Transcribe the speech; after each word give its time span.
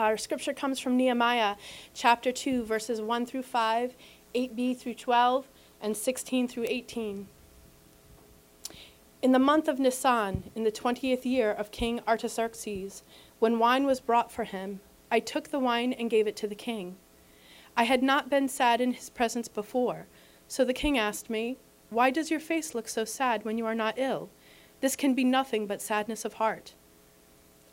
Our 0.00 0.16
scripture 0.16 0.54
comes 0.54 0.80
from 0.80 0.96
Nehemiah 0.96 1.56
chapter 1.92 2.32
2, 2.32 2.64
verses 2.64 3.02
1 3.02 3.26
through 3.26 3.42
5, 3.42 3.94
8b 4.34 4.78
through 4.78 4.94
12, 4.94 5.46
and 5.82 5.94
16 5.94 6.48
through 6.48 6.64
18. 6.66 7.28
In 9.20 9.32
the 9.32 9.38
month 9.38 9.68
of 9.68 9.78
Nisan, 9.78 10.44
in 10.54 10.64
the 10.64 10.70
twentieth 10.70 11.26
year 11.26 11.52
of 11.52 11.70
King 11.70 12.00
Artaxerxes, 12.08 13.02
when 13.40 13.58
wine 13.58 13.84
was 13.84 14.00
brought 14.00 14.32
for 14.32 14.44
him, 14.44 14.80
I 15.10 15.20
took 15.20 15.48
the 15.48 15.58
wine 15.58 15.92
and 15.92 16.08
gave 16.08 16.26
it 16.26 16.36
to 16.36 16.48
the 16.48 16.54
king. 16.54 16.96
I 17.76 17.82
had 17.82 18.02
not 18.02 18.30
been 18.30 18.48
sad 18.48 18.80
in 18.80 18.94
his 18.94 19.10
presence 19.10 19.48
before, 19.48 20.06
so 20.48 20.64
the 20.64 20.72
king 20.72 20.96
asked 20.96 21.28
me, 21.28 21.58
Why 21.90 22.08
does 22.08 22.30
your 22.30 22.40
face 22.40 22.74
look 22.74 22.88
so 22.88 23.04
sad 23.04 23.44
when 23.44 23.58
you 23.58 23.66
are 23.66 23.74
not 23.74 23.98
ill? 23.98 24.30
This 24.80 24.96
can 24.96 25.12
be 25.12 25.24
nothing 25.24 25.66
but 25.66 25.82
sadness 25.82 26.24
of 26.24 26.34
heart. 26.40 26.72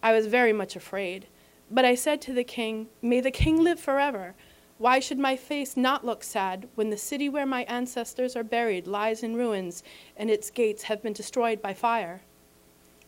I 0.03 0.11
was 0.11 0.27
very 0.27 0.51
much 0.51 0.75
afraid, 0.75 1.27
but 1.69 1.85
I 1.85 1.95
said 1.95 2.21
to 2.21 2.33
the 2.33 2.43
king, 2.43 2.87
May 3.01 3.19
the 3.19 3.31
king 3.31 3.63
live 3.63 3.79
forever. 3.79 4.35
Why 4.77 4.99
should 4.99 5.17
my 5.17 5.35
face 5.35 5.75
not 5.75 6.05
look 6.05 6.23
sad 6.23 6.69
when 6.75 6.91
the 6.91 6.97
city 6.97 7.29
where 7.29 7.45
my 7.47 7.63
ancestors 7.63 8.35
are 8.35 8.43
buried 8.43 8.85
lies 8.85 9.23
in 9.23 9.35
ruins 9.35 9.83
and 10.15 10.29
its 10.29 10.51
gates 10.51 10.83
have 10.83 11.01
been 11.01 11.13
destroyed 11.13 11.61
by 11.61 11.73
fire? 11.73 12.21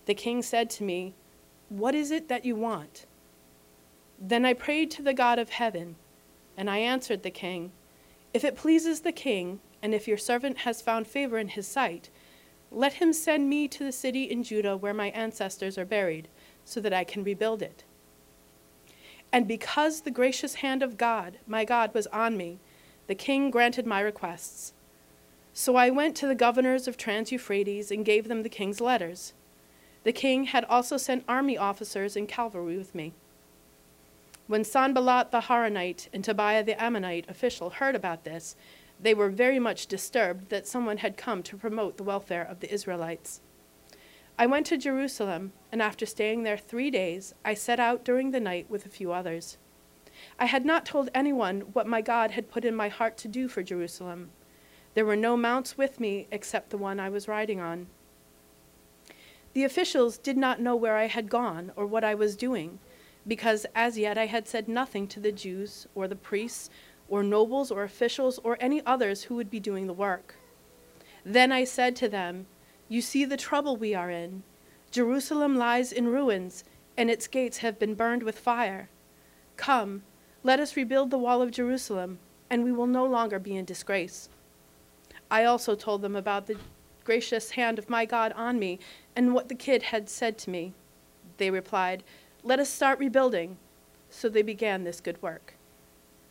The 0.05 0.15
king 0.15 0.41
said 0.41 0.69
to 0.71 0.83
me, 0.83 1.13
What 1.69 1.93
is 1.93 2.09
it 2.09 2.27
that 2.27 2.43
you 2.43 2.55
want? 2.55 3.05
Then 4.19 4.45
I 4.45 4.53
prayed 4.53 4.89
to 4.91 5.03
the 5.03 5.13
God 5.13 5.37
of 5.37 5.49
heaven, 5.49 5.95
and 6.57 6.69
I 6.69 6.79
answered 6.79 7.21
the 7.21 7.29
king, 7.29 7.71
If 8.33 8.43
it 8.43 8.55
pleases 8.55 9.01
the 9.01 9.11
king, 9.11 9.59
and 9.81 9.93
if 9.93 10.07
your 10.07 10.17
servant 10.17 10.59
has 10.59 10.81
found 10.81 11.07
favor 11.07 11.37
in 11.37 11.49
his 11.49 11.67
sight, 11.67 12.09
let 12.71 12.93
him 12.93 13.13
send 13.13 13.47
me 13.47 13.67
to 13.67 13.83
the 13.83 13.91
city 13.91 14.23
in 14.23 14.43
Judah 14.43 14.75
where 14.75 14.93
my 14.93 15.07
ancestors 15.11 15.77
are 15.77 15.85
buried, 15.85 16.27
so 16.65 16.81
that 16.81 16.93
I 16.93 17.03
can 17.03 17.23
rebuild 17.23 17.61
it. 17.61 17.83
And 19.31 19.47
because 19.47 20.01
the 20.01 20.11
gracious 20.11 20.55
hand 20.55 20.81
of 20.81 20.97
God, 20.97 21.37
my 21.45 21.65
God, 21.65 21.93
was 21.93 22.07
on 22.07 22.35
me, 22.35 22.59
the 23.07 23.15
king 23.15 23.51
granted 23.51 23.85
my 23.85 24.01
requests. 24.01 24.73
So 25.53 25.75
I 25.75 25.89
went 25.89 26.15
to 26.17 26.27
the 26.27 26.35
governors 26.35 26.87
of 26.87 26.97
Trans 26.97 27.31
Euphrates 27.31 27.91
and 27.91 28.05
gave 28.05 28.27
them 28.27 28.43
the 28.43 28.49
king's 28.49 28.81
letters. 28.81 29.33
The 30.03 30.13
king 30.13 30.45
had 30.45 30.65
also 30.65 30.97
sent 30.97 31.25
army 31.27 31.57
officers 31.57 32.15
and 32.15 32.27
cavalry 32.27 32.77
with 32.77 32.95
me. 32.95 33.13
When 34.47 34.63
Sanballat 34.63 35.31
the 35.31 35.41
Horonite 35.41 36.07
and 36.11 36.23
Tobiah 36.23 36.63
the 36.63 36.81
Ammonite 36.81 37.29
official 37.29 37.69
heard 37.69 37.95
about 37.95 38.23
this, 38.23 38.55
they 38.99 39.13
were 39.13 39.29
very 39.29 39.59
much 39.59 39.87
disturbed 39.87 40.49
that 40.49 40.67
someone 40.67 40.97
had 40.97 41.17
come 41.17 41.43
to 41.43 41.57
promote 41.57 41.97
the 41.97 42.03
welfare 42.03 42.43
of 42.43 42.59
the 42.59 42.73
Israelites. 42.73 43.41
I 44.39 44.45
went 44.45 44.67
to 44.67 44.77
Jerusalem, 44.77 45.51
and 45.69 45.81
after 45.81 46.05
staying 46.05 46.43
there 46.43 46.57
three 46.57 46.89
days, 46.89 47.33
I 47.43 47.53
set 47.53 47.77
out 47.77 48.05
during 48.05 48.31
the 48.31 48.39
night 48.39 48.69
with 48.69 48.85
a 48.85 48.89
few 48.89 49.11
others. 49.11 49.57
I 50.39 50.45
had 50.45 50.65
not 50.65 50.85
told 50.85 51.09
anyone 51.13 51.59
what 51.73 51.87
my 51.87 51.99
God 51.99 52.31
had 52.31 52.49
put 52.49 52.63
in 52.63 52.73
my 52.73 52.87
heart 52.87 53.17
to 53.17 53.27
do 53.27 53.49
for 53.49 53.63
Jerusalem. 53.63 54.29
There 54.93 55.05
were 55.05 55.17
no 55.17 55.35
mounts 55.35 55.77
with 55.77 55.99
me 55.99 56.29
except 56.31 56.69
the 56.69 56.77
one 56.77 57.01
I 57.01 57.09
was 57.09 57.27
riding 57.27 57.59
on. 57.59 57.87
The 59.51 59.65
officials 59.65 60.17
did 60.17 60.37
not 60.37 60.61
know 60.61 60.75
where 60.75 60.95
I 60.95 61.07
had 61.07 61.29
gone 61.29 61.73
or 61.75 61.85
what 61.85 62.05
I 62.05 62.15
was 62.15 62.37
doing, 62.37 62.79
because 63.27 63.65
as 63.75 63.97
yet 63.97 64.17
I 64.17 64.27
had 64.27 64.47
said 64.47 64.69
nothing 64.69 65.05
to 65.09 65.19
the 65.19 65.33
Jews 65.33 65.85
or 65.95 66.07
the 66.07 66.15
priests 66.15 66.69
or 67.09 67.23
nobles 67.23 67.71
or 67.71 67.83
officials 67.83 68.39
or 68.45 68.55
any 68.61 68.81
others 68.85 69.23
who 69.23 69.35
would 69.35 69.49
be 69.49 69.59
doing 69.59 69.87
the 69.87 69.91
work. 69.91 70.35
Then 71.25 71.51
I 71.51 71.65
said 71.65 71.93
to 71.97 72.07
them, 72.07 72.45
you 72.89 73.01
see 73.01 73.23
the 73.23 73.37
trouble 73.37 73.77
we 73.77 73.93
are 73.93 74.09
in. 74.09 74.43
Jerusalem 74.91 75.55
lies 75.55 75.91
in 75.91 76.07
ruins, 76.07 76.63
and 76.97 77.09
its 77.09 77.27
gates 77.27 77.59
have 77.59 77.77
been 77.77 77.93
burned 77.93 78.23
with 78.23 78.37
fire. 78.37 78.89
Come, 79.55 80.01
let 80.43 80.59
us 80.59 80.75
rebuild 80.75 81.11
the 81.11 81.17
wall 81.17 81.41
of 81.41 81.51
Jerusalem, 81.51 82.17
and 82.49 82.63
we 82.63 82.71
will 82.71 82.87
no 82.87 83.05
longer 83.05 83.37
be 83.37 83.55
in 83.55 83.65
disgrace. 83.65 84.27
I 85.29 85.43
also 85.43 85.75
told 85.75 86.01
them 86.01 86.15
about 86.15 86.47
the 86.47 86.57
gracious 87.03 87.51
hand 87.51 87.77
of 87.77 87.89
my 87.89 88.05
God 88.05 88.33
on 88.33 88.57
me 88.57 88.79
and 89.15 89.33
what 89.33 89.49
the 89.49 89.55
kid 89.55 89.83
had 89.83 90.09
said 90.09 90.37
to 90.39 90.49
me. 90.49 90.73
They 91.37 91.51
replied, 91.51 92.03
Let 92.43 92.59
us 92.59 92.69
start 92.69 92.99
rebuilding. 92.99 93.57
So 94.09 94.27
they 94.27 94.41
began 94.41 94.83
this 94.83 95.01
good 95.01 95.21
work. 95.21 95.53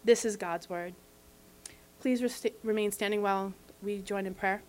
This 0.04 0.24
is 0.24 0.36
God's 0.36 0.68
word. 0.68 0.94
Please 2.00 2.44
remain 2.64 2.90
standing 2.90 3.22
while 3.22 3.54
we 3.82 3.98
join 4.00 4.26
in 4.26 4.34
prayer. 4.34 4.62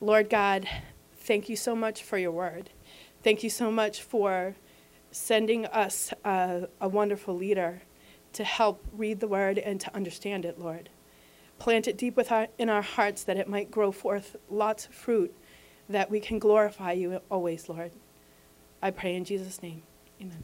Lord 0.00 0.30
God, 0.30 0.66
thank 1.18 1.50
you 1.50 1.56
so 1.56 1.76
much 1.76 2.02
for 2.02 2.16
your 2.16 2.32
word. 2.32 2.70
Thank 3.22 3.42
you 3.42 3.50
so 3.50 3.70
much 3.70 4.02
for 4.02 4.56
sending 5.10 5.66
us 5.66 6.14
a, 6.24 6.68
a 6.80 6.88
wonderful 6.88 7.36
leader 7.36 7.82
to 8.32 8.44
help 8.44 8.82
read 8.92 9.20
the 9.20 9.28
word 9.28 9.58
and 9.58 9.78
to 9.80 9.94
understand 9.94 10.46
it, 10.46 10.58
Lord. 10.58 10.88
Plant 11.58 11.86
it 11.86 11.98
deep 11.98 12.18
our, 12.30 12.48
in 12.56 12.70
our 12.70 12.80
hearts 12.80 13.24
that 13.24 13.36
it 13.36 13.46
might 13.46 13.70
grow 13.70 13.92
forth 13.92 14.36
lots 14.48 14.86
of 14.86 14.94
fruit, 14.94 15.34
that 15.90 16.10
we 16.10 16.18
can 16.18 16.38
glorify 16.38 16.92
you 16.92 17.20
always, 17.30 17.68
Lord. 17.68 17.92
I 18.80 18.90
pray 18.90 19.14
in 19.14 19.24
Jesus' 19.24 19.62
name. 19.62 19.82
Amen. 20.22 20.42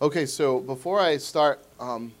Okay, 0.00 0.24
so 0.24 0.60
before 0.60 1.00
I 1.00 1.18
start 1.18 1.62
um, 1.78 2.14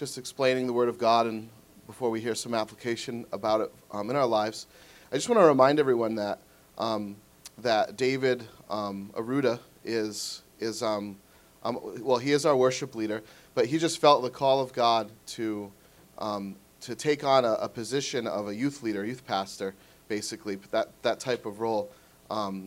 just 0.00 0.16
explaining 0.16 0.66
the 0.66 0.72
Word 0.72 0.88
of 0.88 0.96
God 0.96 1.26
and 1.26 1.46
before 1.86 2.08
we 2.08 2.22
hear 2.22 2.34
some 2.34 2.54
application 2.54 3.26
about 3.32 3.60
it 3.60 3.70
um, 3.90 4.08
in 4.08 4.16
our 4.16 4.24
lives, 4.24 4.66
I 5.12 5.16
just 5.16 5.28
want 5.28 5.38
to 5.42 5.44
remind 5.44 5.78
everyone 5.78 6.14
that 6.14 6.40
um, 6.78 7.16
that 7.58 7.98
David 7.98 8.42
um, 8.70 9.10
Aruda 9.12 9.58
is 9.84 10.40
is 10.58 10.82
um, 10.82 11.18
um, 11.64 11.78
well, 12.00 12.16
he 12.16 12.32
is 12.32 12.46
our 12.46 12.56
worship 12.56 12.94
leader, 12.94 13.22
but 13.54 13.66
he 13.66 13.76
just 13.76 13.98
felt 13.98 14.22
the 14.22 14.30
call 14.30 14.62
of 14.62 14.72
God 14.72 15.10
to 15.36 15.70
um, 16.16 16.56
to 16.80 16.94
take 16.94 17.22
on 17.22 17.44
a, 17.44 17.52
a, 17.60 17.68
position 17.68 18.26
of 18.26 18.48
a 18.48 18.54
youth 18.54 18.82
leader, 18.82 19.04
youth 19.04 19.26
pastor, 19.26 19.74
basically 20.08 20.54
that 20.70 20.88
that 21.02 21.20
type 21.20 21.44
of 21.44 21.60
role. 21.60 21.90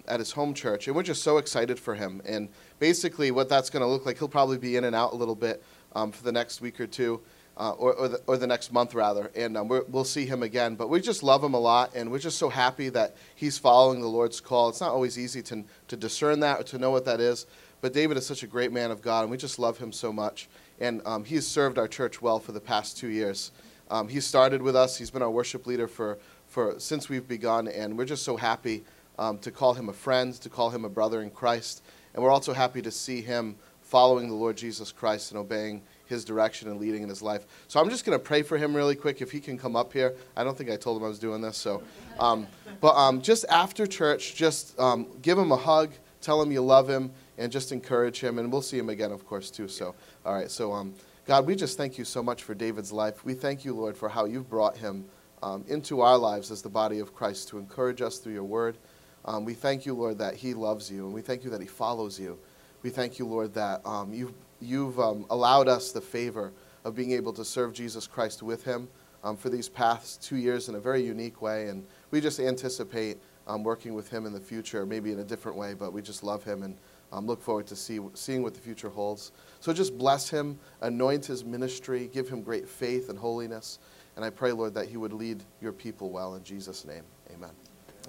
at 0.07 0.19
his 0.19 0.31
home 0.33 0.53
church, 0.53 0.85
and 0.85 0.95
we're 0.95 1.01
just 1.01 1.23
so 1.23 1.39
excited 1.39 1.79
for 1.79 1.95
him. 1.95 2.21
And 2.25 2.50
basically, 2.77 3.31
what 3.31 3.50
that's 3.50 3.71
going 3.71 3.81
to 3.81 3.88
look 3.88 4.05
like, 4.05 4.19
he'll 4.19 4.27
probably 4.27 4.59
be 4.59 4.75
in 4.75 4.83
and 4.83 4.95
out 4.95 5.13
a 5.13 5.15
little 5.15 5.39
bit 5.47 5.63
um, 5.96 6.12
for 6.12 6.24
the 6.24 6.31
next 6.31 6.62
week 6.62 6.80
or 6.80 6.88
two, 6.88 7.22
uh, 7.58 7.72
or, 7.72 7.94
or 7.94 8.08
the, 8.08 8.22
or, 8.26 8.38
the, 8.38 8.48
next 8.48 8.72
month 8.72 8.96
rather, 8.96 9.31
and 9.36 9.56
um, 9.56 9.68
we 9.68 9.80
will 9.90 10.04
see 10.04 10.26
him 10.26 10.42
again. 10.42 10.76
But 10.76 10.90
we 10.90 11.00
just 11.00 11.22
love 11.22 11.44
him 11.44 11.54
a 11.54 11.59
lot, 11.59 11.94
and 11.96 12.12
we're 12.12 12.20
just 12.20 12.38
so 12.38 12.50
happy 12.50 12.90
that 12.90 13.16
he's 13.36 13.58
following 13.58 14.02
the 14.02 14.08
Lord's 14.08 14.42
call. 14.42 14.70
It's 14.70 14.81
not 14.81 14.90
always 14.90 15.20
easy 15.20 15.42
to, 15.44 15.64
to 15.90 15.96
discern 15.96 16.40
that 16.40 16.59
or 16.59 16.64
to 16.64 16.78
know 16.78 16.90
what 16.90 17.06
that 17.06 17.20
is, 17.20 17.46
but 17.81 17.94
David 17.94 18.18
is 18.18 18.26
such 18.26 18.44
a 18.44 18.48
great 18.48 18.72
man 18.72 18.90
of 18.90 19.02
God, 19.02 19.22
and 19.22 19.31
we 19.31 19.38
just 19.38 19.59
love 19.59 19.78
him 19.78 19.92
so 19.92 20.12
much. 20.12 20.50
And 20.80 21.02
um, 21.06 21.24
has 21.26 21.46
served 21.46 21.78
our 21.78 21.88
church 21.88 22.22
well 22.22 22.40
for 22.40 22.52
the 22.52 22.60
past 22.60 22.98
two 22.98 23.10
years. 23.10 23.52
Um, 23.92 24.08
he 24.08 24.20
started 24.20 24.62
with 24.62 24.75
us. 24.75 24.98
He's 24.98 25.12
been 25.12 25.22
our 25.22 25.30
worship 25.30 25.68
leader 25.68 25.88
for, 25.88 26.18
for 26.48 26.80
since 26.80 27.10
we've 27.10 27.28
begun, 27.28 27.68
and 27.68 27.98
we're 27.98 28.06
just 28.06 28.24
so 28.24 28.38
happy 28.38 28.84
um, 29.20 29.38
to 29.40 29.52
call 29.52 29.75
him 29.75 29.90
a 29.90 29.94
friend, 29.94 30.34
to 30.34 30.50
call 30.50 30.72
him 30.72 30.86
a 30.86 30.90
brother 30.90 31.22
in 31.22 31.30
Christ, 31.30 31.84
and 32.14 32.24
we're 32.24 32.31
also 32.31 32.54
happy 32.54 32.81
to 32.81 32.92
see 32.92 33.22
him 33.22 33.56
following 33.94 34.28
the 34.28 34.34
Lord 34.34 34.58
Jesus 34.58 34.92
Christ 34.92 35.30
and 35.30 35.40
obeying 35.40 35.80
his 36.08 36.26
direction 36.26 36.68
and 36.68 36.80
leading 36.80 37.04
in 37.04 37.09
his 37.09 37.22
life. 37.22 37.46
So 37.68 37.80
I'm 37.80 37.92
just 37.92 38.06
going 38.06 38.18
to 38.18 38.24
pray 38.24 38.42
for 38.42 38.58
him 38.58 38.76
really 38.76 38.96
quick 38.96 39.22
if 39.22 39.31
he 39.31 39.40
can 39.40 39.56
come 39.56 39.76
up 39.76 39.94
here. 39.94 40.16
I 40.36 40.44
don't 40.44 40.58
think 40.58 40.72
I 40.72 40.78
told 40.78 40.98
him 40.98 41.06
I 41.06 41.09
was 41.09 41.20
doing 41.20 41.42
this. 41.42 41.58
So, 41.58 41.84
um, 42.20 42.48
but 42.81 42.96
um, 42.96 43.22
just 43.22 43.46
after 43.50 43.86
church, 43.86 44.34
just 44.34 44.80
um, 44.80 45.06
give 45.22 45.38
him 45.38 45.52
a 45.52 45.56
hug, 45.56 45.92
tell 46.22 46.42
him 46.42 46.52
you 46.52 46.62
love 46.62 46.90
him, 46.90 47.12
and 47.38 47.52
just 47.52 47.72
encourage 47.72 48.20
him. 48.20 48.40
And 48.40 48.52
we'll 48.52 48.64
see 48.64 48.80
him 48.80 48.90
again, 48.90 49.12
of 49.12 49.28
course, 49.28 49.52
too. 49.52 49.68
So, 49.68 49.94
all 50.25 50.34
right. 50.34 50.50
So, 50.50 50.74
um, 50.74 50.96
God, 51.28 51.46
we 51.46 51.56
just 51.56 51.78
thank 51.78 52.00
you 52.00 52.04
so 52.04 52.24
much 52.24 52.42
for 52.42 52.56
David's 52.56 52.92
life. 52.92 53.24
We 53.24 53.36
thank 53.36 53.64
you, 53.64 53.75
Lord, 53.75 53.96
for 53.96 54.10
how 54.10 54.25
you've 54.25 54.50
brought 54.50 54.75
him 54.75 55.06
um, 55.44 55.64
into 55.68 56.02
our 56.02 56.18
lives 56.18 56.50
as 56.50 56.64
the 56.64 56.70
body 56.70 56.98
of 56.98 57.14
Christ 57.14 57.50
to 57.50 57.60
encourage 57.60 58.02
us 58.02 58.18
through 58.18 58.34
your 58.34 58.44
word. 58.44 58.75
Um, 59.24 59.46
we 59.46 59.54
thank 59.54 59.86
you, 59.86 59.94
Lord, 59.94 60.18
that 60.18 60.34
he 60.34 60.56
loves 60.56 60.92
you, 60.92 61.06
and 61.06 61.13
we 61.13 61.22
thank 61.22 61.44
you 61.44 61.51
that 61.51 61.62
he 61.62 61.68
follows 61.68 62.19
you. 62.19 62.39
We 62.83 62.89
thank 62.89 63.18
you, 63.18 63.25
Lord, 63.25 63.53
that 63.53 63.81
you've 64.12 64.33
you've 64.63 65.00
um, 65.00 65.25
allowed 65.30 65.68
us 65.68 65.91
the 65.91 66.01
favor 66.01 66.53
of 66.83 66.95
being 66.95 67.12
able 67.12 67.33
to 67.33 67.45
serve 67.45 67.74
Jesus 67.74 68.07
Christ 68.07 68.41
with 68.44 68.63
him 68.63 68.88
um, 69.24 69.38
for 69.38 69.50
these 69.50 69.69
past 69.69 70.24
two 70.24 70.38
years 70.38 70.69
in 70.69 70.75
a 70.75 70.80
very 70.80 71.03
unique 71.03 71.41
way. 71.41 71.68
And 71.69 71.85
we 72.12 72.21
just 72.21 72.39
anticipate 72.39 73.18
um, 73.47 73.63
working 73.63 73.94
with 73.94 74.09
him 74.09 74.25
in 74.25 74.33
the 74.33 74.39
future, 74.39 74.85
maybe 74.85 75.12
in 75.12 75.19
a 75.19 75.24
different 75.24 75.57
way, 75.57 75.74
but 75.74 75.91
we 75.94 76.01
just 76.01 76.24
love 76.24 76.44
him 76.44 76.63
and 76.63 76.77
um, 77.12 77.27
look 77.27 77.41
forward 77.41 77.68
to 77.68 77.75
see, 77.75 78.00
seeing 78.13 78.41
what 78.41 78.53
the 78.53 78.59
future 78.59 78.89
holds. 78.89 79.31
So 79.59 79.74
just 79.74 79.97
bless 79.97 80.29
him, 80.29 80.57
anoint 80.81 81.25
his 81.25 81.45
ministry, 81.45 82.09
give 82.12 82.27
him 82.27 82.41
great 82.41 82.68
faith 82.68 83.09
and 83.09 83.19
holiness. 83.19 83.79
And 84.15 84.24
I 84.25 84.29
pray, 84.29 84.51
Lord, 84.51 84.74
that 84.75 84.88
he 84.88 84.97
would 84.97 85.13
lead 85.13 85.44
your 85.62 85.74
people 85.74 86.09
well 86.09 86.36
in 86.36 86.44
Jesus' 86.44 86.86
name. 86.86 87.03
Amen. 87.33 87.51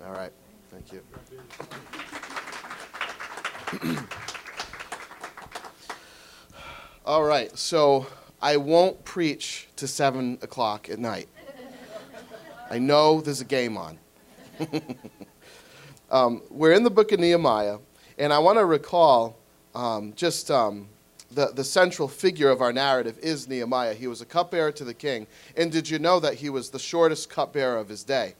All 0.04 0.12
right. 0.12 0.32
Thank 0.70 0.92
you. 0.92 1.02
All 7.06 7.22
right, 7.22 7.54
so 7.58 8.06
I 8.40 8.56
won't 8.56 9.04
preach 9.04 9.68
to 9.76 9.86
7 9.86 10.38
o'clock 10.40 10.88
at 10.88 10.98
night. 10.98 11.28
I 12.70 12.78
know 12.78 13.20
there's 13.20 13.42
a 13.42 13.44
game 13.44 13.76
on. 13.76 13.98
Um, 16.10 16.42
we're 16.48 16.74
in 16.74 16.84
the 16.84 16.90
book 16.90 17.10
of 17.10 17.18
Nehemiah, 17.18 17.78
and 18.18 18.32
I 18.32 18.38
want 18.38 18.58
to 18.58 18.64
recall 18.64 19.36
um, 19.74 20.12
just 20.14 20.48
um, 20.48 20.86
the, 21.32 21.46
the 21.46 21.64
central 21.64 22.06
figure 22.06 22.50
of 22.50 22.60
our 22.60 22.72
narrative 22.72 23.18
is 23.20 23.48
Nehemiah. 23.48 23.94
He 23.94 24.06
was 24.06 24.20
a 24.20 24.24
cupbearer 24.24 24.70
to 24.72 24.84
the 24.84 24.94
king. 24.94 25.26
And 25.56 25.72
did 25.72 25.90
you 25.90 25.98
know 25.98 26.20
that 26.20 26.34
he 26.34 26.50
was 26.50 26.70
the 26.70 26.78
shortest 26.78 27.30
cupbearer 27.30 27.78
of 27.78 27.88
his 27.88 28.04
day? 28.04 28.34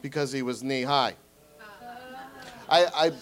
Because 0.00 0.30
he 0.30 0.42
was 0.42 0.62
knee 0.62 0.82
high. 0.82 1.14
I, 2.68 2.84
I, 2.84 3.12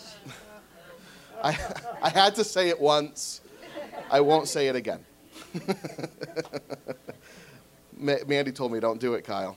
I, 1.43 1.59
I 2.03 2.09
had 2.11 2.35
to 2.35 2.45
say 2.45 2.69
it 2.69 2.79
once. 2.79 3.41
I 4.15 4.21
won't 4.21 4.47
say 4.47 4.69
it 4.69 4.77
again. 4.77 5.05
Mandy 7.99 8.53
told 8.53 8.71
me, 8.71 8.79
don't 8.79 9.01
do 9.01 9.15
it, 9.15 9.25
Kyle. 9.25 9.57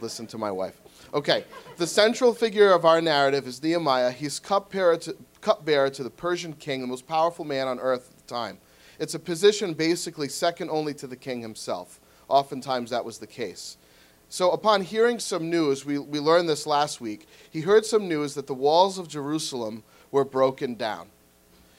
Listen 0.00 0.26
to 0.26 0.38
my 0.38 0.50
wife. 0.50 0.80
Okay, 1.14 1.44
the 1.76 1.86
central 1.86 2.34
figure 2.34 2.72
of 2.72 2.84
our 2.84 3.00
narrative 3.00 3.46
is 3.46 3.62
Nehemiah. 3.62 4.10
He's 4.10 4.40
cupbearer 4.40 4.96
to, 4.96 5.16
cupbearer 5.40 5.88
to 5.90 6.02
the 6.02 6.10
Persian 6.10 6.52
king, 6.54 6.80
the 6.80 6.88
most 6.88 7.06
powerful 7.06 7.44
man 7.44 7.68
on 7.68 7.78
earth 7.78 8.10
at 8.10 8.26
the 8.26 8.34
time. 8.34 8.58
It's 8.98 9.14
a 9.14 9.20
position 9.20 9.72
basically 9.72 10.28
second 10.28 10.70
only 10.70 10.92
to 10.94 11.06
the 11.06 11.14
king 11.14 11.42
himself. 11.42 12.00
Oftentimes 12.26 12.90
that 12.90 13.04
was 13.04 13.18
the 13.18 13.28
case. 13.28 13.76
So, 14.30 14.50
upon 14.50 14.82
hearing 14.82 15.20
some 15.20 15.48
news, 15.48 15.84
we, 15.84 15.96
we 15.96 16.18
learned 16.18 16.48
this 16.48 16.66
last 16.66 17.00
week, 17.00 17.28
he 17.48 17.60
heard 17.60 17.86
some 17.86 18.08
news 18.08 18.34
that 18.34 18.48
the 18.48 18.54
walls 18.54 18.98
of 18.98 19.06
Jerusalem 19.06 19.84
were 20.10 20.24
broken 20.24 20.74
down. 20.74 21.06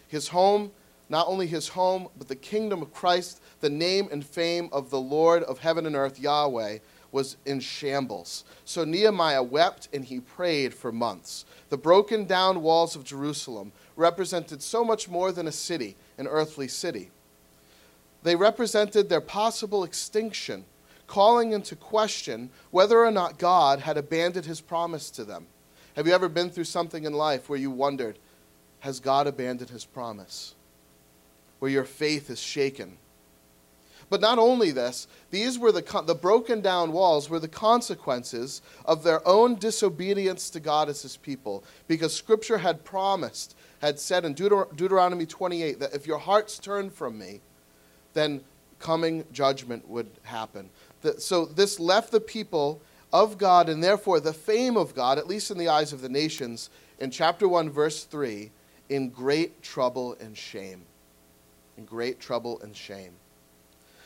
His 0.08 0.30
home, 0.30 0.72
not 1.10 1.28
only 1.28 1.48
his 1.48 1.68
home, 1.70 2.08
but 2.18 2.28
the 2.28 2.36
kingdom 2.36 2.82
of 2.82 2.94
Christ, 2.94 3.42
the 3.60 3.70
name 3.70 4.08
and 4.12 4.26
fame 4.26 4.70
of 4.72 4.90
the 4.90 5.00
Lord 5.00 5.44
of 5.44 5.60
heaven 5.60 5.86
and 5.86 5.96
earth, 5.96 6.20
Yahweh, 6.20 6.80
was 7.12 7.38
in 7.46 7.60
shambles. 7.60 8.44
So 8.66 8.84
Nehemiah 8.84 9.44
wept 9.44 9.88
and 9.94 10.04
he 10.04 10.20
prayed 10.20 10.74
for 10.74 10.92
months. 10.92 11.46
The 11.70 11.78
broken 11.78 12.26
down 12.26 12.64
walls 12.64 12.96
of 12.96 13.04
Jerusalem 13.04 13.72
represented 13.96 14.62
so 14.64 14.84
much 14.84 15.08
more 15.08 15.32
than 15.32 15.48
a 15.48 15.52
city, 15.52 15.96
an 16.18 16.28
earthly 16.28 16.68
city. 16.68 17.12
They 18.24 18.36
represented 18.36 19.10
their 19.10 19.22
possible 19.22 19.84
extinction, 19.84 20.66
calling 21.06 21.52
into 21.52 21.76
question 21.76 22.50
whether 22.72 23.06
or 23.06 23.12
not 23.12 23.38
God 23.38 23.80
had 23.80 23.98
abandoned 23.98 24.46
his 24.46 24.62
promise 24.62 25.12
to 25.12 25.24
them. 25.24 25.46
Have 25.96 26.08
you 26.08 26.14
ever 26.14 26.30
been 26.30 26.50
through 26.50 26.64
something 26.64 27.04
in 27.04 27.14
life 27.14 27.50
where 27.50 27.60
you 27.60 27.70
wondered, 27.70 28.18
has 28.80 29.00
God 29.00 29.28
abandoned 29.28 29.70
his 29.70 29.86
promise? 29.86 30.56
Where 31.64 31.72
your 31.72 31.86
faith 31.86 32.30
is 32.30 32.42
shaken? 32.42 32.98
But 34.10 34.20
not 34.20 34.38
only 34.38 34.72
this, 34.72 35.08
these 35.32 35.58
were 35.58 35.72
the, 35.72 36.04
the 36.06 36.14
broken 36.14 36.60
down 36.60 36.92
walls 36.92 37.30
were 37.30 37.40
the 37.40 37.48
consequences 37.48 38.62
of 38.84 39.02
their 39.02 39.26
own 39.26 39.56
disobedience 39.56 40.50
to 40.50 40.60
God 40.60 40.90
as 40.90 41.04
his 41.04 41.16
people. 41.16 41.64
Because 41.88 42.14
Scripture 42.14 42.58
had 42.58 42.84
promised, 42.84 43.56
had 43.80 43.98
said 43.98 44.26
in 44.26 44.36
Deuter- 44.36 44.76
Deuteronomy 44.76 45.26
28 45.26 45.80
that 45.80 45.94
if 45.94 46.06
your 46.06 46.18
hearts 46.18 46.60
turn 46.60 46.90
from 46.90 47.18
me, 47.18 47.40
then 48.14 48.42
coming 48.80 49.24
judgment 49.32 49.88
would 49.88 50.10
happen. 50.24 50.70
The, 51.02 51.22
so 51.22 51.46
this 51.46 51.80
left 51.80 52.12
the 52.12 52.20
people 52.20 52.82
of 53.14 53.38
God 53.38 53.70
and 53.70 53.82
therefore 53.82 54.20
the 54.20 54.34
fame 54.34 54.76
of 54.76 54.94
God, 54.94 55.18
at 55.18 55.28
least 55.28 55.50
in 55.50 55.58
the 55.58 55.70
eyes 55.70 55.94
of 55.94 56.02
the 56.02 56.10
nations, 56.10 56.70
in 57.00 57.10
chapter 57.10 57.48
1, 57.48 57.70
verse 57.70 58.04
3, 58.04 58.52
in 58.90 59.08
great 59.08 59.64
trouble 59.64 60.18
and 60.20 60.38
shame. 60.38 60.88
In 61.78 61.86
great 61.86 62.20
trouble 62.20 62.60
and 62.62 62.76
shame. 62.76 63.14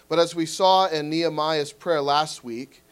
But 0.09 0.19
as 0.19 0.33
we 0.33 0.45
saw 0.45 0.87
in 0.87 1.09
Nehemiah's 1.09 1.73
prayer 1.73 2.01
last 2.01 2.43
week, 2.43 2.83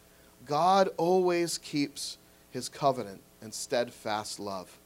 God 0.46 0.90
always 0.98 1.58
keeps 1.58 2.18
his 2.52 2.70
covenant 2.70 3.22
and 3.42 3.54
steadfast 3.54 4.40
love. 4.40 4.78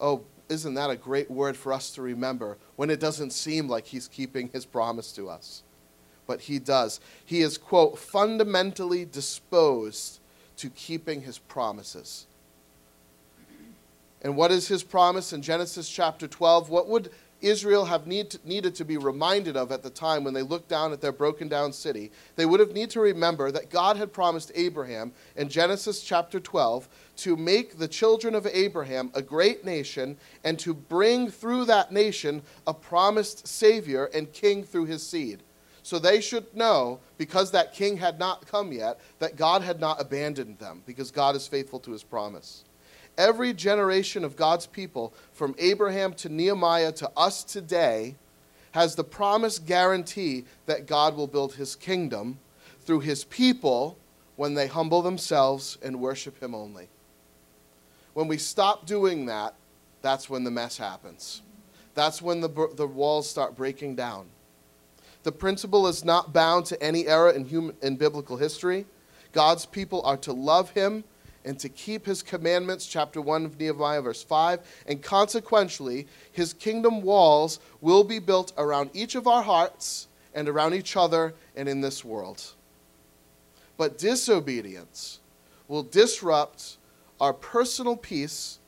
Oh, 0.00 0.22
isn't 0.48 0.74
that 0.74 0.90
a 0.90 0.96
great 0.96 1.30
word 1.30 1.56
for 1.56 1.72
us 1.72 1.90
to 1.92 2.02
remember 2.02 2.56
when 2.76 2.90
it 2.90 3.00
doesn't 3.00 3.32
seem 3.32 3.68
like 3.68 3.86
he's 3.86 4.08
keeping 4.08 4.48
his 4.52 4.64
promise 4.64 5.12
to 5.12 5.28
us? 5.28 5.62
But 6.26 6.42
he 6.42 6.58
does. 6.58 7.00
He 7.24 7.40
is, 7.42 7.58
quote, 7.58 7.98
fundamentally 7.98 9.04
disposed 9.04 10.20
to 10.56 10.70
keeping 10.70 11.22
his 11.22 11.38
promises. 11.38 12.26
And 14.22 14.36
what 14.36 14.50
is 14.50 14.68
his 14.68 14.82
promise 14.82 15.32
in 15.32 15.42
Genesis 15.42 15.88
chapter 15.88 16.26
12? 16.26 16.70
What 16.70 16.88
would 16.88 17.10
Israel 17.44 17.84
have 17.84 18.06
need 18.06 18.36
needed 18.44 18.74
to 18.76 18.84
be 18.84 18.96
reminded 18.96 19.56
of 19.56 19.70
at 19.70 19.82
the 19.82 19.90
time 19.90 20.24
when 20.24 20.34
they 20.34 20.42
looked 20.42 20.68
down 20.68 20.92
at 20.92 21.00
their 21.00 21.12
broken 21.12 21.46
down 21.46 21.72
city, 21.72 22.10
they 22.36 22.46
would 22.46 22.60
have 22.60 22.72
need 22.72 22.90
to 22.90 23.00
remember 23.00 23.50
that 23.50 23.70
God 23.70 23.96
had 23.96 24.12
promised 24.12 24.50
Abraham 24.54 25.12
in 25.36 25.48
Genesis 25.48 26.02
chapter 26.02 26.40
12 26.40 26.88
to 27.16 27.36
make 27.36 27.78
the 27.78 27.88
children 27.88 28.34
of 28.34 28.46
Abraham 28.46 29.10
a 29.14 29.22
great 29.22 29.64
nation 29.64 30.16
and 30.42 30.58
to 30.58 30.72
bring 30.72 31.30
through 31.30 31.66
that 31.66 31.92
nation 31.92 32.42
a 32.66 32.72
promised 32.72 33.46
savior 33.46 34.06
and 34.14 34.32
king 34.32 34.64
through 34.64 34.86
his 34.86 35.06
seed. 35.06 35.42
So 35.82 35.98
they 35.98 36.22
should 36.22 36.56
know, 36.56 37.00
because 37.18 37.50
that 37.50 37.74
king 37.74 37.98
had 37.98 38.18
not 38.18 38.46
come 38.46 38.72
yet, 38.72 38.98
that 39.18 39.36
God 39.36 39.60
had 39.60 39.80
not 39.80 40.00
abandoned 40.00 40.58
them, 40.58 40.82
because 40.86 41.10
God 41.10 41.36
is 41.36 41.46
faithful 41.46 41.78
to 41.80 41.92
his 41.92 42.02
promise. 42.02 42.64
Every 43.16 43.52
generation 43.52 44.24
of 44.24 44.36
God's 44.36 44.66
people, 44.66 45.14
from 45.32 45.54
Abraham 45.58 46.14
to 46.14 46.28
Nehemiah 46.28 46.92
to 46.92 47.10
us 47.16 47.44
today, 47.44 48.16
has 48.72 48.96
the 48.96 49.04
promise 49.04 49.58
guarantee 49.58 50.44
that 50.66 50.86
God 50.86 51.16
will 51.16 51.28
build 51.28 51.54
his 51.54 51.76
kingdom 51.76 52.38
through 52.80 53.00
his 53.00 53.24
people 53.24 53.96
when 54.36 54.54
they 54.54 54.66
humble 54.66 55.00
themselves 55.00 55.78
and 55.82 56.00
worship 56.00 56.42
him 56.42 56.54
only. 56.54 56.88
When 58.14 58.26
we 58.26 58.36
stop 58.36 58.86
doing 58.86 59.26
that, 59.26 59.54
that's 60.02 60.28
when 60.28 60.44
the 60.44 60.50
mess 60.50 60.76
happens. 60.76 61.42
That's 61.94 62.20
when 62.20 62.40
the, 62.40 62.48
the 62.74 62.86
walls 62.86 63.30
start 63.30 63.56
breaking 63.56 63.94
down. 63.94 64.26
The 65.22 65.32
principle 65.32 65.86
is 65.86 66.04
not 66.04 66.32
bound 66.32 66.66
to 66.66 66.82
any 66.82 67.06
era 67.06 67.32
in, 67.32 67.44
human, 67.44 67.76
in 67.80 67.96
biblical 67.96 68.36
history. 68.36 68.86
God's 69.32 69.66
people 69.66 70.02
are 70.02 70.16
to 70.18 70.32
love 70.32 70.70
him 70.70 71.04
and 71.44 71.58
to 71.58 71.68
keep 71.68 72.06
his 72.06 72.22
commandments, 72.22 72.86
chapter 72.86 73.20
1 73.20 73.44
of 73.44 73.58
Nehemiah, 73.58 74.00
verse 74.00 74.22
5. 74.22 74.60
And 74.86 75.02
consequently, 75.02 76.06
his 76.32 76.54
kingdom 76.54 77.02
walls 77.02 77.60
will 77.80 78.04
be 78.04 78.18
built 78.18 78.52
around 78.56 78.90
each 78.94 79.14
of 79.14 79.26
our 79.26 79.42
hearts 79.42 80.08
and 80.34 80.48
around 80.48 80.74
each 80.74 80.96
other 80.96 81.34
and 81.54 81.68
in 81.68 81.80
this 81.80 82.04
world. 82.04 82.42
But 83.76 83.98
disobedience 83.98 85.20
will 85.68 85.82
disrupt 85.82 86.76
our 87.20 87.32
personal 87.32 87.96
peace 87.96 88.58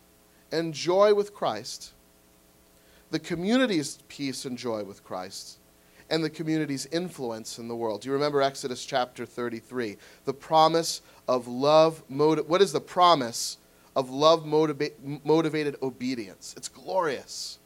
and 0.52 0.72
joy 0.72 1.14
with 1.14 1.34
Christ, 1.34 1.92
the 3.10 3.18
community's 3.18 3.98
peace 4.08 4.44
and 4.44 4.56
joy 4.56 4.84
with 4.84 5.04
Christ, 5.04 5.58
and 6.10 6.22
the 6.22 6.30
community's 6.30 6.86
influence 6.86 7.58
in 7.58 7.68
the 7.68 7.76
world. 7.76 8.04
You 8.04 8.12
remember 8.12 8.42
Exodus 8.42 8.84
chapter 8.84 9.26
33? 9.26 9.96
The 10.24 10.34
promise 10.34 11.02
of 11.28 11.48
love. 11.48 12.02
Motiv- 12.08 12.48
what 12.48 12.62
is 12.62 12.72
the 12.72 12.80
promise 12.80 13.58
of 13.94 14.10
love 14.10 14.44
motiva- 14.44 15.24
motivated 15.24 15.76
obedience? 15.82 16.54
It's 16.56 16.68
glorious. 16.68 17.58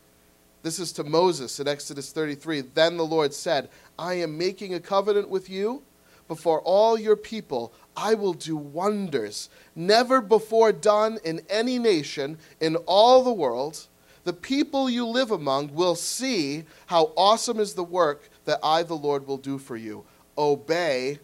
This 0.63 0.79
is 0.79 0.93
to 0.93 1.05
Moses 1.05 1.59
in 1.59 1.69
Exodus 1.69 2.13
33. 2.13 2.63
Then 2.63 2.97
the 2.97 3.07
Lord 3.07 3.33
said, 3.33 3.69
I 3.99 4.15
am 4.15 4.37
making 4.37 4.75
a 4.75 4.81
covenant 4.81 5.29
with 5.29 5.49
you 5.49 5.83
before 6.29 6.61
all 6.61 6.99
your 6.99 7.17
people. 7.17 7.73
I 7.97 8.15
will 8.15 8.35
do 8.35 8.57
wonders 8.57 9.49
never 9.75 10.21
before 10.21 10.73
done 10.73 11.19
in 11.25 11.41
any 11.49 11.79
nation 11.79 12.39
in 12.61 12.77
all 12.87 13.25
the 13.25 13.33
world. 13.33 13.87
The 14.25 14.33
people 14.33 14.91
you 14.91 15.07
live 15.07 15.31
among 15.31 15.75
will 15.75 15.95
see 15.95 16.65
how 16.87 17.13
awesome 17.17 17.59
is 17.59 17.75
the 17.75 17.85
work 17.85 18.29
that 18.45 18.61
I, 18.63 18.83
the 18.83 18.95
Lord, 18.95 19.27
will 19.27 19.39
do 19.39 19.59
for 19.59 19.77
you. 19.77 20.05
Obey 20.37 21.19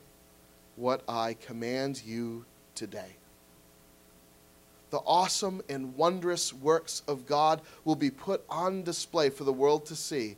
what 0.77 1.03
I 1.09 1.35
command 1.35 2.03
you 2.05 2.45
today. 2.75 3.17
The 4.91 4.99
awesome 4.99 5.63
and 5.69 5.97
wondrous 5.97 6.53
works 6.53 7.03
of 7.09 7.27
God 7.27 7.61
will 7.85 7.97
be 7.97 8.11
put 8.11 8.45
on 8.49 8.83
display 8.83 9.31
for 9.31 9.45
the 9.45 9.53
world 9.53 9.85
to 9.87 9.97
see 9.97 10.37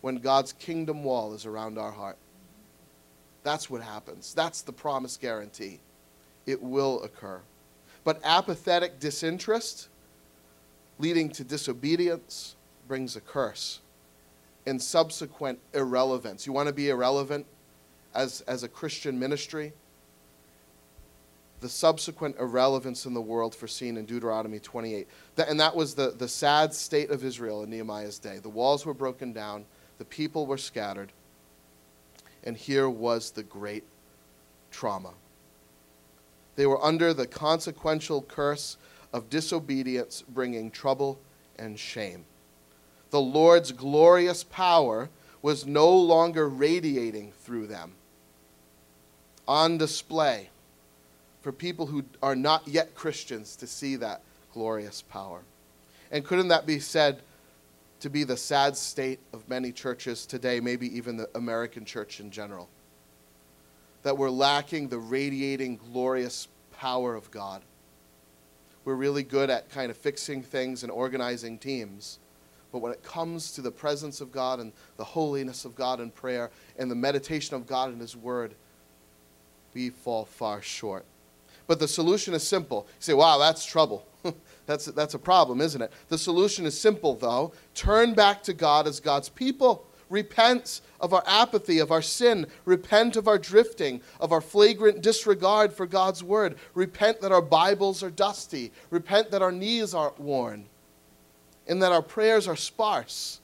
when 0.00 0.16
God's 0.16 0.52
kingdom 0.52 1.02
wall 1.02 1.34
is 1.34 1.44
around 1.44 1.78
our 1.78 1.90
heart. 1.90 2.16
That's 3.42 3.68
what 3.68 3.82
happens. 3.82 4.34
That's 4.34 4.62
the 4.62 4.72
promise 4.72 5.16
guarantee. 5.16 5.80
It 6.46 6.62
will 6.62 7.02
occur. 7.02 7.40
But 8.04 8.20
apathetic 8.24 9.00
disinterest 9.00 9.88
leading 10.98 11.30
to 11.30 11.44
disobedience 11.44 12.56
brings 12.86 13.16
a 13.16 13.20
curse 13.20 13.80
and 14.66 14.80
subsequent 14.80 15.58
irrelevance. 15.72 16.46
You 16.46 16.52
want 16.52 16.68
to 16.68 16.74
be 16.74 16.90
irrelevant? 16.90 17.46
as, 18.14 18.40
as 18.42 18.62
a 18.62 18.68
Christian 18.68 19.18
ministry, 19.18 19.72
the 21.60 21.68
subsequent 21.68 22.36
irrelevance 22.38 23.06
in 23.06 23.14
the 23.14 23.20
world 23.20 23.54
foreseen 23.54 23.96
in 23.96 24.06
Deuteronomy 24.06 24.58
28. 24.58 25.08
That, 25.36 25.48
and 25.48 25.58
that 25.60 25.74
was 25.74 25.94
the, 25.94 26.10
the 26.10 26.28
sad 26.28 26.72
state 26.72 27.10
of 27.10 27.24
Israel 27.24 27.62
in 27.62 27.70
Nehemiah's 27.70 28.18
day. 28.18 28.38
The 28.38 28.48
walls 28.48 28.86
were 28.86 28.94
broken 28.94 29.32
down, 29.32 29.64
the 29.98 30.04
people 30.04 30.46
were 30.46 30.58
scattered, 30.58 31.12
and 32.44 32.56
here 32.56 32.88
was 32.88 33.32
the 33.32 33.42
great 33.42 33.84
trauma. 34.70 35.12
They 36.56 36.66
were 36.66 36.82
under 36.84 37.12
the 37.14 37.26
consequential 37.26 38.22
curse 38.22 38.76
of 39.12 39.30
disobedience, 39.30 40.22
bringing 40.28 40.70
trouble 40.70 41.18
and 41.58 41.78
shame. 41.78 42.24
The 43.10 43.20
Lord's 43.20 43.72
glorious 43.72 44.44
power 44.44 45.08
was 45.40 45.66
no 45.66 45.90
longer 45.96 46.48
radiating 46.48 47.32
through 47.32 47.68
them, 47.68 47.92
on 49.46 49.78
display 49.78 50.50
for 51.40 51.52
people 51.52 51.86
who 51.86 52.04
are 52.22 52.36
not 52.36 52.66
yet 52.68 52.94
Christians 52.94 53.56
to 53.56 53.66
see 53.66 53.96
that 53.96 54.20
glorious 54.52 55.02
power. 55.02 55.40
And 56.10 56.24
couldn't 56.24 56.48
that 56.48 56.66
be 56.66 56.80
said 56.80 57.20
to 58.00 58.10
be 58.10 58.24
the 58.24 58.36
sad 58.36 58.76
state 58.76 59.20
of 59.32 59.48
many 59.48 59.72
churches 59.72 60.26
today, 60.26 60.60
maybe 60.60 60.94
even 60.96 61.16
the 61.16 61.30
American 61.34 61.84
church 61.84 62.20
in 62.20 62.30
general? 62.30 62.68
That 64.02 64.18
we're 64.18 64.30
lacking 64.30 64.88
the 64.88 64.98
radiating, 64.98 65.78
glorious 65.92 66.48
power 66.76 67.14
of 67.14 67.30
God. 67.30 67.62
We're 68.88 68.94
really 68.94 69.22
good 69.22 69.50
at 69.50 69.68
kind 69.68 69.90
of 69.90 69.98
fixing 69.98 70.42
things 70.42 70.82
and 70.82 70.90
organizing 70.90 71.58
teams. 71.58 72.20
But 72.72 72.78
when 72.78 72.90
it 72.90 73.02
comes 73.02 73.52
to 73.52 73.60
the 73.60 73.70
presence 73.70 74.22
of 74.22 74.32
God 74.32 74.60
and 74.60 74.72
the 74.96 75.04
holiness 75.04 75.66
of 75.66 75.74
God 75.74 76.00
in 76.00 76.10
prayer 76.10 76.50
and 76.78 76.90
the 76.90 76.94
meditation 76.94 77.54
of 77.54 77.66
God 77.66 77.92
in 77.92 78.00
His 78.00 78.16
Word, 78.16 78.54
we 79.74 79.90
fall 79.90 80.24
far 80.24 80.62
short. 80.62 81.04
But 81.66 81.80
the 81.80 81.86
solution 81.86 82.32
is 82.32 82.48
simple. 82.48 82.86
You 82.88 83.00
say, 83.00 83.12
wow, 83.12 83.36
that's 83.36 83.66
trouble. 83.66 84.06
that's, 84.64 84.86
that's 84.86 85.12
a 85.12 85.18
problem, 85.18 85.60
isn't 85.60 85.82
it? 85.82 85.92
The 86.08 86.16
solution 86.16 86.64
is 86.64 86.80
simple, 86.80 87.14
though. 87.14 87.52
Turn 87.74 88.14
back 88.14 88.42
to 88.44 88.54
God 88.54 88.86
as 88.86 89.00
God's 89.00 89.28
people. 89.28 89.84
Repent 90.10 90.80
of 91.00 91.12
our 91.12 91.22
apathy, 91.26 91.78
of 91.78 91.90
our 91.90 92.02
sin. 92.02 92.46
Repent 92.64 93.16
of 93.16 93.28
our 93.28 93.38
drifting, 93.38 94.00
of 94.20 94.32
our 94.32 94.40
flagrant 94.40 95.02
disregard 95.02 95.72
for 95.72 95.86
God's 95.86 96.22
word. 96.22 96.56
Repent 96.74 97.20
that 97.20 97.32
our 97.32 97.42
Bibles 97.42 98.02
are 98.02 98.10
dusty. 98.10 98.72
Repent 98.90 99.30
that 99.30 99.42
our 99.42 99.52
knees 99.52 99.94
aren't 99.94 100.18
worn. 100.18 100.66
And 101.66 101.82
that 101.82 101.92
our 101.92 102.02
prayers 102.02 102.48
are 102.48 102.56
sparse. 102.56 103.40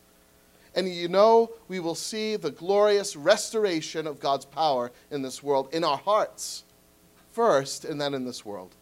And 0.74 0.88
you 0.88 1.08
know, 1.08 1.52
we 1.68 1.78
will 1.78 1.94
see 1.94 2.36
the 2.36 2.50
glorious 2.50 3.14
restoration 3.14 4.06
of 4.06 4.18
God's 4.18 4.44
power 4.44 4.90
in 5.10 5.22
this 5.22 5.42
world, 5.42 5.68
in 5.72 5.84
our 5.84 5.98
hearts 5.98 6.64
first, 7.30 7.84
and 7.84 8.00
then 8.00 8.14
in 8.14 8.24
this 8.24 8.44
world. 8.44 8.74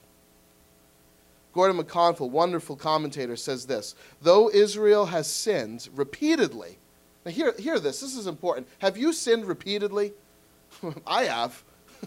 Gordon 1.53 1.83
McConville, 1.83 2.31
wonderful 2.31 2.77
commentator, 2.77 3.37
says 3.37 3.67
this 3.67 3.95
Though 4.21 4.51
Israel 4.51 5.07
has 5.07 5.27
sinned 5.27 5.89
repeatedly, 5.95 6.79
now 7.25 7.31
hear, 7.31 7.55
hear 7.59 7.79
this, 7.79 8.00
this 8.00 8.17
is 8.17 8.26
important. 8.26 8.69
Have 8.79 8.97
you 8.97 9.12
sinned 9.12 9.47
repeatedly? 9.47 10.12
I 11.07 11.25
have. 11.25 11.62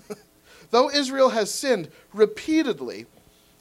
Though 0.71 0.89
Israel 0.89 1.29
has 1.29 1.53
sinned 1.53 1.89
repeatedly, 2.13 3.05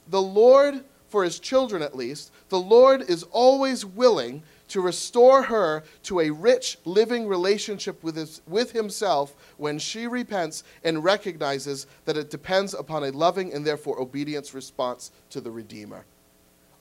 the 0.09 0.23
Lord, 0.23 0.85
for 1.09 1.25
his 1.25 1.39
children 1.39 1.83
at 1.83 1.97
least, 1.97 2.33
the 2.49 2.59
Lord 2.59 3.03
is 3.03 3.23
always 3.25 3.85
willing 3.85 4.43
to 4.69 4.81
restore 4.81 5.43
her 5.43 5.85
to 6.03 6.21
a 6.21 6.31
rich 6.31 6.79
living 6.85 7.29
relationship 7.29 8.03
with, 8.03 8.17
his, 8.17 8.41
with 8.47 8.73
himself 8.73 9.37
when 9.57 9.79
she 9.79 10.07
repents 10.07 10.65
and 10.83 11.05
recognizes 11.05 11.87
that 12.07 12.17
it 12.17 12.31
depends 12.31 12.75
upon 12.75 13.05
a 13.05 13.11
loving 13.11 13.53
and 13.53 13.65
therefore 13.65 14.01
obedience 14.01 14.55
response 14.55 15.13
to 15.31 15.41
the 15.41 15.51
Redeemer. 15.51 16.05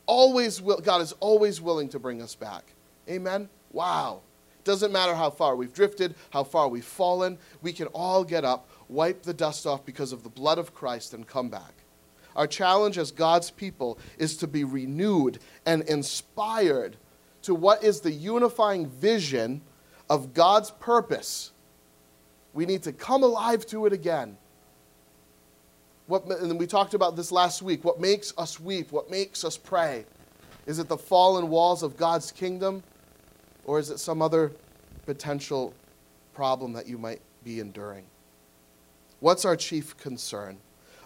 Always 0.05 0.61
will, 0.61 0.79
God 0.79 1.01
is 1.01 1.13
always 1.19 1.61
willing 1.61 1.89
to 1.89 1.99
bring 1.99 2.21
us 2.21 2.35
back. 2.35 2.63
Amen? 3.09 3.49
Wow. 3.71 4.21
Doesn't 4.63 4.91
matter 4.91 5.13
how 5.13 5.29
far 5.29 5.55
we've 5.55 5.73
drifted, 5.73 6.15
how 6.29 6.43
far 6.43 6.67
we've 6.67 6.85
fallen, 6.85 7.37
we 7.61 7.73
can 7.73 7.87
all 7.87 8.23
get 8.23 8.45
up, 8.45 8.69
wipe 8.87 9.23
the 9.23 9.33
dust 9.33 9.65
off 9.65 9.85
because 9.85 10.13
of 10.13 10.23
the 10.23 10.29
blood 10.29 10.57
of 10.57 10.73
Christ, 10.73 11.13
and 11.13 11.27
come 11.27 11.49
back. 11.49 11.73
Our 12.35 12.47
challenge 12.47 12.97
as 12.97 13.11
God's 13.11 13.51
people 13.51 13.99
is 14.17 14.37
to 14.37 14.47
be 14.47 14.63
renewed 14.63 15.39
and 15.65 15.83
inspired 15.83 16.95
to 17.43 17.53
what 17.53 17.83
is 17.83 18.01
the 18.01 18.11
unifying 18.11 18.87
vision 18.87 19.61
of 20.09 20.33
God's 20.33 20.71
purpose. 20.71 21.51
We 22.53 22.65
need 22.65 22.83
to 22.83 22.93
come 22.93 23.23
alive 23.23 23.65
to 23.67 23.85
it 23.85 23.93
again. 23.93 24.37
What, 26.07 26.25
and 26.25 26.59
we 26.59 26.67
talked 26.67 26.93
about 26.93 27.15
this 27.15 27.31
last 27.31 27.61
week. 27.61 27.83
What 27.83 27.99
makes 27.99 28.33
us 28.37 28.59
weep? 28.59 28.91
What 28.91 29.09
makes 29.09 29.43
us 29.43 29.57
pray? 29.57 30.05
Is 30.65 30.79
it 30.79 30.87
the 30.87 30.97
fallen 30.97 31.49
walls 31.49 31.83
of 31.83 31.97
God's 31.97 32.31
kingdom? 32.31 32.83
Or 33.65 33.79
is 33.79 33.89
it 33.89 33.99
some 33.99 34.21
other 34.21 34.51
potential 35.05 35.73
problem 36.33 36.73
that 36.73 36.87
you 36.87 36.97
might 36.97 37.21
be 37.43 37.59
enduring? 37.59 38.03
What's 39.19 39.45
our 39.45 39.55
chief 39.55 39.95
concern? 39.97 40.57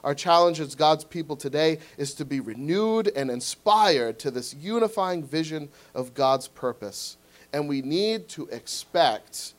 Our 0.03 0.15
challenge 0.15 0.59
as 0.59 0.75
God's 0.75 1.03
people 1.03 1.35
today 1.35 1.79
is 1.97 2.13
to 2.15 2.25
be 2.25 2.39
renewed 2.39 3.11
and 3.15 3.29
inspired 3.29 4.19
to 4.19 4.31
this 4.31 4.53
unifying 4.53 5.23
vision 5.23 5.69
of 5.93 6.13
God's 6.13 6.47
purpose. 6.47 7.17
And 7.53 7.67
we 7.67 7.81
need 7.81 8.27
to 8.29 8.47
expect 8.47 9.53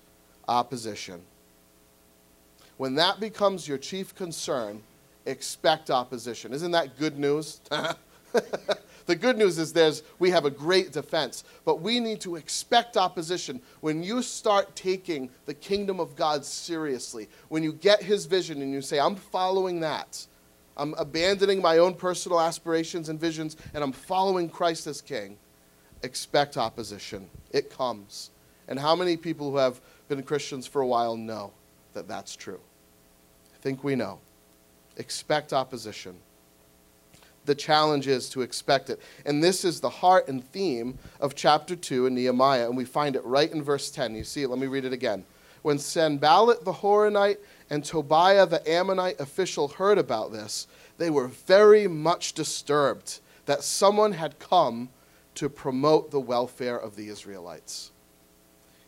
opposition. 0.48 1.20
When 2.78 2.94
that 2.94 3.20
becomes 3.20 3.66
your 3.66 3.78
chief 3.78 4.14
concern, 4.14 4.82
expect 5.26 5.90
opposition. 5.90 6.52
Isn't 6.52 6.70
that 6.70 6.98
good 6.98 7.18
news? 7.18 7.60
the 9.08 9.16
good 9.16 9.38
news 9.38 9.56
is 9.56 9.72
there's 9.72 10.02
we 10.18 10.28
have 10.30 10.44
a 10.44 10.50
great 10.50 10.92
defense, 10.92 11.42
but 11.64 11.80
we 11.80 11.98
need 11.98 12.20
to 12.20 12.36
expect 12.36 12.98
opposition. 12.98 13.62
When 13.80 14.02
you 14.02 14.20
start 14.20 14.76
taking 14.76 15.30
the 15.46 15.54
kingdom 15.54 15.98
of 15.98 16.14
God 16.14 16.44
seriously, 16.44 17.26
when 17.48 17.62
you 17.62 17.72
get 17.72 18.02
his 18.02 18.26
vision 18.26 18.60
and 18.60 18.70
you 18.70 18.82
say, 18.82 19.00
I'm 19.00 19.16
following 19.16 19.80
that, 19.80 20.26
I'm 20.76 20.92
abandoning 20.98 21.62
my 21.62 21.78
own 21.78 21.94
personal 21.94 22.38
aspirations 22.38 23.08
and 23.08 23.18
visions, 23.18 23.56
and 23.72 23.82
I'm 23.82 23.92
following 23.92 24.50
Christ 24.50 24.86
as 24.86 25.00
King, 25.00 25.38
expect 26.02 26.58
opposition. 26.58 27.30
It 27.50 27.70
comes. 27.70 28.28
And 28.68 28.78
how 28.78 28.94
many 28.94 29.16
people 29.16 29.50
who 29.50 29.56
have 29.56 29.80
been 30.08 30.22
Christians 30.22 30.66
for 30.66 30.82
a 30.82 30.86
while 30.86 31.16
know 31.16 31.54
that 31.94 32.08
that's 32.08 32.36
true? 32.36 32.60
I 33.54 33.58
think 33.62 33.82
we 33.82 33.96
know. 33.96 34.18
Expect 34.98 35.54
opposition. 35.54 36.14
The 37.48 37.54
challenge 37.54 38.06
is 38.06 38.28
to 38.30 38.42
expect 38.42 38.90
it. 38.90 39.00
And 39.24 39.42
this 39.42 39.64
is 39.64 39.80
the 39.80 39.88
heart 39.88 40.28
and 40.28 40.44
theme 40.52 40.98
of 41.18 41.34
chapter 41.34 41.74
2 41.74 42.04
in 42.04 42.14
Nehemiah, 42.14 42.66
and 42.66 42.76
we 42.76 42.84
find 42.84 43.16
it 43.16 43.24
right 43.24 43.50
in 43.50 43.62
verse 43.62 43.90
10. 43.90 44.14
You 44.14 44.22
see 44.22 44.42
it? 44.42 44.50
Let 44.50 44.58
me 44.58 44.66
read 44.66 44.84
it 44.84 44.92
again. 44.92 45.24
When 45.62 45.78
Sanballat 45.78 46.66
the 46.66 46.74
Horonite 46.74 47.38
and 47.70 47.82
Tobiah 47.82 48.44
the 48.44 48.70
Ammonite 48.70 49.18
official 49.18 49.66
heard 49.66 49.96
about 49.96 50.30
this, 50.30 50.66
they 50.98 51.08
were 51.08 51.28
very 51.28 51.88
much 51.88 52.34
disturbed 52.34 53.20
that 53.46 53.64
someone 53.64 54.12
had 54.12 54.38
come 54.38 54.90
to 55.36 55.48
promote 55.48 56.10
the 56.10 56.20
welfare 56.20 56.76
of 56.76 56.96
the 56.96 57.08
Israelites. 57.08 57.92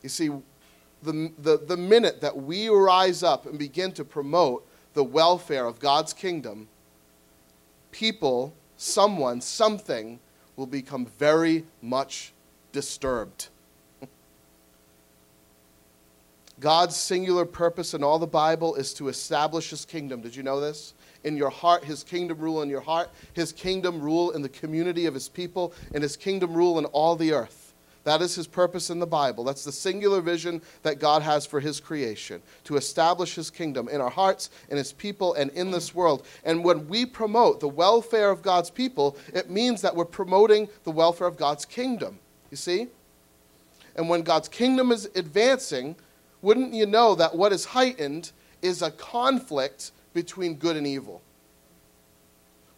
You 0.03 0.11
see, 0.11 0.29
the, 1.03 1.33
the, 1.39 1.57
the 1.67 1.79
minute 1.79 2.21
that 2.21 2.37
we 2.37 2.69
rise 2.69 3.23
up 3.23 3.47
and 3.47 3.59
begin 3.59 3.93
to 3.93 4.05
promote 4.05 4.69
the 4.93 5.05
welfare 5.05 5.65
of 5.65 5.81
God's 5.81 6.13
kingdom, 6.13 6.69
people, 7.91 8.55
someone, 8.77 9.41
something 9.41 10.19
will 10.57 10.67
become 10.67 11.07
very 11.19 11.65
much 11.83 12.33
disturbed. 12.73 13.49
God's 16.61 16.97
singular 16.97 17.45
purpose 17.45 17.95
in 17.95 18.05
all 18.05 18.19
the 18.19 18.27
Bible 18.27 18.75
is 18.75 18.93
to 18.95 19.09
establish 19.09 19.71
his 19.71 19.85
kingdom. 19.85 20.21
Did 20.21 20.37
you 20.37 20.43
know 20.43 20.61
this? 20.61 20.95
In 21.25 21.37
your 21.37 21.51
heart, 21.51 21.85
his 21.85 22.03
kingdom 22.03 22.39
rule 22.39 22.63
in 22.63 22.69
your 22.69 22.81
heart, 22.81 23.11
his 23.35 23.53
kingdom 23.53 24.01
rule 24.01 24.31
in 24.31 24.43
the 24.43 24.49
community 24.49 25.07
of 25.07 25.15
his 25.15 25.29
people, 25.29 25.75
and 25.93 26.03
his 26.03 26.17
kingdom 26.17 26.55
rule 26.55 26.79
in 26.79 26.87
all 26.87 27.15
the 27.17 27.33
earth. 27.33 27.60
That 28.05 28.23
is 28.23 28.35
his 28.35 28.47
purpose 28.47 28.89
in 28.89 28.99
the 28.99 29.07
Bible. 29.07 29.45
That's 29.45 29.65
the 29.65 29.73
singular 29.73 30.21
vision 30.21 30.63
that 30.83 30.99
God 30.99 31.21
has 31.23 31.45
for 31.45 31.61
his 31.61 31.81
creation 31.81 32.41
to 32.65 32.77
establish 32.77 33.35
his 33.35 33.51
kingdom 33.51 33.89
in 33.89 34.01
our 34.01 34.11
hearts, 34.11 34.51
in 34.71 34.79
his 34.79 34.93
people, 34.93 35.35
and 35.35 35.51
in 35.51 35.71
this 35.71 35.95
world. 35.95 36.27
And 36.45 36.65
when 36.65 36.89
we 36.89 37.05
promote 37.05 37.61
the 37.61 37.69
welfare 37.69 38.31
of 38.31 38.41
God's 38.41 38.71
people, 38.71 39.19
it 39.35 39.51
means 39.51 39.83
that 39.83 39.95
we're 39.95 40.07
promoting 40.07 40.69
the 40.85 40.91
welfare 40.91 41.27
of 41.27 41.37
God's 41.37 41.67
kingdom. 41.67 42.19
You 42.51 42.57
see? 42.57 42.89
And 43.97 44.09
when 44.09 44.23
God's 44.23 44.49
kingdom 44.49 44.93
is 44.93 45.11
advancing, 45.15 45.95
wouldn't 46.41 46.73
you 46.73 46.87
know 46.87 47.15
that 47.17 47.35
what 47.35 47.53
is 47.53 47.67
heightened 47.67 48.33
is 48.63 48.81
a 48.81 48.91
conflict 48.91 49.93
between 50.15 50.55
good 50.55 50.77
and 50.77 50.87
evil? 50.87 51.21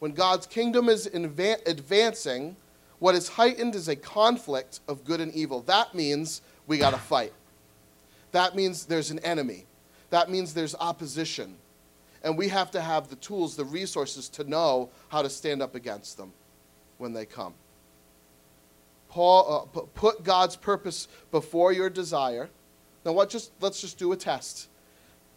When 0.01 0.11
God's 0.13 0.47
kingdom 0.47 0.89
is 0.89 1.07
advancing, 1.07 2.57
what 3.03 3.17
is 3.17 3.29
heightened 3.29 3.75
is 3.75 3.89
a 3.89 3.97
conflict 3.97 4.79
of 4.87 5.05
good 5.05 5.21
and 5.21 5.35
evil. 5.35 5.61
That 5.63 5.95
means 5.95 6.41
we 6.67 6.79
got 6.79 6.91
to 6.91 6.99
fight. 6.99 7.33
That 8.31 8.55
means 8.55 8.87
there's 8.87 9.11
an 9.11 9.19
enemy. 9.19 9.67
That 10.11 10.31
means 10.31 10.55
there's 10.55 10.77
opposition. 10.77 11.57
And 12.23 12.39
we 12.39 12.49
have 12.49 12.71
to 12.71 12.81
have 12.81 13.09
the 13.09 13.17
tools, 13.17 13.57
the 13.57 13.65
resources 13.65 14.29
to 14.31 14.45
know 14.45 14.91
how 15.09 15.23
to 15.23 15.29
stand 15.29 15.63
up 15.63 15.75
against 15.75 16.17
them 16.17 16.33
when 16.99 17.13
they 17.13 17.27
come. 17.27 17.55
Paul, 19.09 19.69
uh, 19.75 19.81
put 19.95 20.23
God's 20.23 20.55
purpose 20.55 21.09
before 21.33 21.73
your 21.73 21.91
desire 21.91 22.49
now, 23.05 23.13
what 23.13 23.31
just, 23.31 23.51
let's 23.61 23.81
just 23.81 23.99
do 23.99 24.13
a 24.13 24.17
test. 24.17 24.69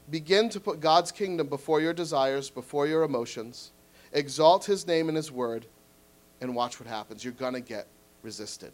Begin 0.09 0.49
to 0.49 0.59
put 0.59 0.79
God's 0.79 1.11
kingdom 1.11 1.47
before 1.47 1.81
your 1.81 1.93
desires, 1.93 2.49
before 2.49 2.85
your 2.85 3.03
emotions. 3.03 3.71
Exalt 4.13 4.65
his 4.65 4.85
name 4.85 5.07
and 5.09 5.17
his 5.17 5.31
word. 5.31 5.65
And 6.41 6.55
watch 6.55 6.79
what 6.79 6.87
happens. 6.87 7.23
You're 7.23 7.33
going 7.33 7.53
to 7.53 7.61
get 7.61 7.87
resisted. 8.21 8.71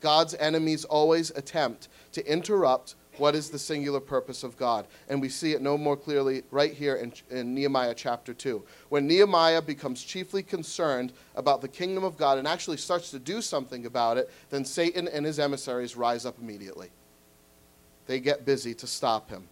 God's 0.00 0.34
enemies 0.34 0.84
always 0.84 1.30
attempt 1.30 1.88
to 2.12 2.26
interrupt 2.30 2.94
what 3.18 3.34
is 3.34 3.50
the 3.50 3.58
singular 3.58 4.00
purpose 4.00 4.42
of 4.42 4.56
God. 4.56 4.86
And 5.08 5.20
we 5.20 5.28
see 5.28 5.52
it 5.52 5.60
no 5.60 5.76
more 5.76 5.96
clearly 5.96 6.42
right 6.50 6.72
here 6.72 6.96
in, 6.96 7.12
in, 7.30 7.54
Nehemiah 7.54 7.94
chapter 7.94 8.32
2. 8.32 8.64
When 8.88 9.06
Nehemiah 9.06 9.60
becomes 9.60 10.02
chiefly 10.02 10.42
concerned 10.42 11.12
about 11.36 11.60
the 11.60 11.68
kingdom 11.68 12.02
of 12.02 12.16
God 12.16 12.38
and 12.38 12.48
actually 12.48 12.78
starts 12.78 13.10
to 13.10 13.18
do 13.18 13.42
something 13.42 13.84
about 13.84 14.16
it, 14.16 14.30
then 14.48 14.64
Satan 14.64 15.06
and 15.08 15.26
his 15.26 15.38
emissaries 15.38 15.96
rise 15.96 16.24
up 16.24 16.38
immediately. 16.40 16.88
They 18.06 18.20
get 18.20 18.46
busy 18.46 18.74
to 18.74 18.86
stop 18.86 19.28
him. 19.28 19.48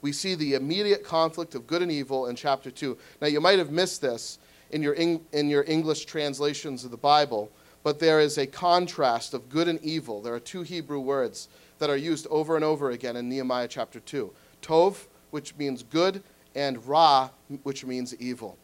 We 0.00 0.12
see 0.12 0.34
the 0.34 0.54
immediate 0.54 1.04
conflict 1.04 1.54
of 1.54 1.66
good 1.66 1.82
and 1.82 1.90
evil 1.90 2.26
in 2.26 2.36
chapter 2.36 2.70
2. 2.70 2.96
Now, 3.20 3.28
you 3.28 3.40
might 3.40 3.58
have 3.58 3.70
missed 3.70 4.00
this 4.00 4.38
in 4.70 4.82
your, 4.82 4.94
in 4.94 5.48
your 5.48 5.64
English 5.66 6.06
translations 6.06 6.84
of 6.84 6.90
the 6.90 6.96
Bible, 6.96 7.50
but 7.82 7.98
there 7.98 8.20
is 8.20 8.36
a 8.38 8.46
contrast 8.46 9.32
of 9.32 9.48
good 9.48 9.68
and 9.68 9.80
evil. 9.82 10.20
There 10.20 10.34
are 10.34 10.40
two 10.40 10.62
Hebrew 10.62 11.00
words 11.00 11.48
that 11.78 11.90
are 11.90 11.96
used 11.96 12.26
over 12.30 12.56
and 12.56 12.64
over 12.64 12.90
again 12.90 13.16
in 13.16 13.28
Nehemiah 13.28 13.68
chapter 13.68 14.00
2 14.00 14.32
Tov, 14.62 15.06
which 15.30 15.54
means 15.56 15.82
good, 15.82 16.22
and 16.54 16.84
Ra, 16.86 17.30
which 17.62 17.84
means 17.84 18.14
evil. 18.16 18.58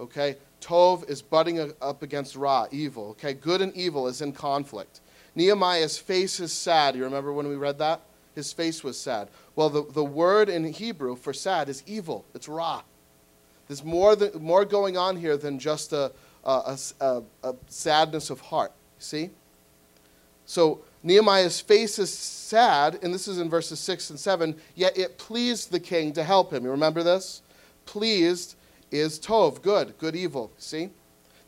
Okay? 0.00 0.36
Tov 0.60 1.08
is 1.08 1.22
butting 1.22 1.72
up 1.80 2.02
against 2.02 2.34
Ra, 2.34 2.66
evil. 2.70 3.10
Okay? 3.10 3.34
Good 3.34 3.60
and 3.60 3.74
evil 3.76 4.08
is 4.08 4.22
in 4.22 4.32
conflict. 4.32 5.00
Nehemiah's 5.34 5.98
face 5.98 6.40
is 6.40 6.52
sad. 6.52 6.96
You 6.96 7.04
remember 7.04 7.32
when 7.32 7.46
we 7.46 7.56
read 7.56 7.78
that? 7.78 8.00
His 8.34 8.52
face 8.52 8.82
was 8.82 8.98
sad. 9.00 9.28
Well, 9.56 9.70
the, 9.70 9.84
the 9.84 10.04
word 10.04 10.48
in 10.48 10.64
Hebrew 10.72 11.16
for 11.16 11.32
sad 11.32 11.68
is 11.68 11.82
evil, 11.86 12.24
it's 12.34 12.48
Ra. 12.48 12.82
There's 13.68 13.84
more, 13.84 14.16
than, 14.16 14.42
more 14.42 14.64
going 14.64 14.96
on 14.96 15.16
here 15.16 15.36
than 15.36 15.58
just 15.58 15.92
a, 15.92 16.10
a, 16.44 16.78
a, 17.00 17.22
a 17.44 17.54
sadness 17.68 18.30
of 18.30 18.40
heart. 18.40 18.72
See? 18.98 19.30
So 20.46 20.80
Nehemiah's 21.02 21.60
face 21.60 21.98
is 21.98 22.12
sad, 22.12 22.98
and 23.02 23.12
this 23.12 23.28
is 23.28 23.38
in 23.38 23.50
verses 23.50 23.78
6 23.80 24.10
and 24.10 24.18
7, 24.18 24.56
yet 24.74 24.96
it 24.98 25.18
pleased 25.18 25.70
the 25.70 25.80
king 25.80 26.12
to 26.14 26.24
help 26.24 26.52
him. 26.52 26.64
You 26.64 26.70
remember 26.70 27.02
this? 27.02 27.42
Pleased 27.84 28.56
is 28.90 29.18
Tov, 29.18 29.62
good, 29.62 29.96
good, 29.98 30.16
evil. 30.16 30.50
See? 30.58 30.90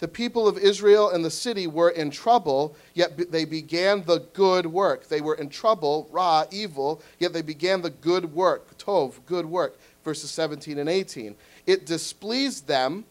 The 0.00 0.08
people 0.08 0.48
of 0.48 0.56
Israel 0.56 1.10
and 1.10 1.24
the 1.24 1.30
city 1.30 1.66
were 1.66 1.90
in 1.90 2.10
trouble, 2.10 2.74
yet 2.94 3.30
they 3.30 3.44
began 3.44 4.02
the 4.04 4.20
good 4.32 4.66
work. 4.66 5.08
They 5.08 5.20
were 5.20 5.34
in 5.34 5.50
trouble, 5.50 6.08
Ra, 6.10 6.44
evil, 6.50 7.02
yet 7.18 7.32
they 7.32 7.42
began 7.42 7.82
the 7.82 7.90
good 7.90 8.32
work, 8.34 8.78
Tov, 8.78 9.14
good 9.26 9.46
work. 9.46 9.78
Verses 10.04 10.30
17 10.30 10.78
and 10.78 10.88
18. 10.88 11.34
It 11.70 11.86
displeased 11.86 12.66
them 12.66 13.04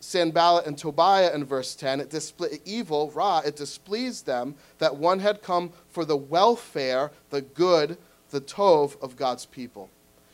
Sanballat 0.00 0.66
and 0.66 0.78
Tobiah 0.78 1.34
in 1.34 1.44
verse 1.44 1.74
10, 1.74 2.00
it 2.00 2.10
display, 2.10 2.60
evil, 2.64 3.10
Ra, 3.10 3.40
it 3.44 3.56
displeased 3.56 4.26
them 4.26 4.54
that 4.78 4.96
one 4.96 5.18
had 5.18 5.42
come 5.42 5.72
for 5.88 6.04
the 6.04 6.16
welfare, 6.16 7.10
the 7.30 7.40
good, 7.40 7.98
the 8.30 8.40
tov 8.40 9.00
of 9.02 9.16
God's 9.16 9.46
people. 9.46 9.88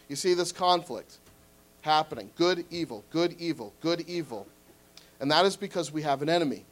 You 0.09 0.16
see 0.16 0.35
this 0.35 0.52
conflict 0.52 1.19
happening 1.83 2.31
good, 2.37 2.64
evil, 2.71 3.04
good, 3.11 3.35
evil, 3.38 3.73
good, 3.81 4.02
evil. 4.09 4.47
And 5.21 5.31
that 5.31 5.47
is 5.47 5.57
because 5.57 5.92
we 5.92 6.02
have 6.02 6.21
an 6.21 6.28
enemy. 6.28 6.64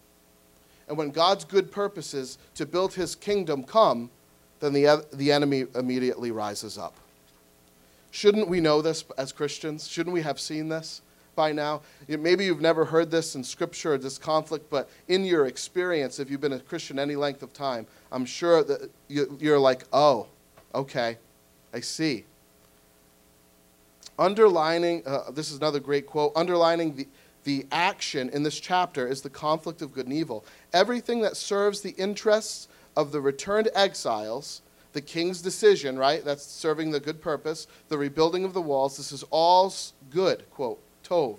And 0.89 0.99
when 0.99 1.11
God's 1.11 1.45
good 1.45 1.71
purposes 1.71 2.37
to 2.57 2.67
build 2.67 2.95
his 2.95 3.15
kingdom 3.15 3.63
come, 3.63 4.11
then 4.59 4.73
the, 4.73 5.07
the 5.13 5.33
enemy 5.33 5.67
immediately 5.75 6.33
rises 6.33 6.77
up. 6.77 6.97
Shouldn't 8.11 8.49
we 8.49 8.61
know 8.61 8.83
this 8.83 9.05
as 9.17 9.33
Christians? 9.33 9.89
Shouldn't 9.89 10.15
we 10.15 10.23
have 10.23 10.41
seen 10.41 10.69
this? 10.69 11.03
by 11.41 11.53
now. 11.53 11.81
Maybe 12.07 12.45
you've 12.45 12.61
never 12.61 12.85
heard 12.85 13.11
this 13.11 13.35
in 13.35 13.43
Scripture 13.43 13.95
or 13.95 13.99
this 13.99 14.19
conflict, 14.19 14.69
but 14.69 14.91
in 15.09 15.25
your 15.25 15.47
experience, 15.47 16.19
if 16.19 16.31
you've 16.31 16.41
been 16.43 16.53
a 16.53 16.61
Christian 16.61 16.99
any 16.99 17.17
length 17.17 17.43
of 17.43 17.55
time, 17.55 17.87
I'm 18.13 18.27
sure 18.27 18.63
that 18.65 18.91
you're 19.09 19.59
like, 19.59 19.85
oh, 19.91 20.27
okay, 20.75 21.17
I 21.73 21.81
see. 21.81 22.25
Underlining, 24.19 25.03
uh, 25.07 25.31
this 25.31 25.51
is 25.51 25.57
another 25.57 25.81
great 25.81 26.07
quote, 26.07 26.33
underlining 26.37 26.95
the, 26.95 27.09
the 27.45 27.67
action 27.73 28.29
in 28.31 28.43
this 28.43 28.61
chapter 28.61 29.07
is 29.07 29.23
the 29.23 29.31
conflict 29.31 29.81
of 29.81 29.95
good 29.95 30.07
and 30.07 30.15
evil. 30.15 30.45
Everything 30.75 31.23
that 31.23 31.39
serves 31.39 31.81
the 31.81 31.93
interests 31.93 32.69
of 32.97 33.13
the 33.13 33.21
returned 33.21 33.71
exiles, 33.75 34.61
the 34.93 35.01
king's 35.01 35.43
decision, 35.43 35.99
right? 35.99 36.25
That's 36.25 36.45
serving 36.45 36.91
the 36.91 37.01
good 37.01 37.21
purpose, 37.21 37.67
the 37.89 37.99
rebuilding 37.99 38.45
of 38.45 38.55
the 38.55 38.63
walls, 38.63 38.97
this 38.97 39.13
is 39.13 39.25
all 39.31 39.73
good, 40.11 40.49
quote 40.51 40.81
Tov. 41.05 41.39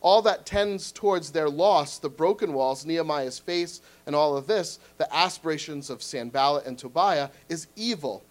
All 0.00 0.22
that 0.22 0.46
tends 0.46 0.92
towards 0.92 1.30
their 1.30 1.48
loss, 1.48 1.98
the 1.98 2.08
broken 2.08 2.52
walls, 2.52 2.86
Nehemiah's 2.86 3.38
face, 3.38 3.80
and 4.06 4.14
all 4.14 4.36
of 4.36 4.46
this, 4.46 4.78
the 4.98 5.14
aspirations 5.14 5.90
of 5.90 6.02
Sanballat 6.02 6.66
and 6.66 6.78
Tobiah, 6.78 7.30
is 7.48 7.66
evil. 7.76 8.22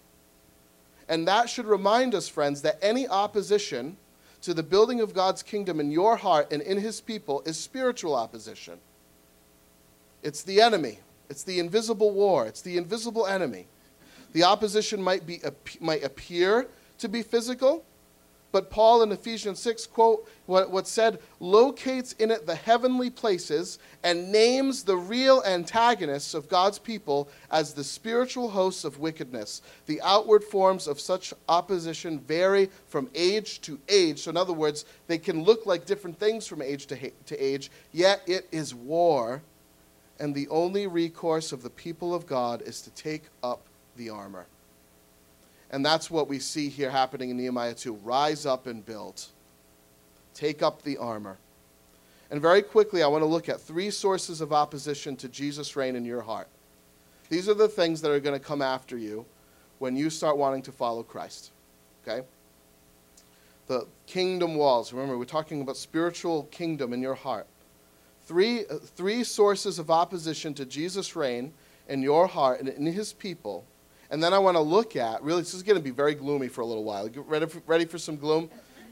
And 1.09 1.27
that 1.27 1.49
should 1.49 1.65
remind 1.65 2.15
us, 2.15 2.27
friends, 2.27 2.61
that 2.61 2.79
any 2.81 3.07
opposition 3.07 3.97
to 4.41 4.53
the 4.53 4.63
building 4.63 5.01
of 5.01 5.13
God's 5.13 5.43
kingdom 5.43 5.79
in 5.79 5.91
your 5.91 6.15
heart 6.15 6.51
and 6.51 6.61
in 6.61 6.79
his 6.79 7.01
people 7.01 7.41
is 7.45 7.59
spiritual 7.59 8.15
opposition. 8.15 8.79
It's 10.23 10.43
the 10.43 10.61
enemy, 10.61 10.99
it's 11.29 11.43
the 11.43 11.59
invisible 11.59 12.11
war, 12.11 12.45
it's 12.45 12.61
the 12.61 12.77
invisible 12.77 13.27
enemy. 13.27 13.67
The 14.35 14.43
opposition 14.43 15.01
might, 15.01 15.25
be, 15.25 15.39
might 15.79 16.03
appear 16.03 16.67
to 16.97 17.07
be 17.07 17.21
physical, 17.21 17.85
but 18.51 18.69
Paul 18.69 19.01
in 19.01 19.13
Ephesians 19.13 19.61
6, 19.61 19.87
quote, 19.87 20.29
what, 20.45 20.69
what 20.69 20.87
said, 20.87 21.19
locates 21.39 22.11
in 22.19 22.31
it 22.31 22.45
the 22.45 22.55
heavenly 22.55 23.09
places 23.09 23.79
and 24.03 24.33
names 24.33 24.83
the 24.83 24.97
real 24.97 25.41
antagonists 25.45 26.33
of 26.33 26.49
God's 26.49 26.79
people 26.79 27.29
as 27.49 27.73
the 27.73 27.83
spiritual 27.85 28.49
hosts 28.49 28.83
of 28.83 28.99
wickedness. 28.99 29.61
The 29.85 30.01
outward 30.01 30.43
forms 30.43 30.85
of 30.87 30.99
such 30.99 31.33
opposition 31.47 32.19
vary 32.19 32.69
from 32.87 33.09
age 33.15 33.61
to 33.61 33.79
age. 33.87 34.19
So, 34.19 34.31
in 34.31 34.35
other 34.35 34.51
words, 34.51 34.83
they 35.07 35.17
can 35.17 35.45
look 35.45 35.65
like 35.65 35.85
different 35.85 36.19
things 36.19 36.45
from 36.45 36.61
age 36.61 36.87
to, 36.87 37.09
to 37.09 37.37
age, 37.37 37.71
yet 37.93 38.21
it 38.27 38.49
is 38.51 38.75
war. 38.75 39.41
And 40.19 40.35
the 40.35 40.49
only 40.49 40.87
recourse 40.87 41.53
of 41.53 41.63
the 41.63 41.69
people 41.69 42.13
of 42.13 42.27
God 42.27 42.61
is 42.63 42.81
to 42.81 42.89
take 42.89 43.23
up 43.41 43.61
the 43.95 44.09
armor. 44.09 44.45
And 45.71 45.85
that's 45.85 46.09
what 46.11 46.27
we 46.27 46.39
see 46.39 46.69
here 46.69 46.89
happening 46.89 47.29
in 47.29 47.37
Nehemiah 47.37 47.73
2. 47.73 47.93
Rise 47.95 48.45
up 48.45 48.67
and 48.67 48.85
build. 48.85 49.25
Take 50.33 50.61
up 50.61 50.81
the 50.83 50.97
armor. 50.97 51.37
And 52.31 52.41
very 52.41 52.61
quickly, 52.61 53.03
I 53.03 53.07
want 53.07 53.21
to 53.21 53.27
look 53.27 53.49
at 53.49 53.61
three 53.61 53.91
sources 53.91 54.41
of 54.41 54.53
opposition 54.53 55.15
to 55.17 55.29
Jesus' 55.29 55.75
reign 55.75 55.95
in 55.95 56.05
your 56.05 56.21
heart. 56.21 56.47
These 57.29 57.49
are 57.49 57.53
the 57.53 57.67
things 57.67 58.01
that 58.01 58.11
are 58.11 58.19
going 58.19 58.39
to 58.39 58.45
come 58.45 58.61
after 58.61 58.97
you 58.97 59.25
when 59.79 59.95
you 59.95 60.09
start 60.09 60.37
wanting 60.37 60.61
to 60.63 60.71
follow 60.71 61.03
Christ. 61.03 61.51
Okay? 62.07 62.25
The 63.67 63.87
kingdom 64.05 64.55
walls. 64.55 64.93
Remember, 64.93 65.17
we're 65.17 65.25
talking 65.25 65.61
about 65.61 65.77
spiritual 65.77 66.43
kingdom 66.51 66.93
in 66.93 67.01
your 67.01 67.15
heart. 67.15 67.47
Three, 68.23 68.65
uh, 68.67 68.77
three 68.77 69.23
sources 69.23 69.79
of 69.79 69.91
opposition 69.91 70.53
to 70.55 70.65
Jesus' 70.65 71.15
reign 71.15 71.53
in 71.87 72.01
your 72.01 72.27
heart 72.27 72.59
and 72.59 72.69
in 72.69 72.85
his 72.85 73.13
people 73.13 73.65
and 74.09 74.23
then 74.23 74.33
I 74.33 74.39
want 74.39 74.55
to 74.55 74.61
look 74.61 74.95
at, 74.95 75.21
really, 75.23 75.41
this 75.41 75.53
is 75.53 75.63
going 75.63 75.77
to 75.77 75.83
be 75.83 75.91
very 75.91 76.13
gloomy 76.13 76.47
for 76.47 76.61
a 76.61 76.65
little 76.65 76.83
while. 76.83 77.07
Get 77.07 77.25
ready 77.25 77.45
for, 77.47 77.61
ready 77.65 77.85
for 77.85 77.97
some 77.97 78.17
gloom? 78.17 78.49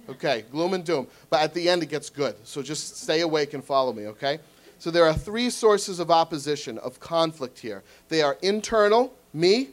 Okay, 0.09 0.43
gloom 0.51 0.73
and 0.73 0.83
doom. 0.83 1.07
But 1.29 1.41
at 1.41 1.53
the 1.53 1.69
end, 1.69 1.83
it 1.83 1.89
gets 1.89 2.09
good. 2.09 2.35
So 2.43 2.61
just 2.61 2.97
stay 2.97 3.21
awake 3.21 3.53
and 3.53 3.63
follow 3.63 3.93
me, 3.93 4.07
okay? 4.07 4.39
So 4.79 4.91
there 4.91 5.05
are 5.05 5.13
three 5.13 5.49
sources 5.49 5.99
of 5.99 6.11
opposition, 6.11 6.77
of 6.79 6.99
conflict 6.99 7.57
here. 7.59 7.83
They 8.09 8.21
are 8.21 8.37
internal, 8.41 9.13
me, 9.33 9.69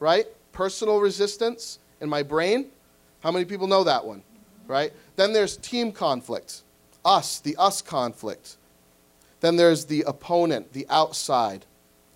right? 0.00 0.26
Personal 0.52 1.00
resistance 1.00 1.80
in 2.00 2.08
my 2.08 2.22
brain. 2.22 2.68
How 3.20 3.30
many 3.30 3.44
people 3.44 3.66
know 3.66 3.84
that 3.84 4.04
one, 4.04 4.22
right? 4.66 4.92
Then 5.16 5.32
there's 5.32 5.56
team 5.58 5.92
conflict, 5.92 6.62
us, 7.04 7.40
the 7.40 7.56
us 7.56 7.82
conflict. 7.82 8.56
Then 9.40 9.56
there's 9.56 9.84
the 9.84 10.02
opponent, 10.06 10.72
the 10.72 10.86
outside 10.88 11.66